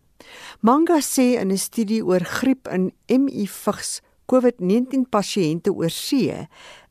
Manga 0.61 1.01
sê 1.01 1.35
in 1.40 1.51
'n 1.51 1.59
studie 1.59 2.03
oor 2.05 2.21
griep 2.21 2.68
in 2.68 2.92
MI 3.09 3.47
vigs 3.47 4.01
COVID-19 4.33 5.09
pasiënte 5.11 5.73
oor 5.75 5.90
see 5.90 6.47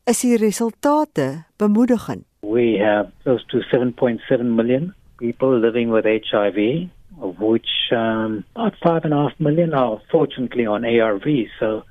is 0.06 0.22
die 0.22 0.38
resultate 0.38 1.46
bemoedigend. 1.58 2.26
We 2.42 2.78
have 2.80 3.12
close 3.24 3.46
to 3.48 3.62
7.7 3.72 4.56
million 4.56 4.94
people 5.18 5.60
living 5.60 5.92
with 5.92 6.06
HIV, 6.06 6.90
of 7.22 7.40
which 7.40 7.70
um, 7.92 8.44
about 8.56 8.76
5.5 8.84 9.40
million 9.40 9.74
are 9.74 10.02
fortunately 10.10 10.66
on 10.66 10.84
ARV. 10.84 11.28
So 11.60 11.84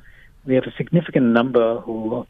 we 0.46 0.55
have 0.55 0.66
a 0.66 0.74
significant 0.76 1.26
number 1.26 1.81
who, 1.81 2.26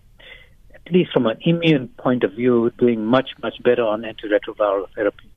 at 0.75 0.93
least 0.93 1.13
from 1.13 1.27
an 1.27 1.39
immune 1.43 1.89
point 1.99 2.25
of 2.25 2.33
view, 2.33 2.71
doing 2.79 3.05
much, 3.05 3.31
much 3.43 3.63
better 3.63 3.83
on 3.83 4.03
antiretroviral 4.03 4.87
therapy. 4.95 5.29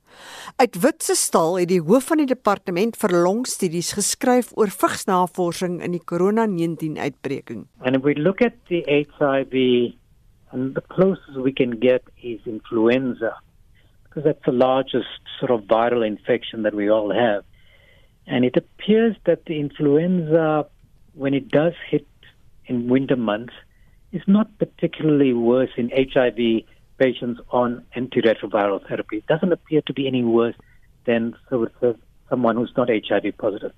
Uit 0.61 0.77
Witse-stal 0.83 1.57
het 1.57 1.71
die 1.71 1.81
hoof 1.81 2.11
van 2.11 2.21
die 2.21 2.29
departement 2.29 2.97
vir 3.01 3.15
longstudies 3.25 3.93
geskryf 3.97 4.51
oor 4.59 4.69
vigsnavorsing 4.69 5.79
in 5.81 5.95
die 5.95 6.03
corona-19 6.11 6.99
uitbreking. 7.01 7.65
And 7.81 7.97
if 7.97 8.03
we 8.05 8.13
look 8.13 8.41
at 8.45 8.53
the 8.69 8.83
HIV 8.85 9.55
and 10.53 10.75
the 10.75 10.85
closest 10.93 11.41
we 11.41 11.53
can 11.53 11.79
get 11.81 12.05
is 12.21 12.45
influenza 12.45 13.33
because 14.03 14.23
that's 14.23 14.45
the 14.45 14.51
largest 14.51 15.25
sort 15.39 15.49
of 15.49 15.61
viral 15.61 16.05
infection 16.05 16.61
that 16.63 16.75
we 16.75 16.89
all 16.89 17.11
have. 17.11 17.43
And 18.27 18.45
it 18.45 18.55
appears 18.55 19.15
that 19.25 19.45
the 19.45 19.59
influenza, 19.59 20.67
when 21.15 21.33
it 21.33 21.49
does 21.49 21.73
hit 21.89 22.05
in 22.67 22.87
winter 22.89 23.15
months, 23.15 23.53
is 24.11 24.21
not 24.27 24.57
particularly 24.59 25.33
worse 25.33 25.71
in 25.77 25.89
HIV 25.89 26.63
patients 26.97 27.41
on 27.51 27.85
antiretroviral 27.97 28.87
therapy. 28.87 29.17
It 29.17 29.27
doesn't 29.27 29.51
appear 29.51 29.81
to 29.87 29.93
be 29.93 30.07
any 30.07 30.23
worse 30.23 30.55
than 31.05 31.35
so 31.49 31.67
someone 32.29 32.55
who's 32.55 32.73
not 32.77 32.89
HIV 32.89 33.37
positive. 33.37 33.73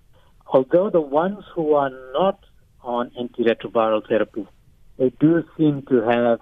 Although 0.48 0.90
the 0.90 1.02
ones 1.02 1.44
who 1.54 1.74
are 1.74 1.92
not 2.14 2.40
on 2.84 3.12
antiretroviral 3.20 4.08
therapy, 4.08 4.48
they 4.98 5.12
do 5.20 5.44
seem 5.58 5.84
to 5.90 6.02
have 6.02 6.40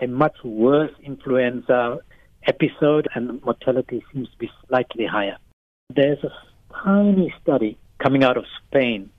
a 0.00 0.06
much 0.06 0.36
worse 0.44 0.92
influenza 1.02 1.98
episode 2.46 3.08
and 3.14 3.42
mortality 3.44 4.02
seems 4.12 4.28
to 4.30 4.38
be 4.38 4.50
slightly 4.66 5.06
higher. 5.06 5.36
There's 5.94 6.22
a 6.24 6.32
tiny 6.84 7.34
study 7.42 7.78
coming 8.02 8.24
out 8.24 8.36
of 8.36 8.44
Spain 8.66 9.10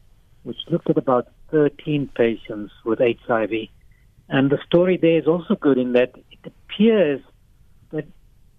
which 0.44 0.58
looked 0.70 0.90
at 0.90 0.98
about 0.98 1.28
13 1.52 2.10
patients 2.16 2.72
with 2.86 3.00
HIV. 3.00 3.52
And 4.30 4.50
the 4.50 4.60
story 4.66 4.98
there 4.98 5.18
is 5.18 5.28
also 5.28 5.56
good 5.56 5.78
in 5.78 5.94
that 5.94 6.14
it 6.32 6.40
appears 6.46 7.22
that 7.92 8.06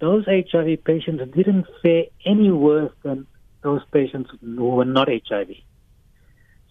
those 0.00 0.24
HIV 0.26 0.84
patients 0.84 1.22
didn't 1.34 1.66
fare 1.82 2.04
any 2.24 2.50
worse 2.50 2.92
than 3.02 3.26
those 3.62 3.82
patients 3.92 4.30
who 4.40 4.68
were 4.68 4.84
not 4.84 5.08
HIV. 5.08 5.50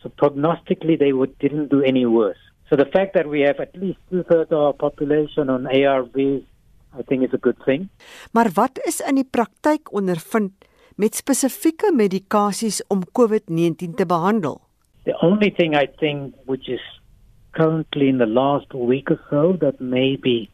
So 0.02 0.10
prognostically, 0.10 0.98
they 0.98 1.14
would, 1.14 1.38
didn't 1.40 1.70
do 1.70 1.82
any 1.82 2.06
worse. 2.06 2.40
So 2.70 2.76
the 2.76 2.86
fact 2.86 3.14
that 3.16 3.28
we 3.28 3.42
have 3.42 3.60
at 3.60 3.76
least 3.76 4.00
two 4.10 4.24
thirds 4.24 4.52
of 4.52 4.60
our 4.60 4.74
population 4.74 5.50
on 5.50 5.64
ARVs, 5.64 6.44
I 6.98 7.02
think 7.04 7.24
is 7.24 7.34
a 7.34 7.38
good 7.38 7.58
thing. 7.66 7.90
Maar 8.32 8.50
wat 8.54 8.80
is 8.86 9.02
in 9.02 9.18
die 9.18 9.28
praktyk 9.28 9.92
ondervind 9.94 10.54
met 10.96 11.16
spesifieke 11.16 11.92
medikasies 11.96 12.82
om 12.88 13.04
COVID-19 13.12 13.96
te 13.96 14.06
behandel? 14.06 14.62
The 15.10 15.26
only 15.26 15.50
thing 15.50 15.74
I 15.74 15.88
think 15.88 16.36
which 16.46 16.70
is 16.70 16.80
currently 17.54 18.10
in 18.10 18.20
the 18.20 18.28
last 18.28 18.72
week 18.76 19.10
or 19.10 19.20
so 19.32 19.58
that 19.60 19.82
maybe 19.82 20.52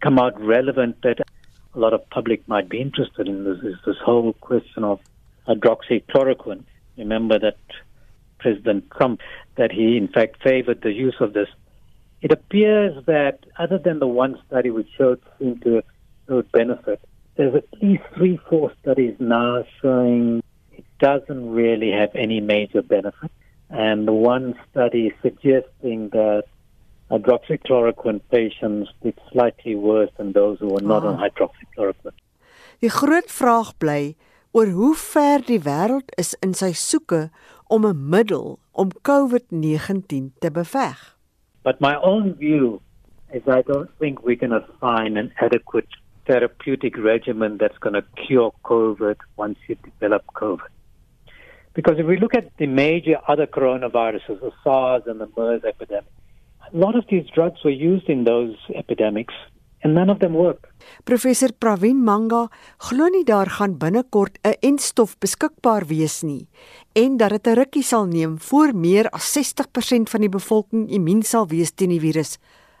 come 0.00 0.20
out 0.20 0.40
relevant 0.40 1.02
that 1.02 1.18
a 1.74 1.78
lot 1.80 1.92
of 1.92 2.08
public 2.10 2.46
might 2.46 2.68
be 2.68 2.80
interested 2.80 3.26
in 3.26 3.42
this 3.42 3.58
is 3.64 3.74
this 3.84 3.96
whole 4.04 4.32
question 4.34 4.84
of 4.84 5.00
hydroxychloroquine. 5.48 6.62
Remember 6.96 7.40
that 7.40 7.58
President 8.38 8.88
Trump 8.92 9.22
that 9.56 9.72
he 9.72 9.96
in 9.96 10.06
fact 10.06 10.40
favored 10.40 10.82
the 10.82 10.92
use 10.92 11.16
of 11.18 11.32
this. 11.32 11.48
It 12.22 12.30
appears 12.30 13.04
that 13.06 13.40
other 13.58 13.78
than 13.78 13.98
the 13.98 14.06
one 14.06 14.38
study 14.46 14.70
which 14.70 14.86
showed 14.96 15.20
seemed 15.40 15.62
to 15.62 15.82
show 16.28 16.42
benefit, 16.52 17.00
there's 17.34 17.56
at 17.56 17.82
least 17.82 18.04
three, 18.14 18.38
four 18.48 18.72
studies 18.80 19.16
now 19.18 19.64
showing 19.82 20.44
it 20.70 20.84
doesn't 21.00 21.50
really 21.50 21.90
have 21.90 22.14
any 22.14 22.40
major 22.40 22.82
benefit. 22.82 23.32
And 23.68 24.08
one 24.08 24.54
study 24.70 25.12
suggesting 25.22 26.10
that 26.10 26.44
hydroxychloroquine 27.10 28.20
patients 28.30 28.90
did 29.02 29.18
slightly 29.32 29.74
worse 29.74 30.10
than 30.16 30.32
those 30.32 30.58
who 30.60 30.68
were 30.68 30.80
not 30.80 31.04
oh. 31.04 31.08
on 31.08 31.18
hydroxychloroquine. 31.18 32.14
Die 32.80 32.92
groot 32.92 33.30
vraag 33.32 33.74
bly 33.78 34.14
oor 34.56 34.70
hoe 34.72 34.94
ver 34.96 35.44
die 35.44 35.60
wêreld 35.64 36.12
is 36.20 36.34
in 36.44 36.54
sy 36.54 36.72
soeke 36.72 37.28
om 37.68 37.84
'n 37.86 38.08
middel 38.08 38.58
om 38.72 38.90
COVID-19 39.08 40.32
te 40.40 40.50
beveg. 40.50 40.98
But 41.62 41.80
my 41.80 41.96
own 41.96 42.34
view 42.34 42.80
is 43.32 43.42
I 43.46 43.62
don't 43.62 43.90
think 43.98 44.22
we're 44.22 44.42
going 44.44 44.56
to 44.60 44.66
find 44.80 45.18
an 45.18 45.32
adequate 45.40 45.88
therapeutic 46.26 46.96
regimen 46.96 47.58
that's 47.58 47.78
going 47.78 47.94
to 47.94 48.04
cure 48.26 48.52
COVID 48.64 49.16
once 49.36 49.58
you 49.68 49.76
develop 49.82 50.22
COVID. 50.34 50.72
Because 51.76 51.98
if 51.98 52.06
we 52.06 52.16
look 52.16 52.34
at 52.34 52.46
the 52.56 52.66
major 52.66 53.16
other 53.28 53.46
coronaviruses, 53.46 54.40
the 54.40 54.52
SARS 54.64 55.02
and 55.06 55.20
the 55.20 55.28
MERS 55.36 55.62
epidemic, 55.62 56.10
a 56.72 56.76
lot 56.84 56.96
of 56.96 57.04
these 57.10 57.26
drugs 57.34 57.62
were 57.62 57.78
used 57.90 58.08
in 58.08 58.24
those 58.24 58.56
epidemics 58.74 59.34
and 59.82 59.94
none 59.94 60.08
of 60.08 60.18
them 60.20 60.32
work. 60.32 60.72
Professor 61.04 61.50
Pravin 61.52 62.00
Manga 62.02 62.48
glo 62.88 63.10
nie 63.12 63.24
daar 63.28 63.50
gaan 63.58 63.76
binnekort 63.78 64.38
'n 64.42 64.56
enstof 64.70 65.18
beskikbaar 65.18 65.84
wees 65.92 66.22
nie 66.22 66.48
en 66.94 67.16
dat 67.16 67.30
dit 67.30 67.46
'n 67.46 67.58
rukkie 67.60 67.82
sal 67.82 68.06
neem 68.06 68.38
voor 68.38 68.74
meer 68.74 69.06
as 69.10 69.32
60% 69.36 70.08
van 70.08 70.20
die 70.20 70.34
bevolking 70.38 70.90
immuun 70.90 71.22
sal 71.22 71.46
wees 71.46 71.70
teen 71.70 71.90
die 71.90 72.00
virus, 72.00 72.38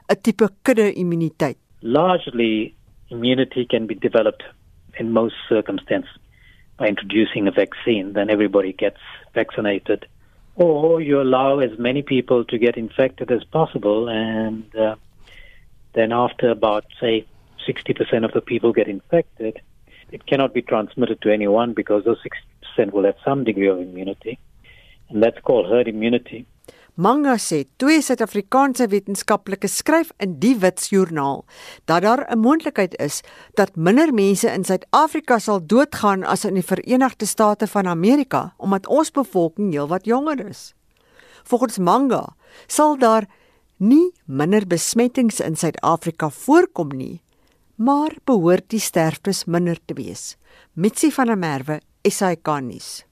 'n 0.08 0.20
tipe 0.22 0.48
kudde-immuniteit. 0.62 1.58
Largely 1.80 2.74
immunity 3.08 3.66
can 3.66 3.86
be 3.86 3.94
developed 3.94 4.44
in 4.98 5.12
most 5.12 5.36
circumstances 5.48 6.16
by 6.76 6.86
introducing 6.86 7.48
a 7.48 7.50
vaccine 7.50 8.12
then 8.12 8.30
everybody 8.30 8.72
gets 8.72 8.98
vaccinated 9.34 10.06
or 10.56 11.00
you 11.00 11.20
allow 11.20 11.58
as 11.58 11.78
many 11.78 12.02
people 12.02 12.44
to 12.44 12.58
get 12.58 12.76
infected 12.76 13.30
as 13.30 13.44
possible 13.44 14.08
and 14.08 14.74
uh, 14.74 14.96
then 15.96 16.12
after 16.12 16.50
about, 16.50 16.84
say, 17.00 17.26
60% 17.66 18.24
of 18.24 18.32
the 18.32 18.42
people 18.42 18.72
get 18.72 18.86
infected, 18.86 19.60
it 20.12 20.26
cannot 20.26 20.52
be 20.52 20.62
transmitted 20.62 21.20
to 21.22 21.32
anyone 21.32 21.72
because 21.72 22.04
those 22.04 22.22
60% 22.78 22.92
will 22.92 23.04
have 23.04 23.16
some 23.24 23.44
degree 23.44 23.68
of 23.68 23.80
immunity. 23.80 24.38
And 25.08 25.22
that's 25.22 25.40
called 25.40 25.66
herd 25.66 25.88
immunity. 25.88 26.46
Manga 26.96 27.34
sê 27.36 27.66
twee 27.76 28.00
Suid-Afrikaanse 28.00 28.86
wetenskaplikes 28.88 29.74
skryf 29.82 30.14
in 30.24 30.38
die 30.40 30.54
Witsjoernaal 30.62 31.42
dat 31.84 32.02
daar 32.02 32.24
'n 32.24 32.40
moontlikheid 32.40 32.96
is 32.96 33.20
dat 33.54 33.76
minder 33.76 34.14
mense 34.14 34.48
in 34.48 34.64
Suid-Afrika 34.64 35.38
sal 35.38 35.60
doodgaan 35.66 36.24
as 36.24 36.44
in 36.44 36.54
die 36.54 36.64
Verenigde 36.64 37.26
State 37.26 37.66
van 37.66 37.86
Amerika 37.86 38.54
omdat 38.56 38.86
ons 38.86 39.10
bevolking 39.10 39.72
heelwat 39.72 40.04
jonger 40.04 40.48
is. 40.48 40.74
Volgens 41.44 41.78
Manga 41.78 42.34
sal 42.66 42.98
daar 42.98 43.26
nie 43.76 44.12
minder 44.24 44.66
besmettings 44.66 45.40
in 45.40 45.56
Suid-Afrika 45.56 46.30
voorkom 46.30 46.88
nie, 46.88 47.22
maar 47.74 48.16
behoort 48.24 48.68
die 48.68 48.80
sterftes 48.80 49.44
minder 49.44 49.78
te 49.84 49.94
wees. 49.94 50.36
Mitsi 50.72 51.12
van 51.12 51.26
der 51.26 51.38
Merwe, 51.38 51.80
SAK 52.02 52.60
nuus. 52.60 53.04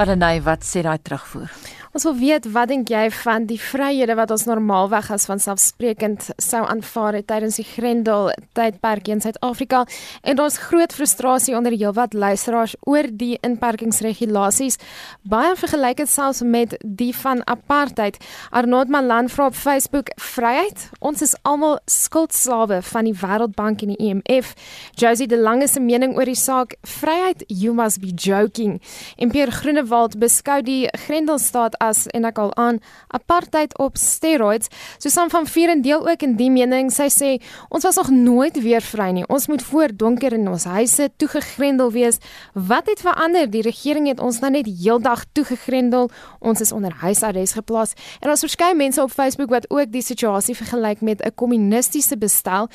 Wat 0.00 0.08
dan 0.08 0.22
nou 0.24 0.36
wat 0.46 0.62
sê 0.64 0.80
daai 0.80 0.96
terugvoer? 1.04 1.50
Ons 1.90 2.04
wil 2.06 2.14
weet 2.20 2.44
wat 2.54 2.68
dink 2.70 2.86
jy 2.92 3.08
van 3.10 3.48
die 3.50 3.56
vryhede 3.58 4.14
wat 4.14 4.30
ons 4.30 4.44
normaalweg 4.46 5.08
as 5.10 5.24
vanselfsprekend 5.26 6.28
sou 6.38 6.60
aanvaar 6.62 7.16
tydens 7.26 7.56
die 7.58 7.64
Grendel 7.66 8.28
tydperk 8.54 9.08
in 9.10 9.18
Suid-Afrika? 9.18 9.80
En 10.22 10.38
daar's 10.38 10.60
groot 10.68 10.94
frustrasie 10.94 11.56
onder 11.58 11.74
heelwat 11.74 12.14
luisteraars 12.14 12.76
oor 12.86 13.08
die 13.10 13.40
inperkingsregulasies. 13.42 14.78
Baie 15.26 15.56
vergelyk 15.58 16.04
dit 16.04 16.12
selfs 16.12 16.44
met 16.46 16.76
die 16.84 17.10
van 17.24 17.42
apartheid. 17.50 18.20
Arnold 18.54 18.94
Malan 18.94 19.26
vra 19.26 19.48
op 19.50 19.58
Facebook 19.58 20.14
vryheid? 20.14 20.86
Ons 21.02 21.26
is 21.26 21.34
almal 21.42 21.80
skuldslawe 21.90 22.78
van 22.92 23.10
die 23.10 23.16
Wêreldbank 23.18 23.82
en 23.82 23.96
die 23.96 23.98
IMF 24.12 24.54
Josie 24.94 25.26
de 25.26 25.42
Lange 25.42 25.66
se 25.66 25.82
mening 25.82 26.14
oor 26.14 26.30
die 26.30 26.38
saak 26.38 26.78
vryheid 26.86 27.42
you 27.48 27.74
must 27.74 27.98
be 27.98 28.14
joking. 28.14 28.78
En 29.18 29.34
Pierre 29.34 29.58
Groenewald 29.58 30.20
beskou 30.22 30.62
die 30.62 30.86
Grendelstaat 31.08 31.78
as 31.80 32.04
en 32.14 32.28
ek 32.28 32.38
al 32.38 32.52
aan 32.60 32.78
apartheid 33.08 33.72
op 33.80 33.96
steroids. 33.96 34.68
Susan 34.98 35.30
van 35.32 35.46
Vieren 35.46 35.82
deel 35.82 36.08
ook 36.08 36.22
in 36.26 36.36
die 36.36 36.50
mening. 36.52 36.90
Sy 36.92 37.08
sê 37.12 37.30
ons 37.68 37.86
was 37.86 37.96
nog 37.96 38.10
nooit 38.12 38.60
weer 38.62 38.84
vry 38.84 39.10
nie. 39.16 39.26
Ons 39.32 39.48
moet 39.48 39.62
voor 39.64 39.94
donker 39.96 40.36
in 40.36 40.48
ons 40.48 40.64
huise 40.68 41.08
toegegrendel 41.16 41.92
wees. 41.92 42.20
Wat 42.54 42.88
het 42.90 43.00
verander? 43.00 43.48
Die 43.50 43.64
regering 43.64 44.08
het 44.10 44.20
ons 44.20 44.40
nou 44.44 44.52
net 44.52 44.68
heeldag 44.68 45.24
toegegrendel. 45.32 46.10
Ons 46.38 46.60
is 46.60 46.72
onder 46.72 46.92
huisarrest 47.00 47.56
geplaas. 47.58 47.96
En 48.20 48.30
ons 48.30 48.44
verskeie 48.46 48.76
mense 48.76 49.02
op 49.02 49.14
Facebook 49.14 49.50
wat 49.50 49.70
ook 49.70 49.92
die 49.92 50.04
situasie 50.04 50.56
vergelyk 50.56 51.00
met 51.00 51.24
'n 51.24 51.34
kommunistiese 51.34 52.18
bestel. 52.18 52.68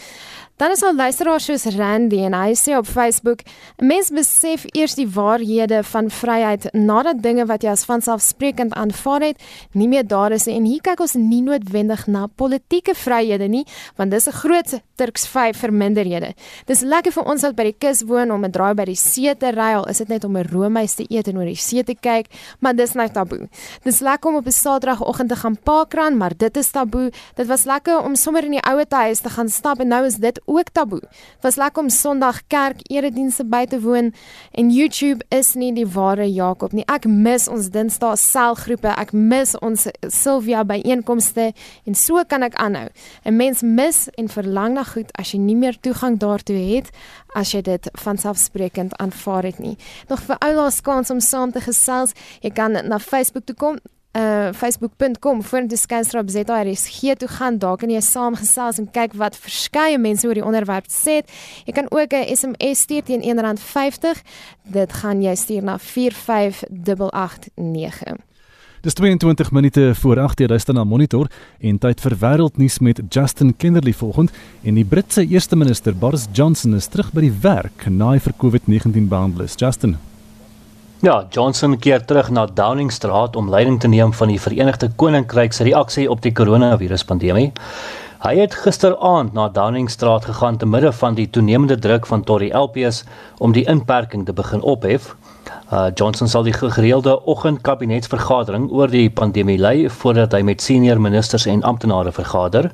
Dan 0.58 0.72
is 0.72 0.84
al 0.84 0.96
luisteraars 0.96 1.46
soos 1.46 1.66
Randy 1.76 2.24
en 2.24 2.34
hy 2.34 2.54
sê 2.56 2.78
op 2.78 2.88
Facebook: 2.88 3.40
"’n 3.78 3.86
Mens 3.86 4.10
besef 4.10 4.64
eers 4.72 4.96
die 4.96 5.08
waarhede 5.08 5.84
van 5.84 6.10
vryheid 6.10 6.74
nadat 6.74 7.22
dinge 7.22 7.46
wat 7.46 7.64
jy 7.64 7.70
as 7.70 7.84
vanselfsprekend 7.86 8.74
aanvaar 8.74 8.95
het, 9.04 9.42
nie 9.74 9.88
meer 9.88 10.08
daar 10.08 10.32
is. 10.32 10.48
En 10.48 10.66
hier 10.66 10.82
kyk 10.82 11.00
ons 11.00 11.14
nie 11.14 11.42
noodwendig 11.42 12.08
na 12.08 12.28
politieke 12.28 12.96
vryhede 12.96 13.48
nie, 13.48 13.66
want 13.96 14.12
dis 14.12 14.28
'n 14.28 14.32
groot 14.32 14.80
Turks 14.96 15.28
vyf 15.28 15.58
verminderhede. 15.60 16.34
Dis 16.66 16.82
lekker 16.82 17.12
vir 17.12 17.26
ons 17.28 17.42
wat 17.42 17.56
by 17.56 17.64
die 17.64 17.76
kus 17.78 18.02
woon 18.08 18.32
om 18.32 18.46
'n 18.46 18.52
draai 18.52 18.74
by 18.76 18.86
die 18.86 18.96
see 18.96 19.34
te 19.36 19.52
ry, 19.52 19.74
al 19.76 19.86
is 19.90 19.98
dit 19.98 20.08
net 20.08 20.24
om 20.24 20.38
'n 20.38 20.48
roomys 20.48 20.96
te 20.96 21.06
eet 21.10 21.28
en 21.28 21.38
oor 21.38 21.46
die 21.46 21.56
see 21.56 21.84
te 21.84 21.96
kyk, 21.96 22.28
maar 22.62 22.74
dis 22.74 22.94
net 22.94 23.14
taboe. 23.14 23.50
Dis 23.84 24.00
lekker 24.00 24.30
om 24.30 24.36
op 24.38 24.46
'n 24.46 24.52
Saterdagoggend 24.52 25.30
te 25.30 25.36
gaan 25.36 25.58
parkrun, 25.58 26.18
maar 26.18 26.32
dit 26.38 26.58
is 26.58 26.72
taboe. 26.72 27.12
Dit 27.36 27.48
was 27.48 27.66
lekker 27.66 28.04
om 28.04 28.16
sommer 28.16 28.44
in 28.44 28.52
die 28.52 28.62
ouete 28.62 28.96
huis 28.96 29.20
te 29.20 29.30
gaan 29.30 29.50
stap 29.50 29.80
en 29.80 29.88
nou 29.88 30.06
is 30.06 30.16
dit 30.16 30.42
ook 30.46 30.70
taboe. 30.72 31.02
Was 31.42 31.56
lekker 31.56 31.84
om 31.84 31.90
Sondag 31.90 32.48
kerk 32.48 32.80
eredienste 32.90 33.44
by 33.44 33.66
te 33.66 33.82
woon 33.82 34.14
en 34.52 34.70
YouTube 34.70 35.26
is 35.30 35.54
nie 35.54 35.74
die 35.74 35.88
ware 35.88 36.34
Jakob 36.34 36.72
nie. 36.72 36.86
Ek 36.88 37.06
mis 37.06 37.48
ons 37.48 37.70
Dinsdae 37.70 38.16
selgroepe, 38.16 38.85
ek 38.88 39.14
mis 39.14 39.56
ons 39.60 39.88
Sylvia 40.08 40.64
byeenkomste 40.64 41.54
en 41.86 41.96
so 41.96 42.24
kan 42.28 42.44
ek 42.44 42.56
aanhou. 42.56 42.90
'n 43.26 43.36
Mens 43.36 43.62
mis 43.62 44.10
en 44.18 44.28
verlang 44.28 44.74
na 44.74 44.84
goed 44.84 45.12
as 45.18 45.32
jy 45.32 45.40
nie 45.40 45.56
meer 45.56 45.80
toegang 45.80 46.20
daartoe 46.20 46.76
het 46.76 46.92
as 47.36 47.52
jy 47.52 47.62
dit 47.62 47.90
vanselfsprekend 47.94 48.98
aanvaar 48.98 49.44
het 49.44 49.60
nie. 49.60 49.78
Nog 50.10 50.20
vir 50.20 50.38
oulaas 50.40 50.82
kans 50.82 51.10
om 51.10 51.20
saam 51.20 51.52
te 51.52 51.62
gesels, 51.62 52.14
jy 52.42 52.50
kan 52.50 52.72
na 52.72 53.00
Facebook 53.00 53.46
toe 53.46 53.56
kom 53.56 53.78
uh 54.16 54.54
facebook.com 54.54 55.44
vorentoe 55.44 55.78
skynstrap 55.78 56.30
ZRSG 56.32 57.16
toe 57.20 57.28
gaan 57.28 57.58
daar 57.60 57.78
kan 57.78 57.90
jy 57.92 58.02
saamgesels 58.02 58.78
en 58.80 58.92
kyk 58.98 59.14
wat 59.20 59.36
verskeie 59.36 59.98
mense 60.00 60.28
oor 60.28 60.34
die 60.40 60.46
onderwerp 60.46 60.86
sê. 60.88 61.22
Jy 61.68 61.74
kan 61.76 61.92
ook 61.92 62.14
'n 62.14 62.36
SMS 62.36 62.80
stuur 62.80 63.04
teen 63.04 63.22
R1.50. 63.22 64.22
Dit 64.64 64.94
gaan 64.94 65.22
jy 65.22 65.36
stuur 65.36 65.64
na 65.64 65.78
45889. 65.78 68.35
Dis 68.86 68.94
22 68.94 69.52
minute 69.52 69.96
voor 69.96 70.18
8:00 70.18 70.34
jy 70.36 70.48
luister 70.48 70.74
na 70.74 70.84
Monitor 70.84 71.28
en 71.60 71.78
tyd 71.78 72.02
vir 72.02 72.14
wêreldnuus 72.20 72.80
met 72.80 73.02
Justin 73.10 73.56
Kennerly 73.58 73.94
volgend 73.94 74.32
en 74.64 74.74
die 74.74 74.86
Britse 74.86 75.26
eerste 75.28 75.56
minister 75.56 75.96
Boris 75.96 76.28
Johnson 76.32 76.76
is 76.76 76.88
terug 76.88 77.10
by 77.14 77.22
die 77.22 77.34
werk 77.42 77.88
na 77.90 78.12
hy 78.12 78.20
vir 78.20 78.34
COVID-19 78.38 79.08
behandel 79.10 79.42
is. 79.42 79.56
Justin 79.58 79.98
Ja, 81.02 81.26
Johnson 81.32 81.80
keer 81.80 82.06
terug 82.06 82.30
na 82.30 82.46
Downing 82.46 82.92
Street 82.92 83.36
om 83.36 83.50
leiding 83.50 83.80
te 83.80 83.88
neem 83.88 84.14
van 84.14 84.28
die 84.28 84.40
Verenigde 84.40 84.92
Koninkryk 84.96 85.54
se 85.54 85.64
reaksie 85.64 86.10
op 86.10 86.22
die 86.22 86.32
koronaviruspandemie. 86.32 87.52
Hy 88.22 88.36
het 88.38 88.54
gisteraand 88.54 89.34
na 89.34 89.50
Downing 89.50 89.90
Street 89.90 90.26
gegaan 90.26 90.58
te 90.58 90.66
midde 90.66 90.92
van 90.92 91.16
die 91.16 91.30
toenemende 91.30 91.80
druk 91.80 92.06
van 92.06 92.24
Tory 92.24 92.52
LPs 92.54 93.04
om 93.38 93.52
die 93.52 93.66
inperking 93.66 94.26
te 94.26 94.34
begin 94.34 94.62
ophef. 94.62 95.16
Uh, 95.76 95.88
Johnson 95.96 96.30
sal 96.32 96.46
die 96.48 96.54
gereelde 96.56 97.18
oggendkabinetsvergadering 97.28 98.70
oor 98.72 98.88
die 98.88 99.10
pandemie 99.12 99.58
lei 99.60 99.90
voordat 99.92 100.32
hy 100.38 100.40
met 100.48 100.64
senior 100.64 101.02
ministers 101.04 101.50
en 101.52 101.66
amptenare 101.68 102.14
vergader. 102.16 102.70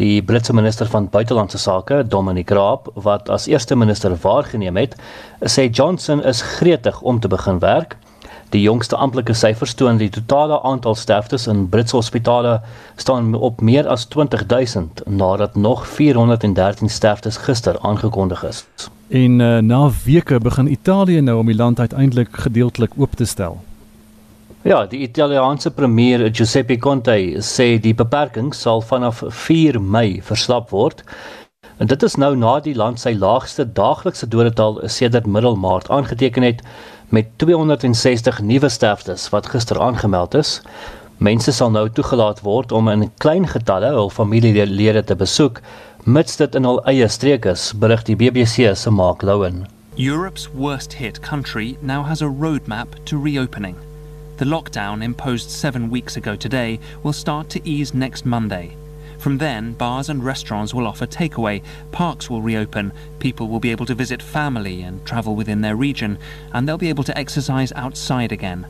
Die 0.00 0.18
Britse 0.26 0.56
minister 0.56 0.90
van 0.90 1.06
buitelandse 1.12 1.60
sake, 1.62 2.00
Dominic 2.10 2.50
Raab, 2.50 2.88
wat 3.06 3.30
as 3.30 3.46
eerste 3.46 3.78
minister 3.78 4.16
waargeneem 4.24 4.80
het, 4.82 4.96
sê 5.46 5.68
Johnson 5.70 6.24
is 6.26 6.42
gretig 6.56 6.98
om 7.06 7.20
te 7.22 7.30
begin 7.30 7.62
werk. 7.62 7.94
Die 8.50 8.62
jongste 8.62 8.96
amptelike 8.96 9.34
syfers 9.34 9.74
toon 9.74 9.96
die 9.96 10.10
totale 10.10 10.60
aantal 10.62 10.94
sterftes 10.94 11.46
in 11.46 11.68
Britse 11.68 11.96
hospitale 11.96 12.60
staan 12.96 13.34
op 13.34 13.60
meer 13.60 13.88
as 13.88 14.06
20000 14.06 15.02
nadat 15.06 15.56
nog 15.56 15.86
413 15.86 16.88
sterftes 16.88 17.36
gister 17.36 17.78
aangekondig 17.80 18.44
is. 18.44 18.64
En 19.08 19.40
uh, 19.40 19.58
na 19.58 19.90
weke 20.04 20.38
begin 20.38 20.72
Italië 20.72 21.20
nou 21.20 21.38
om 21.38 21.46
die 21.46 21.56
land 21.56 21.80
uiteindelik 21.80 22.28
gedeeltelik 22.32 22.92
oop 22.96 23.14
te 23.14 23.24
stel. 23.24 23.60
Ja, 24.64 24.86
die 24.86 25.02
Italiaanse 25.04 25.70
premier 25.70 26.30
Giuseppe 26.32 26.78
Conte 26.78 27.18
sê 27.44 27.74
die 27.76 27.92
beperking 27.94 28.54
sal 28.56 28.80
vanaf 28.80 29.20
4 29.28 29.76
Mei 29.80 30.22
verslap 30.24 30.70
word. 30.72 31.02
En 31.76 31.86
dit 31.90 32.02
is 32.02 32.14
nou 32.14 32.36
na 32.38 32.60
die 32.62 32.74
land 32.78 33.00
sy 33.02 33.16
laagste 33.18 33.64
daaglikse 33.66 34.28
dodetal 34.30 34.76
sedert 34.86 35.26
middel 35.26 35.56
Maart 35.58 35.90
aangeteken 35.90 36.42
het 36.46 36.62
met 37.08 37.32
260 37.42 38.40
nuwe 38.40 38.68
sterftes 38.68 39.28
wat 39.34 39.48
gister 39.50 39.80
aangemeld 39.80 40.34
is. 40.34 40.60
Mense 41.18 41.52
sal 41.52 41.70
nou 41.74 41.88
toegelaat 41.90 42.44
word 42.46 42.72
om 42.72 42.88
in 42.88 43.10
klein 43.18 43.48
getalle 43.50 43.90
hul 43.94 44.10
familielede 44.10 45.02
te 45.02 45.16
besoek 45.18 45.60
mits 46.04 46.36
dit 46.36 46.54
in 46.54 46.66
hul 46.68 46.78
eie 46.90 47.08
streek 47.08 47.46
is, 47.48 47.72
berig 47.80 48.02
die 48.06 48.16
BBC 48.16 48.70
se 48.76 48.90
Mark 48.90 49.22
Lowen. 49.22 49.64
Europe's 49.96 50.46
worst 50.54 50.92
hit 50.92 51.20
country 51.22 51.76
now 51.80 52.04
has 52.04 52.22
a 52.22 52.28
roadmap 52.28 52.94
to 53.04 53.18
reopening. 53.18 53.76
The 54.36 54.44
lockdown 54.44 55.02
imposed 55.02 55.50
7 55.50 55.90
weeks 55.90 56.16
ago 56.16 56.36
today 56.36 56.78
will 57.02 57.12
start 57.12 57.48
to 57.50 57.60
ease 57.64 57.94
next 57.94 58.24
Monday. 58.24 58.76
From 59.24 59.38
then, 59.38 59.72
bars 59.72 60.10
and 60.10 60.22
restaurants 60.22 60.74
will 60.74 60.86
offer 60.86 61.06
takeaway, 61.06 61.62
parks 61.92 62.28
will 62.28 62.42
reopen, 62.42 62.92
people 63.20 63.48
will 63.48 63.58
be 63.58 63.70
able 63.70 63.86
to 63.86 63.94
visit 63.94 64.20
family 64.20 64.82
and 64.82 65.02
travel 65.06 65.34
within 65.34 65.62
their 65.62 65.76
region, 65.76 66.18
and 66.52 66.68
they'll 66.68 66.76
be 66.76 66.90
able 66.90 67.04
to 67.04 67.18
exercise 67.18 67.72
outside 67.72 68.32
again. 68.32 68.66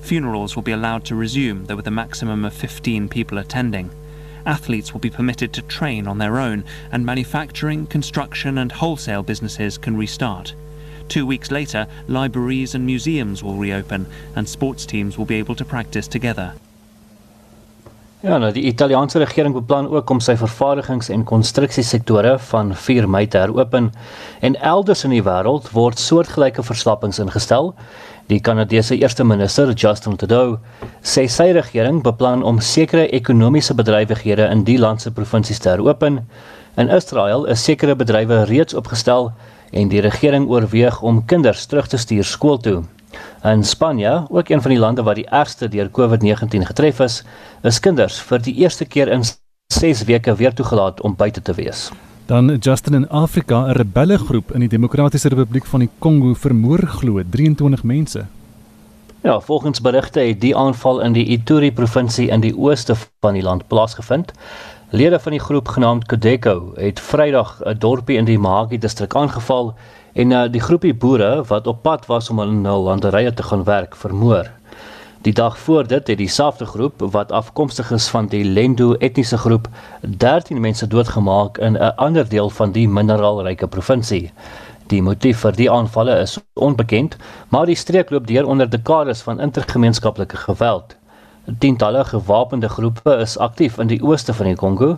Funerals 0.00 0.56
will 0.56 0.62
be 0.62 0.72
allowed 0.72 1.04
to 1.04 1.14
resume, 1.14 1.66
though 1.66 1.76
with 1.76 1.86
a 1.86 1.90
maximum 1.90 2.46
of 2.46 2.54
15 2.54 3.10
people 3.10 3.36
attending. 3.36 3.90
athletes 4.46 4.94
will 4.94 5.00
be 5.00 5.10
permitted 5.10 5.52
to 5.52 5.60
train 5.60 6.06
on 6.06 6.16
their 6.16 6.38
own, 6.38 6.64
and 6.90 7.04
manufacturing, 7.04 7.86
construction, 7.86 8.56
and 8.56 8.72
wholesale 8.72 9.22
businesses 9.22 9.76
can 9.76 9.94
restart. 9.94 10.54
Two 11.10 11.26
weeks 11.26 11.50
later, 11.50 11.86
libraries 12.06 12.74
and 12.74 12.86
museums 12.86 13.42
will 13.42 13.56
reopen, 13.56 14.06
and 14.34 14.48
sports 14.48 14.86
teams 14.86 15.18
will 15.18 15.26
be 15.26 15.36
able 15.36 15.54
to 15.54 15.66
practice 15.66 16.08
together. 16.08 16.54
Ja, 18.20 18.38
nou 18.38 18.50
die 18.50 18.64
Italiaanse 18.66 19.20
regering 19.22 19.54
beplan 19.54 19.88
ook 19.88 20.10
om 20.10 20.20
sy 20.20 20.34
vervaardigings- 20.36 21.10
en 21.14 21.24
konstruksiesektore 21.24 22.38
van 22.38 22.74
4 22.74 23.08
Mei 23.08 23.26
te 23.26 23.38
heropen 23.38 23.92
en 24.40 24.56
elders 24.60 25.04
in 25.04 25.10
die 25.14 25.22
wêreld 25.22 25.70
word 25.70 25.98
soortgelyke 25.98 26.62
verslappings 26.62 27.18
ingestel 27.18 27.74
Die 28.28 28.40
Kanadese 28.40 28.96
eerste 28.96 29.24
minister, 29.24 29.70
Justin 29.72 30.16
Trudeau, 30.20 30.58
sê 31.00 31.22
sy 31.32 31.46
regering 31.56 32.02
beplan 32.04 32.42
om 32.44 32.58
sekere 32.60 33.06
ekonomiese 33.16 33.72
bedrywighede 33.78 34.50
in 34.52 34.66
die 34.68 34.76
land 34.76 35.00
se 35.00 35.14
provinsies 35.16 35.62
te 35.64 35.70
heropen. 35.70 36.18
In 36.76 36.92
Israel 36.92 37.46
is 37.48 37.64
sekere 37.64 37.96
bedrywe 37.96 38.42
reeds 38.50 38.76
opgestel 38.76 39.30
en 39.72 39.88
die 39.88 40.04
regering 40.04 40.44
oorweeg 40.44 41.00
om 41.00 41.24
kinders 41.24 41.64
terug 41.72 41.88
te 41.88 41.96
stuur 41.96 42.28
skool 42.28 42.60
toe. 42.60 42.82
In 43.44 43.64
Spanje, 43.64 44.26
ook 44.28 44.48
een 44.48 44.62
van 44.62 44.70
die 44.70 44.80
lande 44.80 45.02
wat 45.02 45.14
die 45.14 45.28
ergste 45.28 45.68
deur 45.68 45.90
COVID-19 45.90 46.66
getref 46.70 47.00
is, 47.00 47.24
is 47.62 47.80
kinders 47.80 48.20
vir 48.20 48.42
die 48.42 48.54
eerste 48.54 48.84
keer 48.84 49.08
in 49.08 49.22
6 49.72 50.04
weke 50.04 50.34
weer 50.34 50.54
toegelaat 50.54 51.00
om 51.00 51.16
buite 51.16 51.42
te 51.42 51.54
wees. 51.54 51.90
Dan 52.26 52.56
Justin 52.56 52.94
in 52.94 53.08
Afrika, 53.08 53.66
'n 53.66 53.72
rebellegroep 53.72 54.52
in 54.52 54.60
die 54.60 54.68
Demokratiese 54.68 55.28
Republiek 55.28 55.64
van 55.64 55.80
die 55.80 55.90
Kongo 55.98 56.34
vermoor 56.34 56.78
glo 56.86 57.22
23 57.30 57.82
mense. 57.82 58.26
Ja, 59.22 59.40
volgens 59.40 59.80
berigte 59.80 60.20
het 60.20 60.40
die 60.40 60.56
aanval 60.56 61.00
in 61.00 61.12
die 61.12 61.24
Ituri 61.24 61.72
provinsie 61.72 62.28
in 62.28 62.40
die 62.40 62.56
ooste 62.56 62.94
van 63.20 63.34
die 63.34 63.42
land 63.42 63.66
plaasgevind. 63.66 64.32
Lede 64.90 65.18
van 65.18 65.32
die 65.32 65.40
groep 65.40 65.68
genaamd 65.68 66.06
Kodeko 66.06 66.72
het 66.74 67.00
Vrydag 67.00 67.60
'n 67.64 67.78
dorpie 67.78 68.16
in 68.16 68.24
die 68.24 68.38
Mahagi 68.38 68.78
distrik 68.78 69.14
aangeval 69.14 69.74
en 70.18 70.30
uh, 70.34 70.44
die 70.50 70.60
groepie 70.60 70.94
boere 70.94 71.44
wat 71.46 71.66
op 71.70 71.82
pad 71.82 72.06
was 72.10 72.30
om 72.30 72.40
in 72.42 72.64
hul 72.66 72.82
landerye 72.88 73.30
te 73.34 73.42
gaan 73.46 73.62
werk, 73.64 73.94
vermoor. 73.96 74.50
Die 75.22 75.32
dag 75.32 75.58
voor 75.58 75.86
dit 75.86 76.06
het 76.10 76.18
dieselfde 76.18 76.66
groep 76.66 77.02
wat 77.14 77.32
afkomstig 77.32 77.90
is 77.94 78.08
van 78.08 78.26
die 78.32 78.44
Lendu 78.44 78.94
etniese 78.98 79.38
groep 79.38 79.68
13 80.02 80.60
mense 80.60 80.86
doodgemaak 80.86 81.58
in 81.58 81.78
'n 81.78 81.94
ander 81.96 82.28
deel 82.28 82.50
van 82.50 82.72
die 82.72 82.88
mineraalryke 82.88 83.66
provinsie. 83.66 84.32
Die 84.86 85.02
motief 85.02 85.38
vir 85.38 85.52
die 85.52 85.70
aanvalle 85.70 86.18
is 86.18 86.38
onbekend, 86.54 87.16
maar 87.48 87.66
die 87.66 87.76
streek 87.76 88.10
loop 88.10 88.26
deur 88.26 88.46
onder 88.46 88.70
dekades 88.70 89.20
van 89.20 89.40
intergemeenskaplike 89.40 90.36
geweld. 90.36 90.96
Tientalle 91.58 92.04
gewapende 92.04 92.68
groepe 92.68 93.16
is 93.16 93.38
aktief 93.38 93.78
in 93.78 93.86
die 93.86 94.02
ooste 94.02 94.34
van 94.34 94.46
die 94.46 94.56
Kongo 94.56 94.88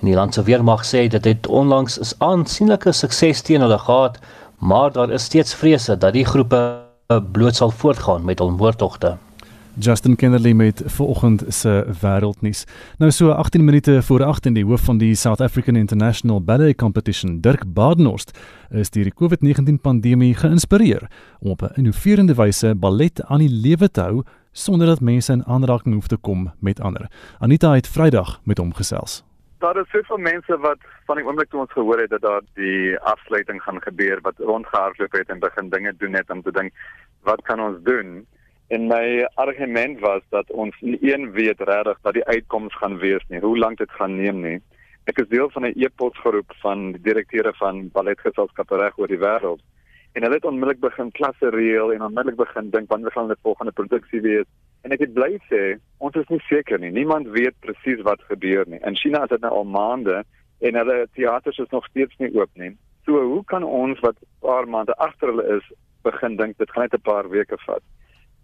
en 0.00 0.06
die 0.06 0.14
land 0.14 0.34
se 0.34 0.42
weermag 0.42 0.84
sê 0.86 1.08
dit 1.08 1.24
het 1.24 1.46
onlangs 1.46 1.98
'n 1.98 2.14
aansienlike 2.18 2.92
sukses 2.92 3.42
teen 3.42 3.60
hulle 3.60 3.78
gehad, 3.78 4.18
maar 4.58 4.92
daar 4.92 5.10
is 5.10 5.22
steeds 5.22 5.54
vrese 5.54 5.98
dat 5.98 6.12
die 6.12 6.24
groepe 6.24 6.86
bloot 7.32 7.56
sal 7.56 7.70
voortgaan 7.70 8.24
met 8.24 8.38
hul 8.38 8.50
moordtogte. 8.50 9.16
Justin 9.80 10.16
Kennerly 10.16 10.52
met 10.52 10.82
vanoggend 10.86 11.44
se 11.48 11.86
wêreldnuus. 12.00 12.64
Nou 12.98 13.10
so 13.10 13.30
18 13.30 13.64
minute 13.64 14.02
voor 14.02 14.24
8 14.24 14.46
in 14.46 14.52
die 14.52 14.64
hoof 14.64 14.80
van 14.80 14.98
die 14.98 15.14
South 15.14 15.40
African 15.40 15.76
International 15.76 16.42
Ballet 16.42 16.76
Competition, 16.76 17.40
Dirk 17.40 17.62
Badenhorst, 17.72 18.38
is 18.70 18.90
deur 18.90 19.04
die 19.04 19.14
COVID-19 19.14 19.80
pandemie 19.80 20.34
geïnspireer 20.34 21.10
om 21.38 21.50
op 21.50 21.62
'n 21.62 21.74
innoverende 21.74 22.34
wyse 22.34 22.74
ballet 22.74 23.22
aan 23.24 23.38
die 23.38 23.50
lewe 23.50 23.90
te 23.90 24.00
hou 24.00 24.22
sonder 24.52 24.86
dat 24.86 25.00
mense 25.00 25.32
in 25.32 25.46
aanraking 25.46 25.94
hoef 25.94 26.06
te 26.06 26.16
kom 26.16 26.52
met 26.58 26.80
ander. 26.80 27.10
Anita 27.38 27.74
het 27.74 27.88
Vrydag 27.88 28.40
met 28.44 28.58
hom 28.58 28.74
gesels. 28.74 29.27
Daar 29.58 29.76
is 29.76 29.90
soveel 29.90 30.18
mense 30.22 30.56
wat 30.62 30.78
van 31.06 31.18
die 31.18 31.24
oomblik 31.26 31.48
toe 31.50 31.60
ons 31.64 31.72
gehoor 31.74 31.98
het 31.98 32.10
dat 32.10 32.22
daar 32.22 32.44
die 32.54 32.98
afsluiting 33.10 33.58
gaan 33.62 33.80
gebeur 33.82 34.20
wat 34.22 34.38
rondgehardloop 34.38 35.12
het 35.18 35.32
en 35.34 35.40
begin 35.42 35.70
dinge 35.72 35.92
doen 35.98 36.14
net 36.14 36.30
om 36.30 36.42
te 36.42 36.52
dink 36.54 36.74
wat 37.26 37.42
kan 37.42 37.60
ons 37.60 37.80
doen? 37.82 38.26
En 38.68 38.86
my 38.86 39.26
argument 39.34 39.98
was 40.00 40.22
dat 40.30 40.50
ons 40.50 40.76
nie 40.80 40.98
een 41.02 41.32
weet 41.32 41.60
regtig 41.60 41.98
wat 42.02 42.14
die 42.14 42.24
uitkoms 42.24 42.76
gaan 42.78 42.98
wees 43.02 43.24
nie, 43.28 43.40
hoe 43.40 43.58
lank 43.58 43.82
dit 43.82 43.90
gaan 43.90 44.14
neem 44.20 44.40
nie. 44.44 44.60
Ek 45.10 45.18
is 45.18 45.28
deel 45.28 45.50
van 45.50 45.66
'n 45.66 45.74
e-posgroep 45.74 46.54
van 46.62 46.92
die 46.92 47.02
direkteure 47.02 47.52
van 47.58 47.88
balletgeselskappe 47.90 48.76
reg 48.76 48.98
oor 48.98 49.10
die 49.10 49.22
wêreld. 49.26 49.62
En 50.12 50.22
hulle 50.22 50.34
het 50.34 50.44
onmiddellik 50.44 50.80
begin 50.80 51.10
klasse 51.10 51.50
reël 51.50 51.92
en 51.92 52.02
onmiddellik 52.02 52.36
begin 52.36 52.70
dink 52.70 52.88
wanneer 52.88 53.12
gaan 53.12 53.28
die 53.28 53.42
volgende 53.42 53.72
produksie 53.72 54.20
wees. 54.20 54.46
En 54.82 54.94
ek 54.94 55.00
het 55.00 55.14
bly 55.14 55.38
sê, 55.50 55.78
ons 55.98 56.14
is 56.14 56.28
nie 56.28 56.40
seker 56.48 56.78
nie. 56.78 56.90
Niemand 56.94 57.28
weet 57.34 57.56
presies 57.64 58.02
wat 58.06 58.22
gebeur 58.30 58.64
nie. 58.66 58.80
In 58.86 58.96
China 58.96 59.24
is 59.26 59.32
dit 59.34 59.40
nou 59.40 59.52
al 59.52 59.64
maande 59.64 60.22
en 60.60 60.74
hulle 60.74 61.06
teaters 61.14 61.58
is 61.58 61.70
nog 61.74 61.86
steeds 61.86 62.16
nie 62.18 62.30
oop 62.34 62.50
nie. 62.54 62.76
So 63.06 63.20
hoe 63.24 63.44
kan 63.44 63.64
ons 63.64 64.00
wat 64.00 64.16
'n 64.20 64.26
paar 64.40 64.68
maande 64.68 64.94
agter 64.96 65.28
hulle 65.28 65.46
is 65.56 65.66
begin 66.02 66.36
dink 66.36 66.58
dit 66.58 66.70
gaan 66.70 66.82
net 66.82 66.94
'n 66.94 67.08
paar 67.10 67.28
weke 67.28 67.58
vat? 67.66 67.82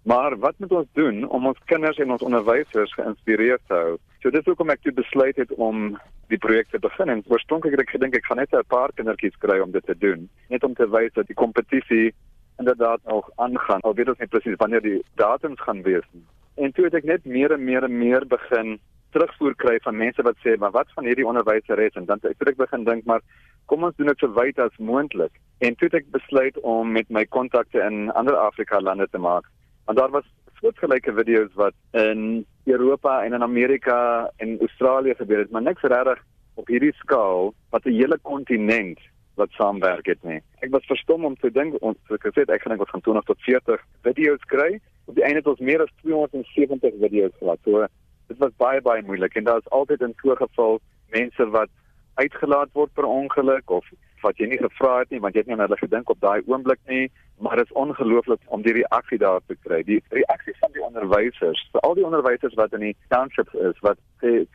Maar 0.05 0.39
wat 0.39 0.59
moet 0.59 0.73
ons 0.73 0.89
doen 0.93 1.29
om 1.29 1.47
ons 1.47 1.59
kinders 1.65 1.99
en 1.99 2.11
ons 2.11 2.23
onderwysers 2.23 2.93
geïnspireerd 2.95 3.61
te 3.67 3.75
hou? 3.75 3.97
So 4.21 4.31
dis 4.31 4.45
hoekom 4.45 4.71
ek 4.71 4.83
toe 4.83 4.93
besluit 4.93 5.37
het 5.37 5.53
om 5.55 5.99
die 6.29 6.39
projek 6.39 6.69
te 6.71 6.79
begin. 6.79 7.09
En 7.09 7.23
oorspronklik 7.29 7.73
het 7.77 7.81
ek 7.81 7.95
gedink 7.97 8.15
ek 8.15 8.25
gaan 8.25 8.37
net 8.37 8.53
'n 8.53 8.69
paar 8.69 8.93
kindertjies 8.93 9.37
kry 9.39 9.59
om 9.59 9.71
dit 9.71 9.85
te 9.87 9.99
doen, 9.99 10.29
net 10.49 10.65
om 10.65 10.75
te 10.75 10.89
wys 10.89 11.13
dat 11.13 11.27
die 11.27 11.37
kompetisie 11.37 12.15
inderdaad 12.59 13.01
nog 13.05 13.31
aangaan. 13.35 13.81
Al 13.81 13.95
weet 13.95 14.09
ons 14.09 14.19
nie 14.19 14.29
presies 14.29 14.57
wanneer 14.57 14.83
die 14.83 15.05
datums 15.15 15.61
gaan 15.61 15.83
wees 15.83 16.07
nie. 16.11 16.25
En 16.55 16.73
toe 16.73 16.85
het 16.85 16.95
ek 16.95 17.05
net 17.05 17.25
meer 17.25 17.53
en 17.53 17.65
meer 17.65 17.83
en 17.83 17.99
meer 17.99 18.27
begin 18.27 18.79
terugvoer 19.11 19.55
kry 19.55 19.79
van 19.83 19.97
mense 19.97 20.23
wat 20.23 20.37
sê, 20.43 20.57
"Maar 20.59 20.71
wat 20.71 20.93
van 20.95 21.05
hierdie 21.05 21.27
onderwyseres?" 21.27 21.95
En 21.95 22.05
dan 22.05 22.19
het 22.23 22.49
ek 22.49 22.57
begin 22.57 22.85
dink, 22.85 23.05
"Maar 23.05 23.21
kom 23.67 23.85
ons 23.85 23.97
doen 23.97 24.07
dit 24.07 24.19
so 24.19 24.33
wyd 24.33 24.59
as 24.59 24.77
moontlik." 24.79 25.33
En 25.59 25.75
toe 25.75 25.89
het 25.89 25.95
ek 25.95 26.11
besluit 26.11 26.61
om 26.61 26.93
met 26.93 27.09
my 27.09 27.25
kontakte 27.25 27.81
in 27.81 28.11
ander 28.13 28.37
Afrika 28.37 28.81
lande 28.81 29.09
te 29.11 29.19
maak 29.19 29.45
Want 29.85 29.99
daar 29.99 30.11
was 30.11 30.25
soortgelyke 30.61 31.13
video's 31.13 31.55
wat 31.55 31.75
in 31.91 32.47
Europa 32.65 33.23
en 33.25 33.33
in 33.33 33.43
Amerika 33.43 34.31
en 34.37 34.59
Australië 34.61 35.15
gebeur 35.15 35.39
het, 35.39 35.51
maar 35.51 35.63
niks 35.63 35.83
regtig 35.83 36.23
op 36.55 36.67
hierdie 36.67 36.95
skaal 36.95 37.53
wat 37.71 37.85
'n 37.85 37.99
hele 38.01 38.19
kontinent 38.23 38.99
wat 39.41 39.51
saamwerk 39.59 40.07
het 40.07 40.23
nie. 40.23 40.41
Ek 40.63 40.71
was 40.71 40.87
verstom 40.87 41.25
om 41.25 41.37
te 41.37 41.51
dink 41.51 41.77
ons 41.81 41.99
het 42.09 42.23
gesê 42.23 42.47
ek 42.47 42.63
gaan 42.63 42.77
net 42.77 42.91
van 42.91 43.01
20 43.01 43.29
tot 43.31 43.41
40 43.47 43.85
video's 44.07 44.45
kry. 44.53 44.81
Op 45.05 45.15
die 45.15 45.25
einde 45.25 45.43
het 45.43 45.53
ons 45.53 45.61
meer 45.61 45.83
as 45.83 45.93
270 46.03 46.99
video's 47.01 47.37
gehad. 47.39 47.61
So 47.65 47.87
dit 48.29 48.39
was 48.39 48.57
baie 48.57 48.81
baie 48.81 49.03
moeilik 49.03 49.35
en 49.35 49.45
daar 49.45 49.63
is 49.63 49.71
altyd 49.71 50.01
in 50.01 50.15
so 50.23 50.33
'n 50.33 50.37
geval 50.37 50.81
mense 51.11 51.51
wat 51.51 51.71
uitgelaat 52.15 52.73
word 52.73 52.93
per 52.95 53.05
ongeluk 53.05 53.71
of 53.71 53.87
wat 54.23 54.39
jy 54.41 54.49
nie 54.49 54.59
gevra 54.59 54.99
het 55.03 55.11
nie 55.11 55.21
want 55.21 55.35
jy 55.35 55.43
het 55.43 55.51
nie 55.51 55.57
aan 55.57 55.65
hulle 55.67 55.81
gedink 55.81 56.11
op 56.11 56.21
daai 56.21 56.41
oomblik 56.47 56.81
nie 56.87 57.11
maar 57.45 57.57
dit 57.61 57.67
is 57.69 57.79
ongelooflik 57.85 58.41
om 58.57 58.63
die 58.63 58.73
reaksie 58.73 59.19
daar 59.19 59.41
te 59.47 59.57
kry 59.67 59.83
die 59.83 60.01
reaksie 60.15 60.55
van 60.61 60.73
die 60.73 60.85
onderwysers 60.89 61.69
vir 61.73 61.81
al 61.81 61.97
die 61.99 62.07
onderwysers 62.09 62.55
wat 62.61 62.73
in 62.79 62.87
die 62.89 62.97
townships 63.15 63.55
is 63.71 63.81
wat 63.87 63.99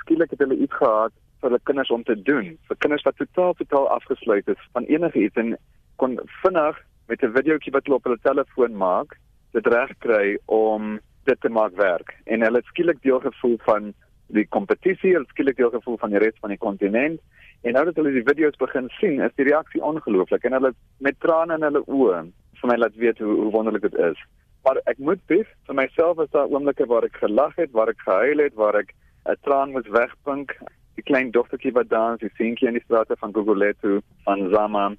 skielik 0.04 0.32
het 0.32 0.40
hulle 0.46 0.58
iets 0.58 0.80
gehad 0.82 1.14
vir 1.40 1.50
hulle 1.50 1.62
kinders 1.70 1.92
om 1.96 2.04
te 2.04 2.16
doen 2.30 2.52
vir 2.68 2.80
kinders 2.86 3.06
wat 3.08 3.18
totaal 3.18 3.54
totaal 3.62 3.90
afgesluit 3.98 4.48
is 4.48 4.70
van 4.74 4.88
enige 4.92 5.26
iets 5.26 5.42
en 5.44 5.58
kon 5.96 6.20
vinnig 6.44 6.78
met 7.08 7.24
'n 7.24 7.36
videoetjie 7.38 7.74
wat 7.74 7.86
hulle 7.86 8.00
op 8.00 8.04
hulle 8.04 8.22
telefoon 8.24 8.78
maak 8.78 9.18
dit 9.54 9.68
reg 9.68 9.92
kry 10.00 10.38
om 10.46 11.00
dit 11.26 11.42
te 11.42 11.50
maak 11.50 11.76
werk 11.76 12.16
en 12.26 12.42
hulle 12.42 12.62
het 12.62 12.72
skielik 12.72 13.02
deel 13.02 13.20
gevoel 13.20 13.58
van 13.66 13.94
die 14.30 14.46
kompetisie, 14.46 15.14
hulle 15.14 15.26
skielik 15.30 15.58
deel 15.58 15.70
gevoel 15.70 15.98
van 15.98 16.10
die 16.10 16.20
res 16.20 16.38
van 16.42 16.50
die 16.50 16.58
kontinent 16.58 17.20
En 17.62 17.76
nou 17.76 17.86
dat 17.86 17.98
hulle 18.00 18.14
die 18.16 18.24
video's 18.24 18.56
begin 18.60 18.88
sien, 19.00 19.20
is 19.20 19.36
die 19.36 19.48
reaksie 19.48 19.82
ongelooflik 19.84 20.46
en 20.48 20.56
hulle 20.56 20.72
met 21.04 21.18
trane 21.20 21.58
in 21.60 21.66
hulle 21.68 21.82
oë 21.92 22.22
vir 22.62 22.72
my 22.72 22.78
laat 22.80 22.96
weet 23.00 23.20
hoe, 23.24 23.34
hoe 23.42 23.52
wonderlik 23.52 23.84
dit 23.88 23.98
is. 24.04 24.20
Maar 24.64 24.80
ek 24.92 25.00
moet 25.04 25.20
bes 25.32 25.48
vir 25.68 25.76
myself 25.76 26.22
as 26.24 26.32
daar 26.36 26.52
oomblikke 26.52 26.88
waar 26.88 27.08
ek 27.08 27.20
gelag 27.20 27.56
het, 27.60 27.72
waar 27.76 27.92
ek 27.92 28.00
gehuil 28.06 28.44
het, 28.46 28.56
waar 28.60 28.80
ek 28.80 28.94
'n 29.28 29.36
traan 29.44 29.76
moes 29.76 29.88
wegpink. 29.92 30.56
Die 31.00 31.06
klein 31.08 31.30
dogtertjie 31.32 31.72
wat 31.72 31.88
dans, 31.88 32.20
die 32.20 32.32
seentjie 32.36 32.68
in 32.68 32.76
die 32.76 32.84
strate 32.84 33.16
van 33.22 33.32
Gugulethu 33.32 34.02
van 34.26 34.50
Zama. 34.52 34.90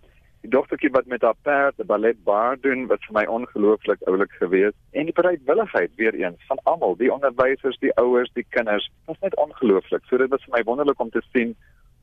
Die 0.41 0.49
dogtertjie 0.49 0.89
wat 0.95 1.11
met 1.13 1.27
haar 1.27 1.37
perd 1.45 1.77
die 1.77 1.85
ballet 1.85 2.23
bar 2.25 2.57
doen 2.65 2.87
wat 2.89 3.05
vir 3.05 3.19
my 3.19 3.25
ongelooflik 3.29 4.01
oulik 4.09 4.33
gewees 4.41 4.73
en 4.97 5.11
die 5.11 5.17
bereidwilligheid 5.19 5.93
weer 6.01 6.17
eens 6.17 6.47
van 6.49 6.63
almal, 6.73 6.97
die 6.97 7.11
onderwysers, 7.13 7.77
die 7.85 7.93
ouers, 8.01 8.33
die 8.33 8.47
kinders, 8.57 8.89
was 9.11 9.21
net 9.21 9.37
ongelooflik. 9.45 10.07
So 10.09 10.17
dit 10.17 10.33
was 10.33 10.47
vir 10.47 10.57
my 10.57 10.63
wonderlik 10.71 11.05
om 11.05 11.13
te 11.13 11.21
sien 11.35 11.53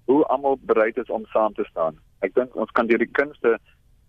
hoe 0.05 0.19
almal 0.29 0.59
bereid 0.69 1.01
is 1.01 1.09
om 1.09 1.25
saam 1.33 1.57
te 1.57 1.65
staan. 1.71 1.97
Ek 2.21 2.37
dink 2.37 2.53
ons 2.53 2.77
kan 2.77 2.85
deur 2.85 3.01
die 3.01 3.09
kunste 3.17 3.57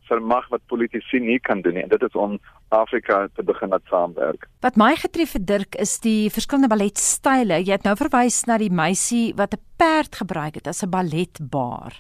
vermag 0.08 0.48
wat 0.52 0.64
politici 0.66 1.20
nie 1.20 1.38
kan 1.38 1.62
doen 1.62 1.74
nie 1.78 1.84
en 1.84 1.92
dit 1.92 2.02
is 2.02 2.16
om 2.18 2.38
Afrika 2.74 3.26
te 3.36 3.42
begin 3.42 3.72
met 3.72 3.84
saamwerk. 3.90 4.48
Wat 4.64 4.76
my 4.76 4.94
getref 4.96 5.32
het 5.36 5.46
Dirk 5.46 5.78
is 5.80 5.98
die 6.04 6.30
verskillende 6.34 6.70
balletstyle. 6.72 7.60
Jy 7.62 7.76
het 7.78 7.86
nou 7.88 7.96
verwys 7.96 8.42
na 8.48 8.58
die 8.58 8.72
meisie 8.72 9.32
wat 9.36 9.54
'n 9.54 9.62
perd 9.76 10.16
gebruik 10.16 10.54
het 10.54 10.66
as 10.66 10.82
'n 10.82 10.90
balletbaar. 10.90 11.94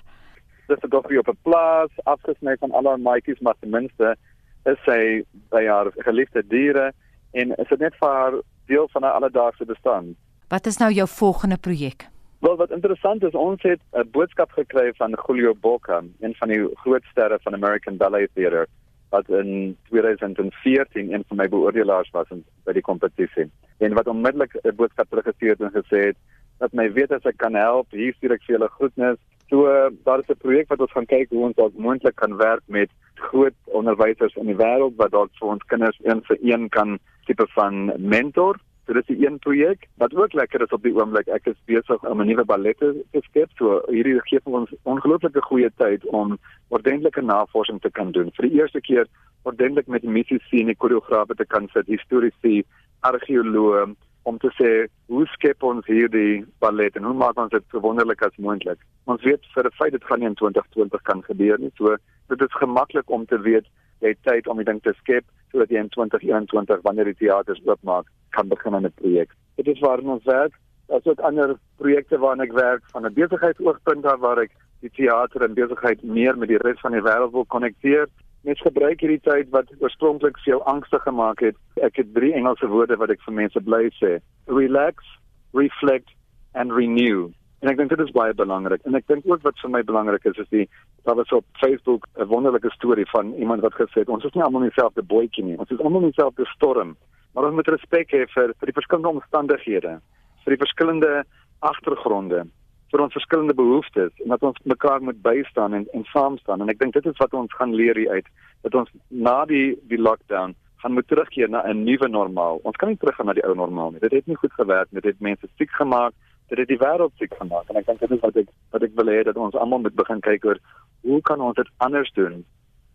Dit 0.68 0.84
is 0.84 0.90
dogter 0.90 1.18
op 1.18 1.28
'n 1.28 1.38
plaas 1.42 1.92
afgesny 2.04 2.56
van 2.60 2.72
alle 2.72 2.98
maatjies 2.98 3.40
maar 3.40 3.56
ten 3.60 3.70
minste 3.70 4.16
is 4.64 4.78
sy 4.84 5.24
by 5.50 5.64
haar 5.66 5.92
geliefde 5.96 6.42
diere 6.46 6.92
en 7.32 7.56
is 7.56 7.68
dit 7.68 7.78
net 7.78 7.94
vir 8.00 8.08
haar 8.08 8.34
deel 8.66 8.88
van 8.92 9.02
haar 9.02 9.12
alledaagse 9.12 9.64
bestaan. 9.64 10.16
Wat 10.48 10.66
is 10.66 10.76
nou 10.76 10.92
jou 10.92 11.08
volgende 11.08 11.56
projek? 11.56 12.08
Wel 12.38 12.56
wat 12.56 12.70
interessant 12.70 13.24
is, 13.24 13.32
ons 13.34 13.62
het 13.62 13.80
'n 13.92 14.10
boodskap 14.10 14.50
gekry 14.50 14.92
van 14.96 15.18
Julio 15.26 15.54
Boca, 15.54 16.02
een 16.20 16.34
van 16.34 16.48
die 16.48 16.68
groot 16.74 17.04
sterre 17.10 17.38
van 17.42 17.54
American 17.54 17.96
Ballet 17.96 18.30
Theatre, 18.34 18.66
wat 19.08 19.28
in 19.28 19.76
2014 19.88 21.12
een 21.12 21.24
van 21.28 21.36
my 21.36 21.48
beoordelaars 21.48 22.10
was 22.10 22.30
in, 22.30 22.44
by 22.64 22.72
die 22.72 22.82
kompetisie. 22.82 23.50
En 23.78 23.94
wat 23.94 24.06
onmiddellik 24.06 24.54
'n 24.62 24.74
boodskap 24.74 25.08
teruggestuur 25.08 25.50
het 25.50 25.60
en 25.60 25.82
gesê 25.82 26.04
het 26.06 26.16
dat 26.58 26.72
my 26.72 26.92
weet 26.92 27.12
as 27.12 27.24
ek 27.24 27.36
kan 27.36 27.54
help, 27.54 27.90
hier 27.90 28.14
stuur 28.14 28.32
ek 28.32 28.42
vir 28.42 28.56
julle 28.56 28.68
groetnis. 28.68 29.18
So 29.48 29.90
daar 30.04 30.18
is 30.18 30.28
'n 30.28 30.36
projek 30.38 30.68
wat 30.68 30.80
ons 30.80 30.92
gaan 30.92 31.06
kyk 31.06 31.28
hoe 31.30 31.44
ons 31.44 31.56
dalk 31.56 31.74
moontlik 31.74 32.14
kan 32.14 32.36
werk 32.36 32.62
met 32.66 32.90
groot 33.14 33.54
onderwysers 33.64 34.36
in 34.36 34.46
die 34.46 34.56
wêreld 34.56 34.96
wat 34.96 35.10
dalk 35.10 35.30
vir 35.38 35.48
ons 35.48 35.64
kinders 35.66 35.98
een 36.02 36.22
vir 36.22 36.38
een 36.42 36.68
kan 36.68 36.98
tipe 37.24 37.46
van 37.48 37.92
mentor 37.98 38.56
So 38.88 38.94
dis 38.94 39.08
'n 39.08 39.24
een 39.24 39.38
projek 39.38 39.86
wat 39.96 40.14
ook 40.14 40.32
lekker 40.32 40.62
is 40.62 40.70
op 40.72 40.82
die 40.82 40.94
oomblik. 40.94 41.26
Ek 41.26 41.46
is 41.46 41.64
besig 41.64 42.04
om 42.04 42.20
'n 42.20 42.26
nuwe 42.26 42.44
ballet 42.44 42.78
te 42.78 43.04
skep. 43.12 43.50
So 43.58 43.82
hierdie 43.86 44.20
gee 44.20 44.40
vir 44.44 44.52
ons 44.52 44.70
ongelooflike 44.82 45.42
goeie 45.42 45.70
tyd 45.76 46.04
om 46.06 46.38
ordentlike 46.68 47.20
navorsing 47.20 47.80
te 47.80 47.90
kan 47.90 48.12
doen. 48.12 48.30
Vir 48.32 48.48
die 48.48 48.60
eerste 48.60 48.80
keer 48.80 49.06
ordentlik 49.42 49.86
met 49.86 50.00
die 50.00 50.10
musisië 50.10 50.60
en 50.60 50.66
die 50.66 50.76
koreograwe 50.76 51.34
te 51.34 51.44
kan 51.44 51.68
sit, 51.72 51.86
historiese 51.86 52.64
argeoloë 53.00 53.94
om 54.22 54.38
te 54.38 54.50
sê 54.56 54.88
hoe 55.06 55.26
skep 55.26 55.62
ons 55.62 55.86
hierdie 55.86 56.44
ballet 56.58 56.96
en 56.96 57.04
hoe 57.04 57.14
maak 57.14 57.38
ons 57.38 57.50
dit 57.50 57.64
so 57.70 57.80
wonderlik 57.80 58.22
as 58.22 58.36
moontlik. 58.36 58.78
Ons 59.04 59.22
weet 59.22 59.44
vir 59.54 59.64
'n 59.66 59.78
feit 59.78 59.92
dit 59.92 60.04
gaan 60.04 60.18
nie 60.20 60.28
in 60.28 60.34
2020 60.34 61.02
kan 61.02 61.22
gebeur 61.22 61.58
nie. 61.58 61.72
So 61.76 61.96
dit 62.28 62.40
is 62.40 62.60
gemaklik 62.60 63.10
om 63.10 63.26
te 63.26 63.40
weet 63.40 63.66
jy 64.00 64.14
het 64.14 64.22
tyd 64.22 64.48
om 64.48 64.56
die 64.56 64.68
ding 64.68 64.80
te 64.82 64.94
skep 65.00 65.24
sodat 65.52 65.70
jy 65.72 65.82
in 65.82 65.90
2021 65.94 66.82
wanneer 66.84 67.08
die 67.10 67.18
teaters 67.18 67.60
oopmaak 67.66 68.06
kan 68.36 68.48
begin 68.48 68.74
aan 68.74 68.86
'n 68.86 68.98
projek. 69.00 69.30
Dit 69.56 69.66
is 69.66 69.80
waar 69.80 69.98
ons 69.98 70.24
werk. 70.24 70.54
Daar's 70.88 71.06
ook 71.06 71.20
ander 71.20 71.56
projekte 71.76 72.18
waarna 72.18 72.42
ek 72.42 72.52
werk 72.52 72.82
van 72.92 73.06
'n 73.06 73.14
besigheidsoogpunt 73.14 74.04
af 74.06 74.20
waar 74.20 74.38
ek 74.38 74.52
die 74.80 74.90
teater 74.90 75.42
en 75.42 75.54
besigheid 75.54 76.02
meer 76.02 76.38
met 76.38 76.48
die 76.48 76.62
res 76.62 76.80
van 76.80 76.92
die 76.92 77.02
wêreld 77.02 77.32
wil 77.32 77.44
konnekteer. 77.44 78.06
Mens 78.46 78.60
gebruik 78.60 79.00
hierdie 79.00 79.20
tyd 79.20 79.50
wat 79.50 79.72
oorspronklik 79.80 80.38
vir 80.38 80.52
jou 80.54 80.62
angstig 80.62 81.02
gemaak 81.02 81.40
het. 81.40 81.56
Ek 81.82 81.96
het 81.96 82.14
drie 82.14 82.32
Engelse 82.32 82.66
woorde 82.66 82.96
wat 82.96 83.10
ek 83.10 83.22
vir 83.26 83.34
mense 83.34 83.60
bly 83.60 83.90
sê. 83.98 84.18
Relax, 84.46 85.04
reflect 85.52 86.14
and 86.54 86.72
renew. 86.72 87.28
En 87.60 87.70
ek 87.72 87.76
dink 87.76 87.90
dit 87.90 88.00
is 88.04 88.14
baie 88.14 88.34
belangrik. 88.34 88.84
En 88.86 88.94
ek 88.94 89.06
dink 89.10 89.26
ook 89.26 89.42
wat 89.42 89.58
vir 89.58 89.70
my 89.70 89.82
belangrik 89.82 90.24
is 90.30 90.38
is 90.38 90.50
die 90.54 90.66
daar 91.08 91.16
was 91.18 91.32
op 91.32 91.44
Facebook 91.58 92.06
'n 92.16 92.28
wonderlike 92.30 92.70
storie 92.70 93.06
van 93.10 93.32
iemand 93.34 93.62
wat 93.62 93.74
gesê 93.74 94.04
het 94.04 94.08
ons 94.08 94.24
is 94.24 94.34
nie 94.34 94.42
almal 94.42 94.62
dieselfde 94.62 95.02
bootjie 95.02 95.44
nie. 95.44 95.58
Ons 95.58 95.70
is 95.70 95.80
almal 95.80 96.00
dieselfde 96.00 96.46
storm. 96.54 96.96
Maar 97.34 97.44
ons 97.44 97.54
moet 97.54 97.68
respek 97.68 98.12
hê 98.12 98.26
vir 98.26 98.54
vir 98.58 98.66
die 98.66 98.78
verskillende 98.80 99.08
omstandighede, 99.08 100.00
vir 100.44 100.56
die 100.56 100.64
verskillende 100.64 101.24
agtergronde, 101.58 102.46
vir 102.92 103.00
ons 103.00 103.12
verskillende 103.12 103.54
behoeftes 103.54 104.12
en 104.24 104.28
dat 104.28 104.42
ons 104.42 104.58
mekaar 104.64 105.02
moet 105.02 105.22
bystaan 105.22 105.74
en 105.74 105.86
en 105.92 106.04
saam 106.04 106.38
staan. 106.38 106.60
En 106.60 106.68
ek 106.68 106.78
dink 106.78 106.92
dit 106.92 107.06
is 107.06 107.18
wat 107.18 107.34
ons 107.34 107.54
gaan 107.54 107.74
leer 107.74 107.96
hier 107.96 108.10
uit 108.10 108.26
dat 108.62 108.74
ons 108.74 108.90
na 109.08 109.44
die 109.44 109.76
die 109.88 110.00
lockdown 110.00 110.54
gaan 110.78 110.94
moet 110.94 111.08
terugkeer 111.08 111.50
na 111.50 111.62
'n 111.66 111.84
nuwe 111.84 112.08
normaal. 112.08 112.60
Ons 112.62 112.76
kan 112.76 112.88
nie 112.88 112.96
teruggaan 112.96 113.26
na 113.26 113.32
die 113.32 113.46
ou 113.46 113.54
normaal 113.54 113.90
nie. 113.90 114.00
Dit 114.00 114.12
het 114.12 114.26
nie 114.26 114.36
goed 114.36 114.52
gewerk 114.52 114.90
nie. 114.90 115.00
Dit 115.00 115.12
het 115.12 115.20
mense 115.20 115.48
siek 115.58 115.70
gemaak. 115.70 116.12
Dit 116.48 116.58
het 116.58 116.68
die 116.68 116.80
wêreld 116.80 117.12
siek 117.20 117.34
gemaak. 117.36 117.68
En 117.68 117.76
ek 117.76 117.86
dink 117.86 118.00
dit 118.00 118.14
is 118.16 118.22
wat 118.24 118.36
ek 118.36 118.48
wat 118.74 118.82
ek 118.86 118.94
wil 119.00 119.10
hê 119.12 119.22
dat 119.28 119.36
ons 119.36 119.54
almal 119.54 119.84
moet 119.84 119.96
begin 119.98 120.20
kyk 120.24 120.44
oor 120.44 120.60
hoe 121.08 121.20
kan 121.22 121.40
ons 121.40 121.56
dit 121.56 121.68
anders 121.84 122.10
doen 122.16 122.44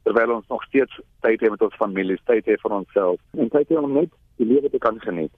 terwyl 0.03 0.35
ons 0.35 0.47
nog 0.51 0.63
steeds 0.63 0.99
tyd 1.23 1.39
het 1.41 1.49
met 1.49 1.61
ons 1.61 1.75
families, 1.79 2.21
tyd 2.27 2.45
het 2.45 2.61
vir 2.61 2.75
onsself 2.79 3.19
en 3.37 3.49
tyd 3.49 3.69
het 3.69 3.77
om 3.79 3.93
net 3.93 4.11
die 4.41 4.47
lewe 4.49 4.69
te 4.69 4.81
kan 4.81 4.99
geniet. 4.99 5.31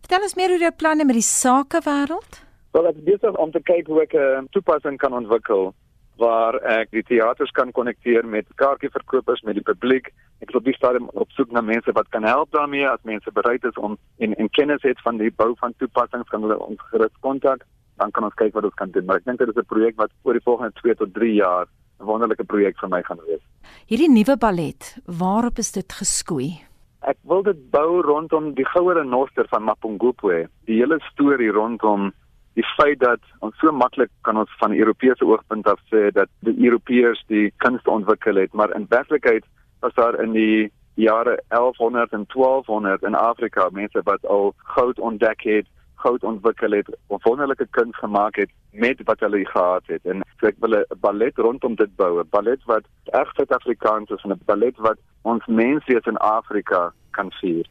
Vertel 0.00 0.24
ons 0.26 0.36
meer 0.38 0.54
oor 0.54 0.64
jou 0.64 0.72
planne 0.72 1.04
met 1.04 1.18
die 1.18 1.26
sakewêreld. 1.26 2.40
Wel, 2.74 2.88
ek 2.90 3.02
besig 3.04 3.36
om 3.42 3.52
te 3.52 3.62
kyk 3.66 3.90
hoe 3.90 4.02
ek 4.06 4.14
'n 4.14 4.46
uh, 4.46 4.48
toepassing 4.54 4.96
kan 4.98 5.12
ontwikkel 5.12 5.74
waar 6.20 6.58
ek 6.68 6.92
die 6.94 7.02
teaters 7.08 7.50
kan 7.56 7.72
konnekteer 7.72 8.26
met 8.28 8.48
kaartjieverkopers 8.60 9.42
met 9.48 9.56
die 9.58 9.64
publiek. 9.64 10.12
Ek 10.44 10.52
wil 10.54 10.64
bestaan 10.64 11.08
op 11.16 11.32
soek 11.36 11.52
na 11.56 11.62
mense 11.64 11.92
wat 11.96 12.08
kan 12.14 12.26
help 12.28 12.52
daarmee 12.56 12.86
as 12.88 13.02
mense 13.08 13.32
bereid 13.32 13.64
is 13.64 13.76
om 13.80 13.96
en 14.18 14.36
en 14.36 14.50
kennis 14.58 14.84
het 14.86 15.00
van 15.06 15.20
die 15.20 15.32
bou 15.42 15.52
van 15.60 15.76
toepassings 15.78 16.28
kan 16.32 16.44
hulle 16.44 16.58
ons 16.60 16.80
gerus 16.92 17.14
kontak. 17.26 17.64
Dan 18.00 18.12
kan 18.16 18.24
ons 18.24 18.36
kyk 18.40 18.54
wat 18.56 18.68
ons 18.68 18.78
kan 18.80 18.92
doen. 18.92 19.04
Maar 19.08 19.20
ek 19.20 19.28
dink 19.28 19.38
dit 19.40 19.52
is 19.52 19.60
'n 19.60 19.72
projek 19.72 19.96
wat 19.96 20.12
oor 20.22 20.36
die 20.36 20.48
volgende 20.48 20.72
2 20.80 20.94
tot 20.94 21.14
3 21.14 21.34
jaar 21.34 21.66
'n 22.00 22.04
wonderlike 22.04 22.44
projek 22.44 22.78
vir 22.80 22.88
my 22.88 23.02
gaan 23.02 23.20
wees. 23.26 23.44
Hierdie 23.86 24.10
nuwe 24.10 24.36
ballet, 24.36 24.96
waarop 25.06 25.58
is 25.58 25.72
dit 25.72 25.92
geskoei? 25.92 26.60
Ek 27.00 27.16
wil 27.22 27.42
dit 27.42 27.60
bou 27.70 28.02
rondom 28.04 28.54
die 28.54 28.64
goue 28.64 28.94
renoster 28.94 29.46
van 29.48 29.64
Mapungubwe. 29.64 30.48
Die 30.68 30.76
hele 30.80 30.98
storie 31.00 31.50
rondom 31.50 32.12
die 32.54 32.66
feit 32.76 32.98
dat 33.00 33.20
ons 33.38 33.56
so 33.58 33.72
maklik 33.72 34.10
kan 34.26 34.36
ons 34.36 34.50
van 34.58 34.74
Europese 34.74 35.24
oogpunt 35.24 35.66
af 35.66 35.80
sê 35.92 36.10
dat 36.10 36.28
die 36.46 36.56
Europeërs 36.66 37.22
die 37.26 37.52
kuns 37.56 37.82
ontwikkel 37.82 38.36
het, 38.42 38.52
maar 38.52 38.74
in 38.76 38.86
werklikheid 38.88 39.44
was 39.80 39.94
daar 39.94 40.20
in 40.22 40.32
die 40.32 40.70
jare 40.94 41.40
1100 41.48 42.12
en 42.12 42.24
1200 42.26 43.02
in 43.02 43.14
Afrika 43.14 43.68
mense 43.72 44.00
wat 44.04 44.26
al 44.26 44.54
goud 44.74 44.98
ontdek 44.98 45.42
het, 45.42 45.66
goud 45.94 46.22
ontwikkel 46.24 46.70
het, 46.70 46.88
wonderlike 47.06 47.66
kuns 47.70 47.96
gemaak 47.96 48.36
het 48.36 48.50
met 48.72 49.00
wat 49.04 49.20
hulle 49.20 49.44
gehad 49.46 49.86
het. 49.86 50.04
En 50.04 50.22
so 50.40 50.46
ek 50.46 50.56
wil 50.58 50.74
'n 50.76 51.00
ballet 51.00 51.36
rondom 51.36 51.74
dit 51.74 51.96
bou, 51.96 52.20
'n 52.20 52.28
ballet 52.30 52.62
wat 52.64 52.84
reg 53.04 53.32
Suid-Afrikaans 53.34 54.10
is 54.10 54.22
en 54.24 54.32
'n 54.32 54.42
ballet 54.44 54.76
wat 54.76 54.98
ons 55.22 55.46
mense 55.46 56.00
in 56.04 56.16
Afrika 56.16 56.92
kan 57.10 57.32
vier. 57.40 57.66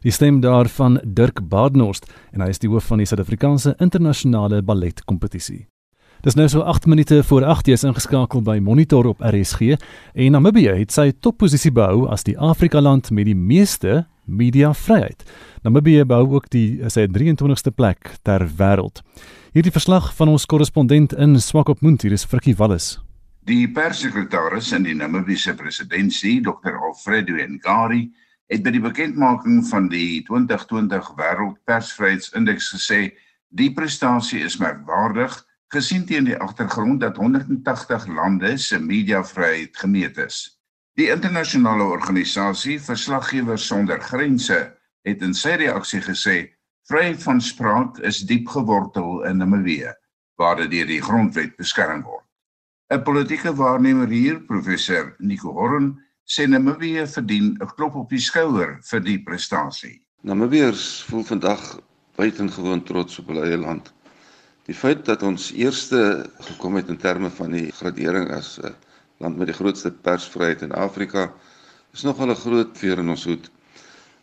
Die 0.00 0.10
stem 0.10 0.38
daarvan 0.40 1.00
Dirk 1.04 1.42
Badenhorst 1.48 2.06
en 2.32 2.40
hy 2.40 2.46
is 2.48 2.60
die 2.62 2.70
hoof 2.72 2.86
van 2.88 3.02
die 3.02 3.06
Suid-Afrikaanse 3.08 3.74
Internasionale 3.84 4.62
Ballet 4.64 5.02
Kompetisie. 5.04 5.66
Dis 6.24 6.38
nou 6.40 6.46
so 6.48 6.62
8 6.64 6.86
minute 6.88 7.18
voor 7.28 7.44
8 7.44 7.68
jy 7.68 7.76
is 7.76 7.84
ingeskakel 7.84 8.40
by 8.44 8.54
Monitor 8.64 9.10
op 9.10 9.20
RSG 9.20 9.74
en 9.76 10.32
Namibië 10.32 10.78
het 10.78 10.94
sy 10.96 11.10
topposisie 11.12 11.72
behou 11.76 12.06
as 12.08 12.24
die 12.24 12.32
Afrika 12.38 12.80
land 12.80 13.10
met 13.12 13.28
die 13.28 13.36
meeste 13.36 14.06
media 14.24 14.70
vryheid. 14.72 15.26
Namibië 15.68 16.06
behou 16.08 16.38
ook 16.38 16.48
die 16.48 16.80
sy 16.88 17.04
23ste 17.04 17.74
plek 17.76 18.14
ter 18.24 18.46
wêreld. 18.56 19.04
Hierdie 19.52 19.74
verslag 19.74 20.14
van 20.16 20.32
ons 20.32 20.48
korrespondent 20.48 21.12
in 21.12 21.36
Swakopmund 21.36 22.08
hier 22.08 22.16
is 22.16 22.24
Frikkie 22.24 22.56
Wallis. 22.56 22.94
Die 23.44 23.68
perssekretaris 23.68 24.72
in 24.72 24.88
die 24.88 24.96
Namibiese 24.96 25.52
presidentskap, 25.60 26.48
Dr. 26.48 26.80
Alfredo 26.88 27.36
Ngari, 27.36 28.06
het 28.50 28.64
by 28.66 28.72
die 28.74 28.82
bekendmaking 28.82 29.62
van 29.68 29.86
die 29.92 30.22
2020 30.26 31.12
Wêreld 31.18 31.58
Persvryheidsindeks 31.70 32.72
gesê 32.74 33.00
die 33.54 33.70
prestasie 33.74 34.42
is 34.46 34.58
merkwaardig 34.58 35.36
gesien 35.70 36.02
teen 36.06 36.26
die 36.26 36.38
agtergrond 36.42 37.00
dat 37.04 37.18
180 37.18 38.08
lande 38.10 38.56
se 38.58 38.80
mediavryheid 38.82 39.76
gemeet 39.78 40.18
is. 40.18 40.58
Die 40.98 41.06
internasionale 41.14 41.86
organisasie 41.86 42.80
Verslaggewers 42.82 43.66
sonder 43.70 44.02
Grense 44.02 44.58
het 45.06 45.22
in 45.22 45.34
sy 45.34 45.54
reaksie 45.62 46.02
gesê 46.02 46.36
vryheid 46.90 47.22
van 47.22 47.38
spraak 47.40 48.02
is 48.02 48.24
diep 48.26 48.50
gewortel 48.50 49.22
in 49.30 49.38
Namibië 49.38 49.94
waar 50.40 50.58
dit 50.58 50.72
deur 50.72 50.88
die 50.88 51.02
grondwet 51.04 51.54
beskerm 51.60 52.02
word. 52.02 52.26
'n 52.90 53.04
Politieke 53.06 53.54
waarnemer 53.54 54.08
hier, 54.08 54.40
professor 54.40 55.14
Nico 55.18 55.52
Horn, 55.54 56.00
sê 56.30 56.46
Namibië 56.46 57.06
verdien 57.10 57.46
'n 57.58 57.70
klop 57.76 57.94
op 57.98 58.10
die 58.10 58.22
skouer 58.22 58.78
vir 58.90 59.00
die 59.02 59.18
prestasie. 59.18 59.96
Namibiërs 60.22 61.02
voel 61.08 61.24
vandag 61.24 61.62
buitengewoon 62.16 62.82
trots 62.84 63.18
op 63.18 63.32
hulle 63.32 63.48
eie 63.48 63.58
land. 63.58 63.92
Die 64.68 64.74
feit 64.74 65.04
dat 65.04 65.22
ons 65.26 65.50
eerste 65.52 66.30
gekom 66.46 66.76
het 66.78 66.88
in 66.88 66.96
terme 66.96 67.30
van 67.30 67.50
die 67.50 67.72
gradering 67.72 68.30
as 68.30 68.58
'n 68.62 68.74
land 69.18 69.38
met 69.38 69.46
die 69.46 69.58
grootste 69.58 69.90
persvryheid 69.90 70.62
in 70.62 70.72
Afrika 70.72 71.32
is 71.92 72.02
nogal 72.02 72.30
'n 72.30 72.42
groot 72.44 72.78
veer 72.78 72.98
in 72.98 73.08
ons 73.08 73.24
hoed. 73.24 73.50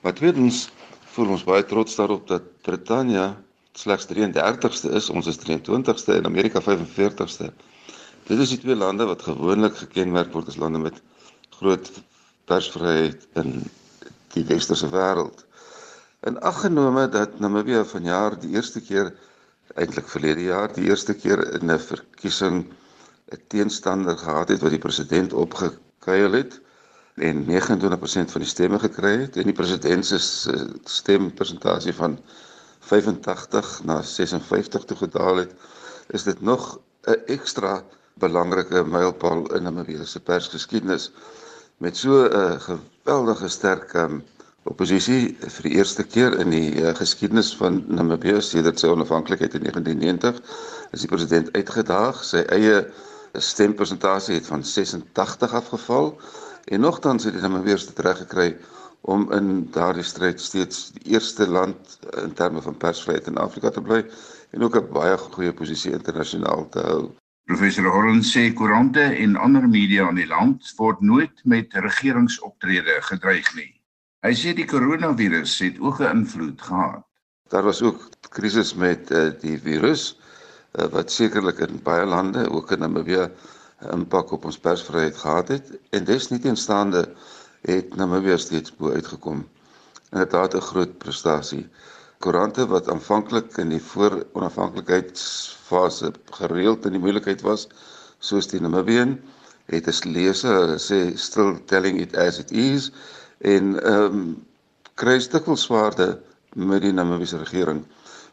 Wat 0.01 0.15
tweedens 0.15 0.69
voel 1.13 1.27
ons 1.35 1.43
baie 1.43 1.65
trots 1.65 1.95
daarop 1.95 2.27
dat 2.27 2.61
Brittanje 2.61 3.35
slegs 3.73 4.07
33ste 4.07 4.93
is, 4.95 5.09
ons 5.09 5.27
is 5.27 5.37
23ste 5.37 6.13
en 6.15 6.25
Amerika 6.25 6.61
45ste. 6.61 7.51
Dit 8.27 8.39
is 8.39 8.49
die 8.49 8.59
twee 8.59 8.75
lande 8.75 9.05
wat 9.05 9.21
gewoonlik 9.21 9.75
gekenmerk 9.75 10.31
word 10.31 10.47
as 10.47 10.57
lande 10.57 10.79
met 10.79 11.01
groot 11.59 11.91
persvryheid 12.49 13.27
in 13.41 13.63
die 14.33 14.45
westerse 14.45 14.89
wêreld. 14.93 15.45
En 16.19 16.41
aggenome 16.41 17.07
dat 17.09 17.39
Namibië 17.39 17.83
vanjaar 17.85 18.39
die 18.39 18.53
eerste 18.55 18.81
keer 18.81 19.13
eintlik 19.75 20.07
verlede 20.09 20.43
jaar 20.47 20.73
die 20.73 20.87
eerste 20.89 21.13
keer 21.13 21.41
in 21.59 21.71
'n 21.71 21.79
verkiesing 21.79 22.65
'n 23.31 23.41
teenstander 23.47 24.17
gehad 24.17 24.49
het 24.49 24.61
wat 24.61 24.69
die 24.75 24.85
president 24.85 25.33
opgekuiel 25.33 26.31
het 26.31 26.59
en 27.15 27.45
29% 27.45 28.31
van 28.31 28.41
die 28.41 28.49
stemme 28.49 28.79
gekry 28.79 29.15
het 29.21 29.37
en 29.37 29.43
die 29.49 29.57
president 29.59 30.05
se 30.05 30.17
stempersentasie 30.83 31.93
van 31.93 32.19
85 32.79 33.83
na 33.83 34.01
56 34.01 34.83
toe 34.85 34.97
gedaal 34.97 35.35
het, 35.35 35.53
is 36.07 36.23
dit 36.23 36.41
nog 36.41 36.79
'n 37.07 37.21
ekstra 37.25 37.83
belangrike 38.13 38.83
mylpaal 38.83 39.45
in 39.55 39.63
Namibië 39.63 40.05
se 40.05 40.19
persgeskiedenis 40.19 41.11
met 41.77 41.97
so 41.97 42.23
'n 42.25 42.33
uh, 42.33 42.59
geweldige 42.59 43.47
sterk 43.47 43.93
um, 43.93 44.23
oppositie 44.63 45.37
vir 45.39 45.63
die 45.63 45.75
eerste 45.77 46.03
keer 46.03 46.39
in 46.39 46.49
die 46.49 46.71
uh, 46.81 46.95
geskiedenis 46.95 47.55
van 47.55 47.83
Namibië 47.87 48.41
sedert 48.41 48.79
sy 48.79 48.87
onafhanklikheid 48.87 49.53
in 49.53 49.67
1990 49.67 50.41
is 50.91 51.03
die 51.05 51.11
president 51.11 51.51
uitgedaag 51.53 52.23
sy 52.23 52.41
eie 52.57 52.79
stempersentasie 53.33 54.35
het 54.39 54.49
van 54.49 54.63
86 54.63 55.53
afgeval 55.61 56.11
en 56.65 56.81
nogtans 56.81 57.23
het 57.23 57.37
die 57.37 57.41
Namibiërs 57.45 57.87
dit 57.91 57.99
reg 57.99 58.17
gekry 58.25 58.49
om 59.01 59.31
in 59.31 59.69
daardie 59.71 60.03
stryd 60.03 60.41
steeds 60.41 60.91
die 60.97 61.13
eerste 61.13 61.47
land 61.47 61.99
in 62.23 62.33
terme 62.33 62.61
van 62.61 62.77
persvryheid 62.77 63.27
in 63.27 63.37
Afrika 63.37 63.69
te 63.69 63.81
bly 63.81 64.01
en 64.51 64.63
ook 64.63 64.75
'n 64.81 64.91
baie 64.91 65.17
goeie 65.17 65.53
posisie 65.53 65.91
internasionaal 65.91 66.67
te 66.69 66.79
hou. 66.89 67.01
Professor 67.47 67.85
Holland 67.87 68.25
sê 68.27 68.49
koerante 68.51 69.03
en 69.23 69.37
ander 69.39 69.63
media 69.71 70.09
in 70.11 70.17
die 70.19 70.27
land 70.27 70.67
word 70.75 70.99
nooit 70.99 71.37
met 71.47 71.71
regeringsoptrede 71.85 72.97
gedreig 73.07 73.47
nie. 73.55 73.69
Hy 74.27 74.33
sê 74.35 74.51
die 74.57 74.65
koronavirus 74.67 75.53
het 75.63 75.77
ook 75.79 76.01
'n 76.01 76.25
invloed 76.25 76.59
gehad. 76.61 77.05
Daar 77.47 77.63
was 77.63 77.79
ook 77.81 78.09
krisis 78.35 78.73
met 78.75 79.11
uh, 79.11 79.31
die 79.39 79.55
virus 79.63 80.19
uh, 80.75 80.91
wat 80.91 81.11
sekerlik 81.11 81.63
in 81.63 81.79
baie 81.83 82.05
lande 82.05 82.49
ook 82.51 82.71
in 82.75 82.83
Namibië 82.83 83.31
'n 83.31 83.95
impak 83.95 84.31
op 84.31 84.45
ons 84.45 84.59
persvryheid 84.59 85.15
gehad 85.15 85.47
het 85.47 85.79
en 85.95 86.03
desnieteenstaande 86.03 87.15
het 87.61 87.95
Namibië 87.95 88.37
steeds 88.37 88.75
bo 88.75 88.91
uitgekom. 88.91 89.47
En 90.11 90.19
dit 90.19 90.31
het 90.31 90.53
'n 90.53 90.67
groot 90.71 90.97
prestasie. 90.97 91.69
Koerante 92.19 92.65
wat 92.67 92.87
aanvanklik 92.89 93.57
in 93.61 93.69
die 93.75 93.81
voor 93.91 94.25
onafhanklikheids 94.33 95.23
fase 95.67 96.11
gereeld 96.39 96.85
in 96.85 96.95
die 96.97 97.01
moeilikheid 97.03 97.43
was 97.45 97.67
soos 98.19 98.47
die 98.49 98.61
Namibian 98.63 99.17
het 99.69 99.87
as 99.91 100.03
leser 100.07 100.77
sê 100.81 100.99
still 101.19 101.57
telling 101.69 101.99
it 102.01 102.15
as 102.17 102.39
it 102.43 102.51
is 102.51 102.89
en 103.53 103.75
ehm 103.81 104.17
um, 104.21 104.23
kry 104.97 105.19
stikkels 105.21 105.67
swaarde 105.67 106.07
met 106.55 106.81
die 106.81 106.93
Namibiese 106.95 107.37
regering 107.43 107.83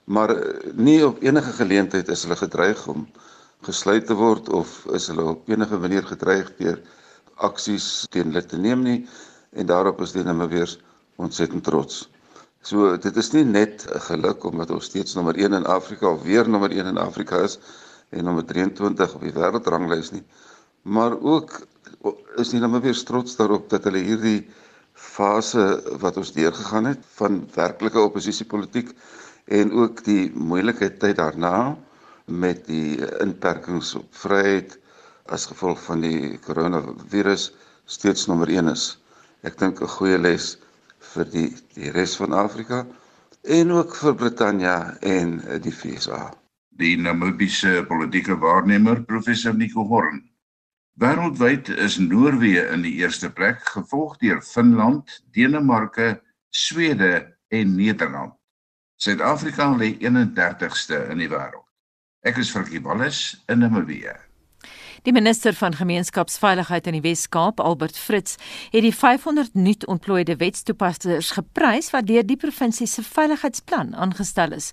maar 0.04 0.32
eh, 0.36 0.72
nie 0.72 1.00
op 1.06 1.20
enige 1.22 1.52
geleentheid 1.58 2.08
is 2.08 2.24
hulle 2.24 2.36
gedreig 2.40 2.86
om 2.88 3.04
gesluit 3.68 4.06
te 4.06 4.16
word 4.16 4.48
of 4.48 4.72
is 4.96 5.10
hulle 5.12 5.28
op 5.34 5.48
enige 5.48 5.78
manier 5.84 6.06
gedreig 6.08 6.50
deur 6.56 6.80
aksies 7.50 8.06
teen 8.10 8.32
hulle 8.32 8.46
te 8.46 8.56
neem 8.56 8.82
nie 8.88 8.98
en 9.52 9.66
daarop 9.66 10.00
is 10.00 10.12
die 10.16 10.24
Namibiërs 10.24 10.78
ontsettend 11.16 11.64
trots. 11.64 12.04
So 12.64 12.94
dit 12.96 13.16
is 13.20 13.28
nie 13.34 13.44
net 13.44 13.82
'n 13.92 14.00
geluk 14.00 14.44
omdat 14.48 14.70
ons 14.72 14.86
steeds 14.88 15.14
nommer 15.14 15.36
1 15.36 15.52
in 15.52 15.66
Afrika 15.66 16.08
of 16.08 16.22
weer 16.22 16.48
nommer 16.48 16.70
1 16.72 16.86
in 16.86 16.98
Afrika 16.98 17.42
is 17.44 17.58
en 18.10 18.24
nommer 18.24 18.44
23 18.44 19.14
op 19.14 19.20
die 19.20 19.32
wêreldranglys 19.36 20.12
nie, 20.12 20.22
maar 20.82 21.12
ook 21.20 21.66
is 22.40 22.52
nie 22.52 22.60
nommer 22.60 22.80
weer 22.80 23.04
trots 23.04 23.36
daarop 23.36 23.68
dat 23.68 23.84
hulle 23.84 24.00
hierdie 24.00 24.46
fase 24.94 25.66
wat 26.00 26.16
ons 26.16 26.32
deurgegaan 26.32 26.88
het 26.88 27.04
van 27.20 27.42
werklike 27.54 28.00
oppositiepolitiek 28.00 28.94
en 29.60 29.72
ook 29.72 30.04
die 30.04 30.30
moeilike 30.32 30.88
tyd 30.96 31.16
daarna 31.20 31.76
met 32.24 32.64
die 32.66 32.96
inperkings 33.20 33.92
op 34.00 34.08
vryheid 34.24 34.78
as 35.26 35.50
gevolg 35.52 35.84
van 35.84 36.00
die 36.00 36.38
koronavirus 36.48 37.50
steeds 37.84 38.24
nommer 38.26 38.48
1 38.48 38.72
is. 38.72 38.98
Ek 39.44 39.58
dink 39.58 39.82
'n 39.84 39.96
goeie 40.00 40.18
les 40.18 40.54
vir 41.14 41.30
die 41.30 41.48
die 41.74 41.90
res 41.94 42.16
van 42.20 42.34
Afrika 42.34 42.84
en 43.58 43.72
ook 43.72 43.96
vir 44.00 44.14
Brittanje 44.18 44.74
en 45.04 45.38
uh, 45.44 45.58
die 45.62 45.72
FSA. 45.72 46.32
Die 46.80 46.96
Namibiese 46.98 47.84
politieke 47.88 48.36
waarnemer 48.40 49.02
professor 49.06 49.54
Nico 49.54 49.84
Horn. 49.90 50.22
Wêreldwyd 50.98 51.68
is 51.82 51.98
Noorwe 51.98 52.64
in 52.70 52.84
die 52.86 52.96
eerste 53.02 53.30
plek, 53.30 53.60
gevolg 53.74 54.16
deur 54.22 54.40
Finland, 54.42 55.20
Denemarke, 55.34 56.20
Swede 56.50 57.36
en 57.50 57.74
Nederland. 57.76 58.34
Suid-Afrika 59.02 59.72
lê 59.74 59.96
31ste 59.98 61.02
in 61.10 61.20
die 61.22 61.30
wêreld. 61.30 61.66
Ek 62.24 62.38
is 62.40 62.50
Frankie 62.54 62.80
Wallis 62.80 63.34
in 63.52 63.60
Namibië. 63.60 64.14
Die 65.04 65.12
minister 65.12 65.52
van 65.52 65.74
gemeenskapsveiligheid 65.76 66.86
in 66.88 66.94
die 66.96 67.02
Wes-Kaap, 67.04 67.58
Albert 67.60 67.98
Fritz, 68.00 68.38
het 68.72 68.80
die 68.86 68.94
500 68.94 69.52
nuut 69.52 69.84
ontplooide 69.86 70.38
wetstoepassers 70.40 71.34
geprys 71.36 71.90
wat 71.92 72.06
deur 72.08 72.24
die 72.24 72.38
provinsie 72.40 72.86
se 72.88 73.04
veiligheidsplan 73.04 73.92
aangestel 74.00 74.56
is. 74.56 74.70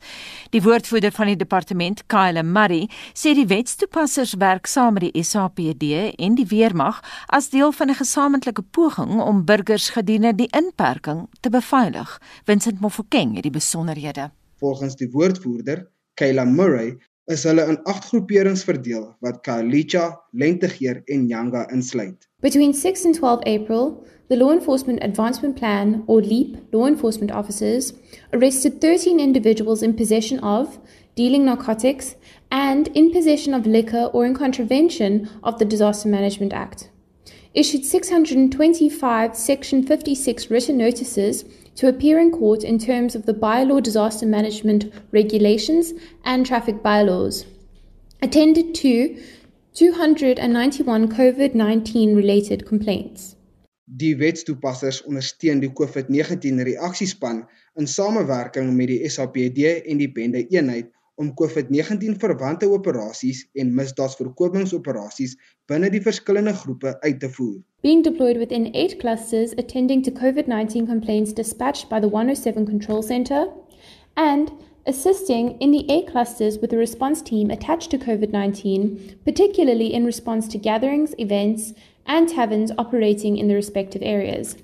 Die 0.55 0.61
woordvoerder 0.63 1.11
van 1.11 1.33
die 1.33 1.35
departement, 1.35 2.05
Kyle 2.07 2.45
Murray, 2.47 2.87
sê 3.11 3.35
die 3.35 3.49
wetstoepassers 3.51 4.37
werk 4.39 4.71
saam 4.71 4.95
met 4.95 5.09
die 5.09 5.23
SAPD 5.27 6.15
en 6.15 6.39
die 6.39 6.47
weermag 6.47 7.03
as 7.27 7.51
deel 7.51 7.75
van 7.75 7.91
'n 7.91 7.99
gesamentlike 7.99 8.63
poging 8.71 9.19
om 9.19 9.43
burgers 9.43 9.89
gedurende 9.89 10.35
die 10.35 10.51
inperking 10.55 11.27
te 11.41 11.49
beveilig. 11.49 12.19
Vincent 12.45 12.79
Mofokeng 12.79 13.35
het 13.35 13.43
die 13.43 13.57
besonderhede. 13.59 14.31
Volgens 14.55 14.95
die 14.95 15.11
woordvoerder, 15.11 15.91
Kyle 16.13 16.45
Murray, 16.45 16.97
is 17.31 17.43
hulle 17.43 17.63
in 17.67 17.79
8 17.83 18.05
groeperings 18.11 18.63
verdeel 18.63 19.15
wat 19.19 19.47
Lentegeer 20.31 21.01
en 21.05 21.25
Nyanga 21.25 21.69
insluit. 21.71 22.27
Between 22.41 22.73
6 22.73 23.05
and 23.05 23.15
12 23.15 23.43
April, 23.45 24.05
the 24.29 24.37
Law 24.37 24.51
Enforcement 24.51 25.03
Advancement 25.03 25.55
Plan 25.55 26.03
or 26.07 26.21
LEAP 26.21 26.57
law 26.71 26.87
enforcement 26.87 27.31
officers 27.31 27.93
arrested 28.33 28.79
13 28.81 29.19
individuals 29.19 29.81
in 29.81 29.93
possession 29.93 30.39
of 30.39 30.79
dealing 31.15 31.45
narcotics 31.45 32.15
and 32.49 32.87
in 32.95 33.11
possession 33.11 33.53
of 33.53 33.65
liquor 33.65 34.09
or 34.13 34.25
in 34.25 34.33
contravention 34.33 35.29
of 35.43 35.59
the 35.59 35.65
Disaster 35.65 36.09
Management 36.09 36.53
Act. 36.53 36.89
Issued 37.53 37.85
625 37.85 39.35
section 39.35 39.83
56 39.83 40.49
written 40.49 40.77
notices 40.77 41.43
to 41.75 41.87
appear 41.87 42.19
in 42.19 42.31
court 42.31 42.63
in 42.63 42.77
terms 42.77 43.15
of 43.15 43.25
the 43.25 43.33
bylaw 43.33 43.81
disaster 43.81 44.25
management 44.25 44.91
regulations 45.11 45.93
and 46.23 46.45
traffic 46.45 46.83
bylaws. 46.83 47.45
Attended 48.21 48.75
to 48.75 49.17
291 49.73 51.07
COVID 51.07 51.55
19 51.55 52.15
related 52.15 52.65
complaints. 52.65 53.35
Die 53.93 54.15
wetstoepassers 54.15 55.01
ondersteun 55.03 55.59
die 55.59 55.71
COVID-19 55.75 56.61
reaksiespan 56.63 57.41
in 57.75 57.87
samewerking 57.87 58.69
met 58.75 58.87
die 58.87 59.09
SAPD 59.09 59.81
en 59.83 59.99
die 59.99 60.11
bende 60.11 60.45
eenheid 60.47 60.87
om 61.21 61.33
COVID-19 61.41 62.17
verwante 62.23 62.69
operasies 62.77 63.43
en 63.61 63.73
misdaadvoorkomingsoperasies 63.77 65.35
binne 65.69 65.91
die 65.93 66.01
verskillende 66.01 66.53
groepe 66.63 66.95
uit 67.05 67.19
te 67.21 67.29
voer. 67.35 67.59
Being 67.85 68.03
deployed 68.03 68.41
within 68.41 68.67
8 68.73 68.97
clusters 69.03 69.53
attending 69.61 70.03
to 70.03 70.11
COVID-19 70.11 70.89
complaints 70.89 71.33
dispatched 71.33 71.89
by 71.89 71.99
the 71.99 72.09
107 72.09 72.65
Control 72.65 73.03
Center 73.03 73.47
and 74.15 74.51
assisting 74.85 75.55
in 75.59 75.71
the 75.71 75.85
A 75.89 76.01
clusters 76.11 76.59
with 76.59 76.69
the 76.69 76.77
response 76.77 77.21
team 77.21 77.51
attached 77.51 77.91
to 77.91 77.97
COVID-19, 77.97 79.23
particularly 79.25 79.93
in 79.93 80.05
response 80.05 80.47
to 80.47 80.57
gatherings, 80.57 81.13
events, 81.17 81.73
and 82.05 82.27
taverns 82.27 82.71
operating 82.77 83.37
in 83.37 83.47
the 83.47 83.55
respective 83.55 84.01
areas. 84.01 84.55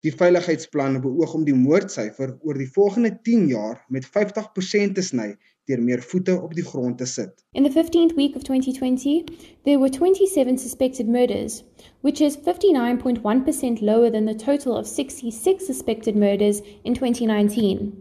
Die 0.00 0.14
veiligheidsplan 0.14 1.00
beoog 1.02 1.32
om 1.34 1.44
die 1.44 1.54
moordsyfer 1.56 2.36
oor 2.46 2.58
die 2.60 2.68
volgende 2.70 3.10
10 3.26 3.48
jaar 3.50 3.80
met 3.90 4.06
50% 4.06 4.94
te 4.94 5.02
sny 5.02 5.32
deur 5.66 5.82
meer 5.82 6.02
voete 6.02 6.34
op 6.42 6.54
die 6.54 6.64
grond 6.64 6.98
te 6.98 7.06
sit. 7.06 7.44
In 7.52 7.62
the 7.62 7.70
15th 7.70 8.14
week 8.14 8.36
of 8.36 8.42
2020, 8.42 9.24
there 9.64 9.78
were 9.78 9.90
27 9.90 10.58
suspected 10.58 11.08
murders, 11.08 11.62
which 12.00 12.20
is 12.20 12.36
59.1% 12.36 13.80
lower 13.80 14.10
than 14.10 14.26
the 14.26 14.34
total 14.34 14.76
of 14.76 14.86
66 14.86 15.66
suspected 15.66 16.16
murders 16.16 16.60
in 16.84 16.94
2019. 16.94 17.92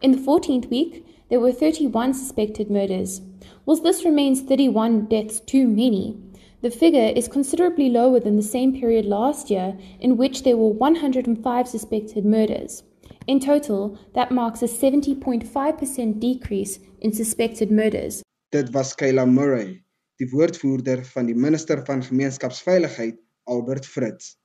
In 0.00 0.12
the 0.12 0.18
14th 0.18 0.68
week, 0.70 1.04
there 1.30 1.40
were 1.40 1.52
31 1.52 2.14
suspected 2.14 2.70
murders. 2.70 3.20
Whilst 3.64 3.82
this 3.82 4.04
remains 4.04 4.40
31 4.40 5.06
deaths 5.06 5.40
too 5.40 5.66
many, 5.66 6.16
the 6.60 6.70
figure 6.70 7.12
is 7.14 7.28
considerably 7.28 7.88
lower 7.88 8.18
than 8.18 8.36
the 8.36 8.42
same 8.42 8.78
period 8.78 9.04
last 9.04 9.50
year, 9.50 9.78
in 10.00 10.16
which 10.16 10.42
there 10.42 10.56
were 10.56 10.68
105 10.68 11.68
suspected 11.68 12.24
murders. 12.24 12.82
In 13.28 13.40
total, 13.40 13.98
that 14.14 14.30
marks 14.30 14.62
a 14.62 14.66
70.5% 14.66 16.18
decrease 16.18 16.78
in 17.00 17.12
suspected 17.12 17.70
murders. 17.70 18.22
Dit 18.52 18.72
was 18.72 18.94
Kayla 18.94 19.26
Murray, 19.26 19.84
die 20.16 20.28
woordvoerder 20.30 21.04
van 21.04 21.26
die 21.28 21.34
minister 21.36 21.84
van 21.84 22.00
gemeenskapsveiligheid, 22.02 23.18
Albert 23.44 23.84
Fritz. 23.84 24.38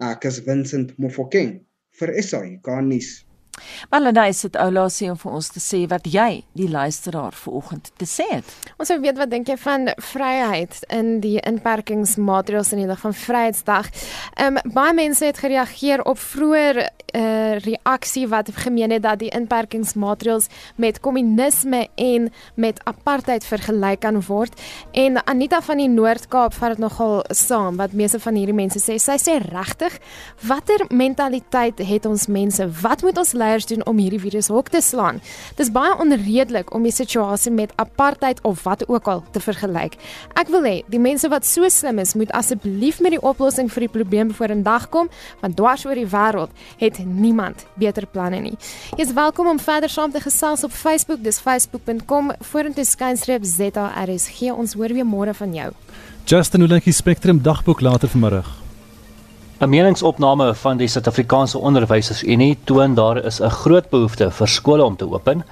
Ek 0.00 0.24
is 0.24 0.40
Vincent 0.46 0.96
Mofokeng 0.96 1.66
vir 2.00 2.14
SAK 2.22 2.70
nuus. 2.88 3.23
Malanay 3.90 4.32
sit 4.32 4.56
oulaas 4.56 4.98
hier 4.98 5.12
om 5.14 5.18
vir 5.20 5.36
ons 5.38 5.48
te 5.54 5.62
sê 5.62 5.84
wat 5.90 6.06
jy 6.10 6.44
die 6.58 6.68
luisteraar 6.70 7.34
vanoggend 7.36 7.90
te 8.00 8.08
sê 8.08 8.26
het. 8.30 8.54
Ons 8.78 8.92
wil 8.92 9.02
weet 9.04 9.20
wat 9.20 9.32
dink 9.32 9.48
jy 9.48 9.56
van 9.60 9.88
vryheid 10.12 10.80
in 10.94 11.18
die 11.24 11.36
inperkingsmaatreëls 11.40 12.74
in 12.74 12.84
die 12.84 12.90
lig 12.90 13.00
van 13.04 13.16
Vryheidsdag? 13.24 13.90
Ehm 14.34 14.58
um, 14.58 14.72
baie 14.74 14.94
mense 14.94 15.24
het 15.24 15.38
gereageer 15.38 16.02
op 16.04 16.18
vroeër 16.18 16.80
uh, 17.14 17.58
reaksie 17.62 18.26
wat 18.28 18.50
gemeen 18.54 18.90
het 18.90 19.02
dat 19.02 19.18
die 19.22 19.30
inperkingsmaatreëls 19.34 20.48
met 20.76 21.00
kommunisme 21.00 21.86
en 21.94 22.30
met 22.54 22.80
apartheid 22.84 23.44
vergelyk 23.46 24.00
kan 24.00 24.20
word. 24.26 24.60
En 24.92 25.20
Anita 25.26 25.60
van 25.62 25.82
die 25.82 25.88
Noord-Kaap 25.88 26.54
vat 26.54 26.74
dit 26.74 26.82
nogal 26.82 27.22
saam 27.30 27.78
wat 27.80 27.92
meeste 27.92 28.20
van 28.20 28.34
hierdie 28.38 28.56
mense 28.56 28.80
sê. 28.82 28.98
Sy 28.98 29.16
sê 29.20 29.38
regtig, 29.44 29.98
watter 30.48 30.86
mentaliteit 30.90 31.78
het 31.78 32.06
ons 32.06 32.26
mense? 32.26 32.68
Wat 32.82 33.02
moet 33.06 33.18
ons 33.18 33.32
leiers 33.44 33.68
doen 33.70 33.84
om 33.90 34.00
hierdie 34.00 34.22
virus 34.22 34.48
hok 34.52 34.72
te 34.72 34.80
slaan. 34.84 35.20
Dis 35.58 35.70
baie 35.74 35.92
onredelik 36.00 36.72
om 36.74 36.84
die 36.86 36.94
situasie 36.94 37.52
met 37.52 37.72
apartheid 37.80 38.40
of 38.42 38.64
wat 38.64 38.86
ook 38.88 39.08
al 39.12 39.22
te 39.36 39.42
vergelyk. 39.44 39.98
Ek 40.40 40.50
wil 40.52 40.64
hê 40.66 40.74
die 40.90 41.02
mense 41.02 41.28
wat 41.32 41.46
so 41.48 41.68
slim 41.72 42.00
is, 42.02 42.16
moet 42.18 42.32
asseblief 42.36 43.00
met 43.04 43.16
die 43.16 43.22
oplossing 43.22 43.70
vir 43.72 43.86
die 43.86 43.92
probleem 43.98 44.32
vorendag 44.34 44.88
kom, 44.94 45.10
want 45.42 45.58
dwars 45.58 45.84
oor 45.86 45.98
die 45.98 46.08
wêreld 46.08 46.52
het 46.80 47.00
niemand 47.04 47.66
beter 47.80 48.06
planne 48.10 48.40
nie. 48.44 48.56
Jy 48.96 49.08
is 49.08 49.14
welkom 49.16 49.50
om 49.54 49.60
verder 49.62 49.92
saam 49.92 50.12
te 50.14 50.22
gesels 50.24 50.64
op 50.64 50.74
Facebook. 50.74 51.22
Dis 51.24 51.40
facebook.com 51.42 52.32
vorentoe 52.50 52.86
skynstreep 52.88 53.44
ZARSG. 53.44 54.50
Ons 54.54 54.76
hoor 54.78 54.94
weer 54.96 55.08
môre 55.08 55.34
van 55.34 55.54
jou. 55.54 55.70
Justin 56.24 56.64
Ulike 56.64 56.92
Spectrum 56.92 57.42
dagboek 57.42 57.84
later 57.84 58.08
vanmiddag. 58.08 58.63
'n 59.60 59.68
Meningsopname 59.68 60.54
van 60.54 60.76
die 60.76 60.88
Suid-Afrikaanse 60.88 61.58
Onderwysersunie 61.58 62.58
toon 62.64 62.94
daar 62.94 63.24
is 63.24 63.40
'n 63.40 63.48
groot 63.48 63.88
behoefte 63.90 64.30
vir 64.30 64.48
skole 64.48 64.84
om 64.84 64.96
te 64.96 65.10
open. 65.12 65.44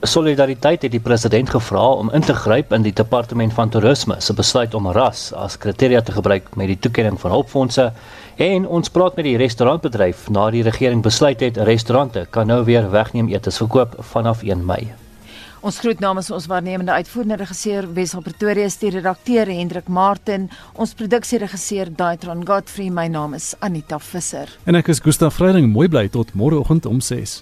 Solidariteit 0.00 0.82
het 0.82 0.90
die 0.90 1.00
president 1.00 1.50
gevra 1.50 1.86
om 1.86 2.10
in 2.10 2.20
te 2.20 2.34
gryp 2.34 2.72
in 2.72 2.82
die 2.82 2.92
departement 2.92 3.52
van 3.52 3.68
toerisme 3.68 4.16
se 4.18 4.34
besluit 4.34 4.74
om 4.74 4.90
ras 4.90 5.32
as 5.32 5.58
kriteria 5.58 6.00
te 6.02 6.12
gebruik 6.12 6.56
met 6.56 6.66
die 6.66 6.78
toekenning 6.78 7.20
van 7.20 7.30
hulpfondse 7.30 7.92
en 8.36 8.66
ons 8.66 8.90
praat 8.90 9.16
met 9.16 9.24
die 9.24 9.36
restaurantbedryf 9.36 10.28
na 10.28 10.50
die 10.50 10.62
regering 10.62 11.02
besluit 11.02 11.40
het 11.40 11.56
restaurante 11.56 12.26
kan 12.30 12.46
nou 12.46 12.64
weer 12.64 12.90
wegneem 12.90 13.28
etes 13.28 13.56
verkoop 13.56 13.96
vanaf 13.98 14.42
1 14.42 14.64
Mei. 14.64 15.03
Ons 15.64 15.78
groet 15.80 16.00
namens 16.04 16.26
ons 16.28 16.44
waarnemende 16.44 16.92
uitvoerende 16.92 17.38
regisseur 17.40 17.86
Wessel 17.96 18.20
Pretoria, 18.20 18.68
die 18.82 18.90
redakteur 18.92 19.48
Hendrik 19.48 19.86
Martin, 19.88 20.50
ons 20.76 20.92
produksieregisseur 20.92 21.88
Daitron 21.96 22.42
Godfrey, 22.44 22.90
my 22.92 23.06
naam 23.08 23.32
is 23.32 23.54
Anita 23.64 23.96
Visser. 23.96 24.52
En 24.68 24.76
ek 24.76 24.92
is 24.92 25.00
Gustaf 25.00 25.38
Vreiding, 25.38 25.70
mooi 25.72 25.88
bly 25.88 26.10
tot 26.12 26.36
môreoggend 26.36 26.84
om 26.84 27.00
6. 27.00 27.38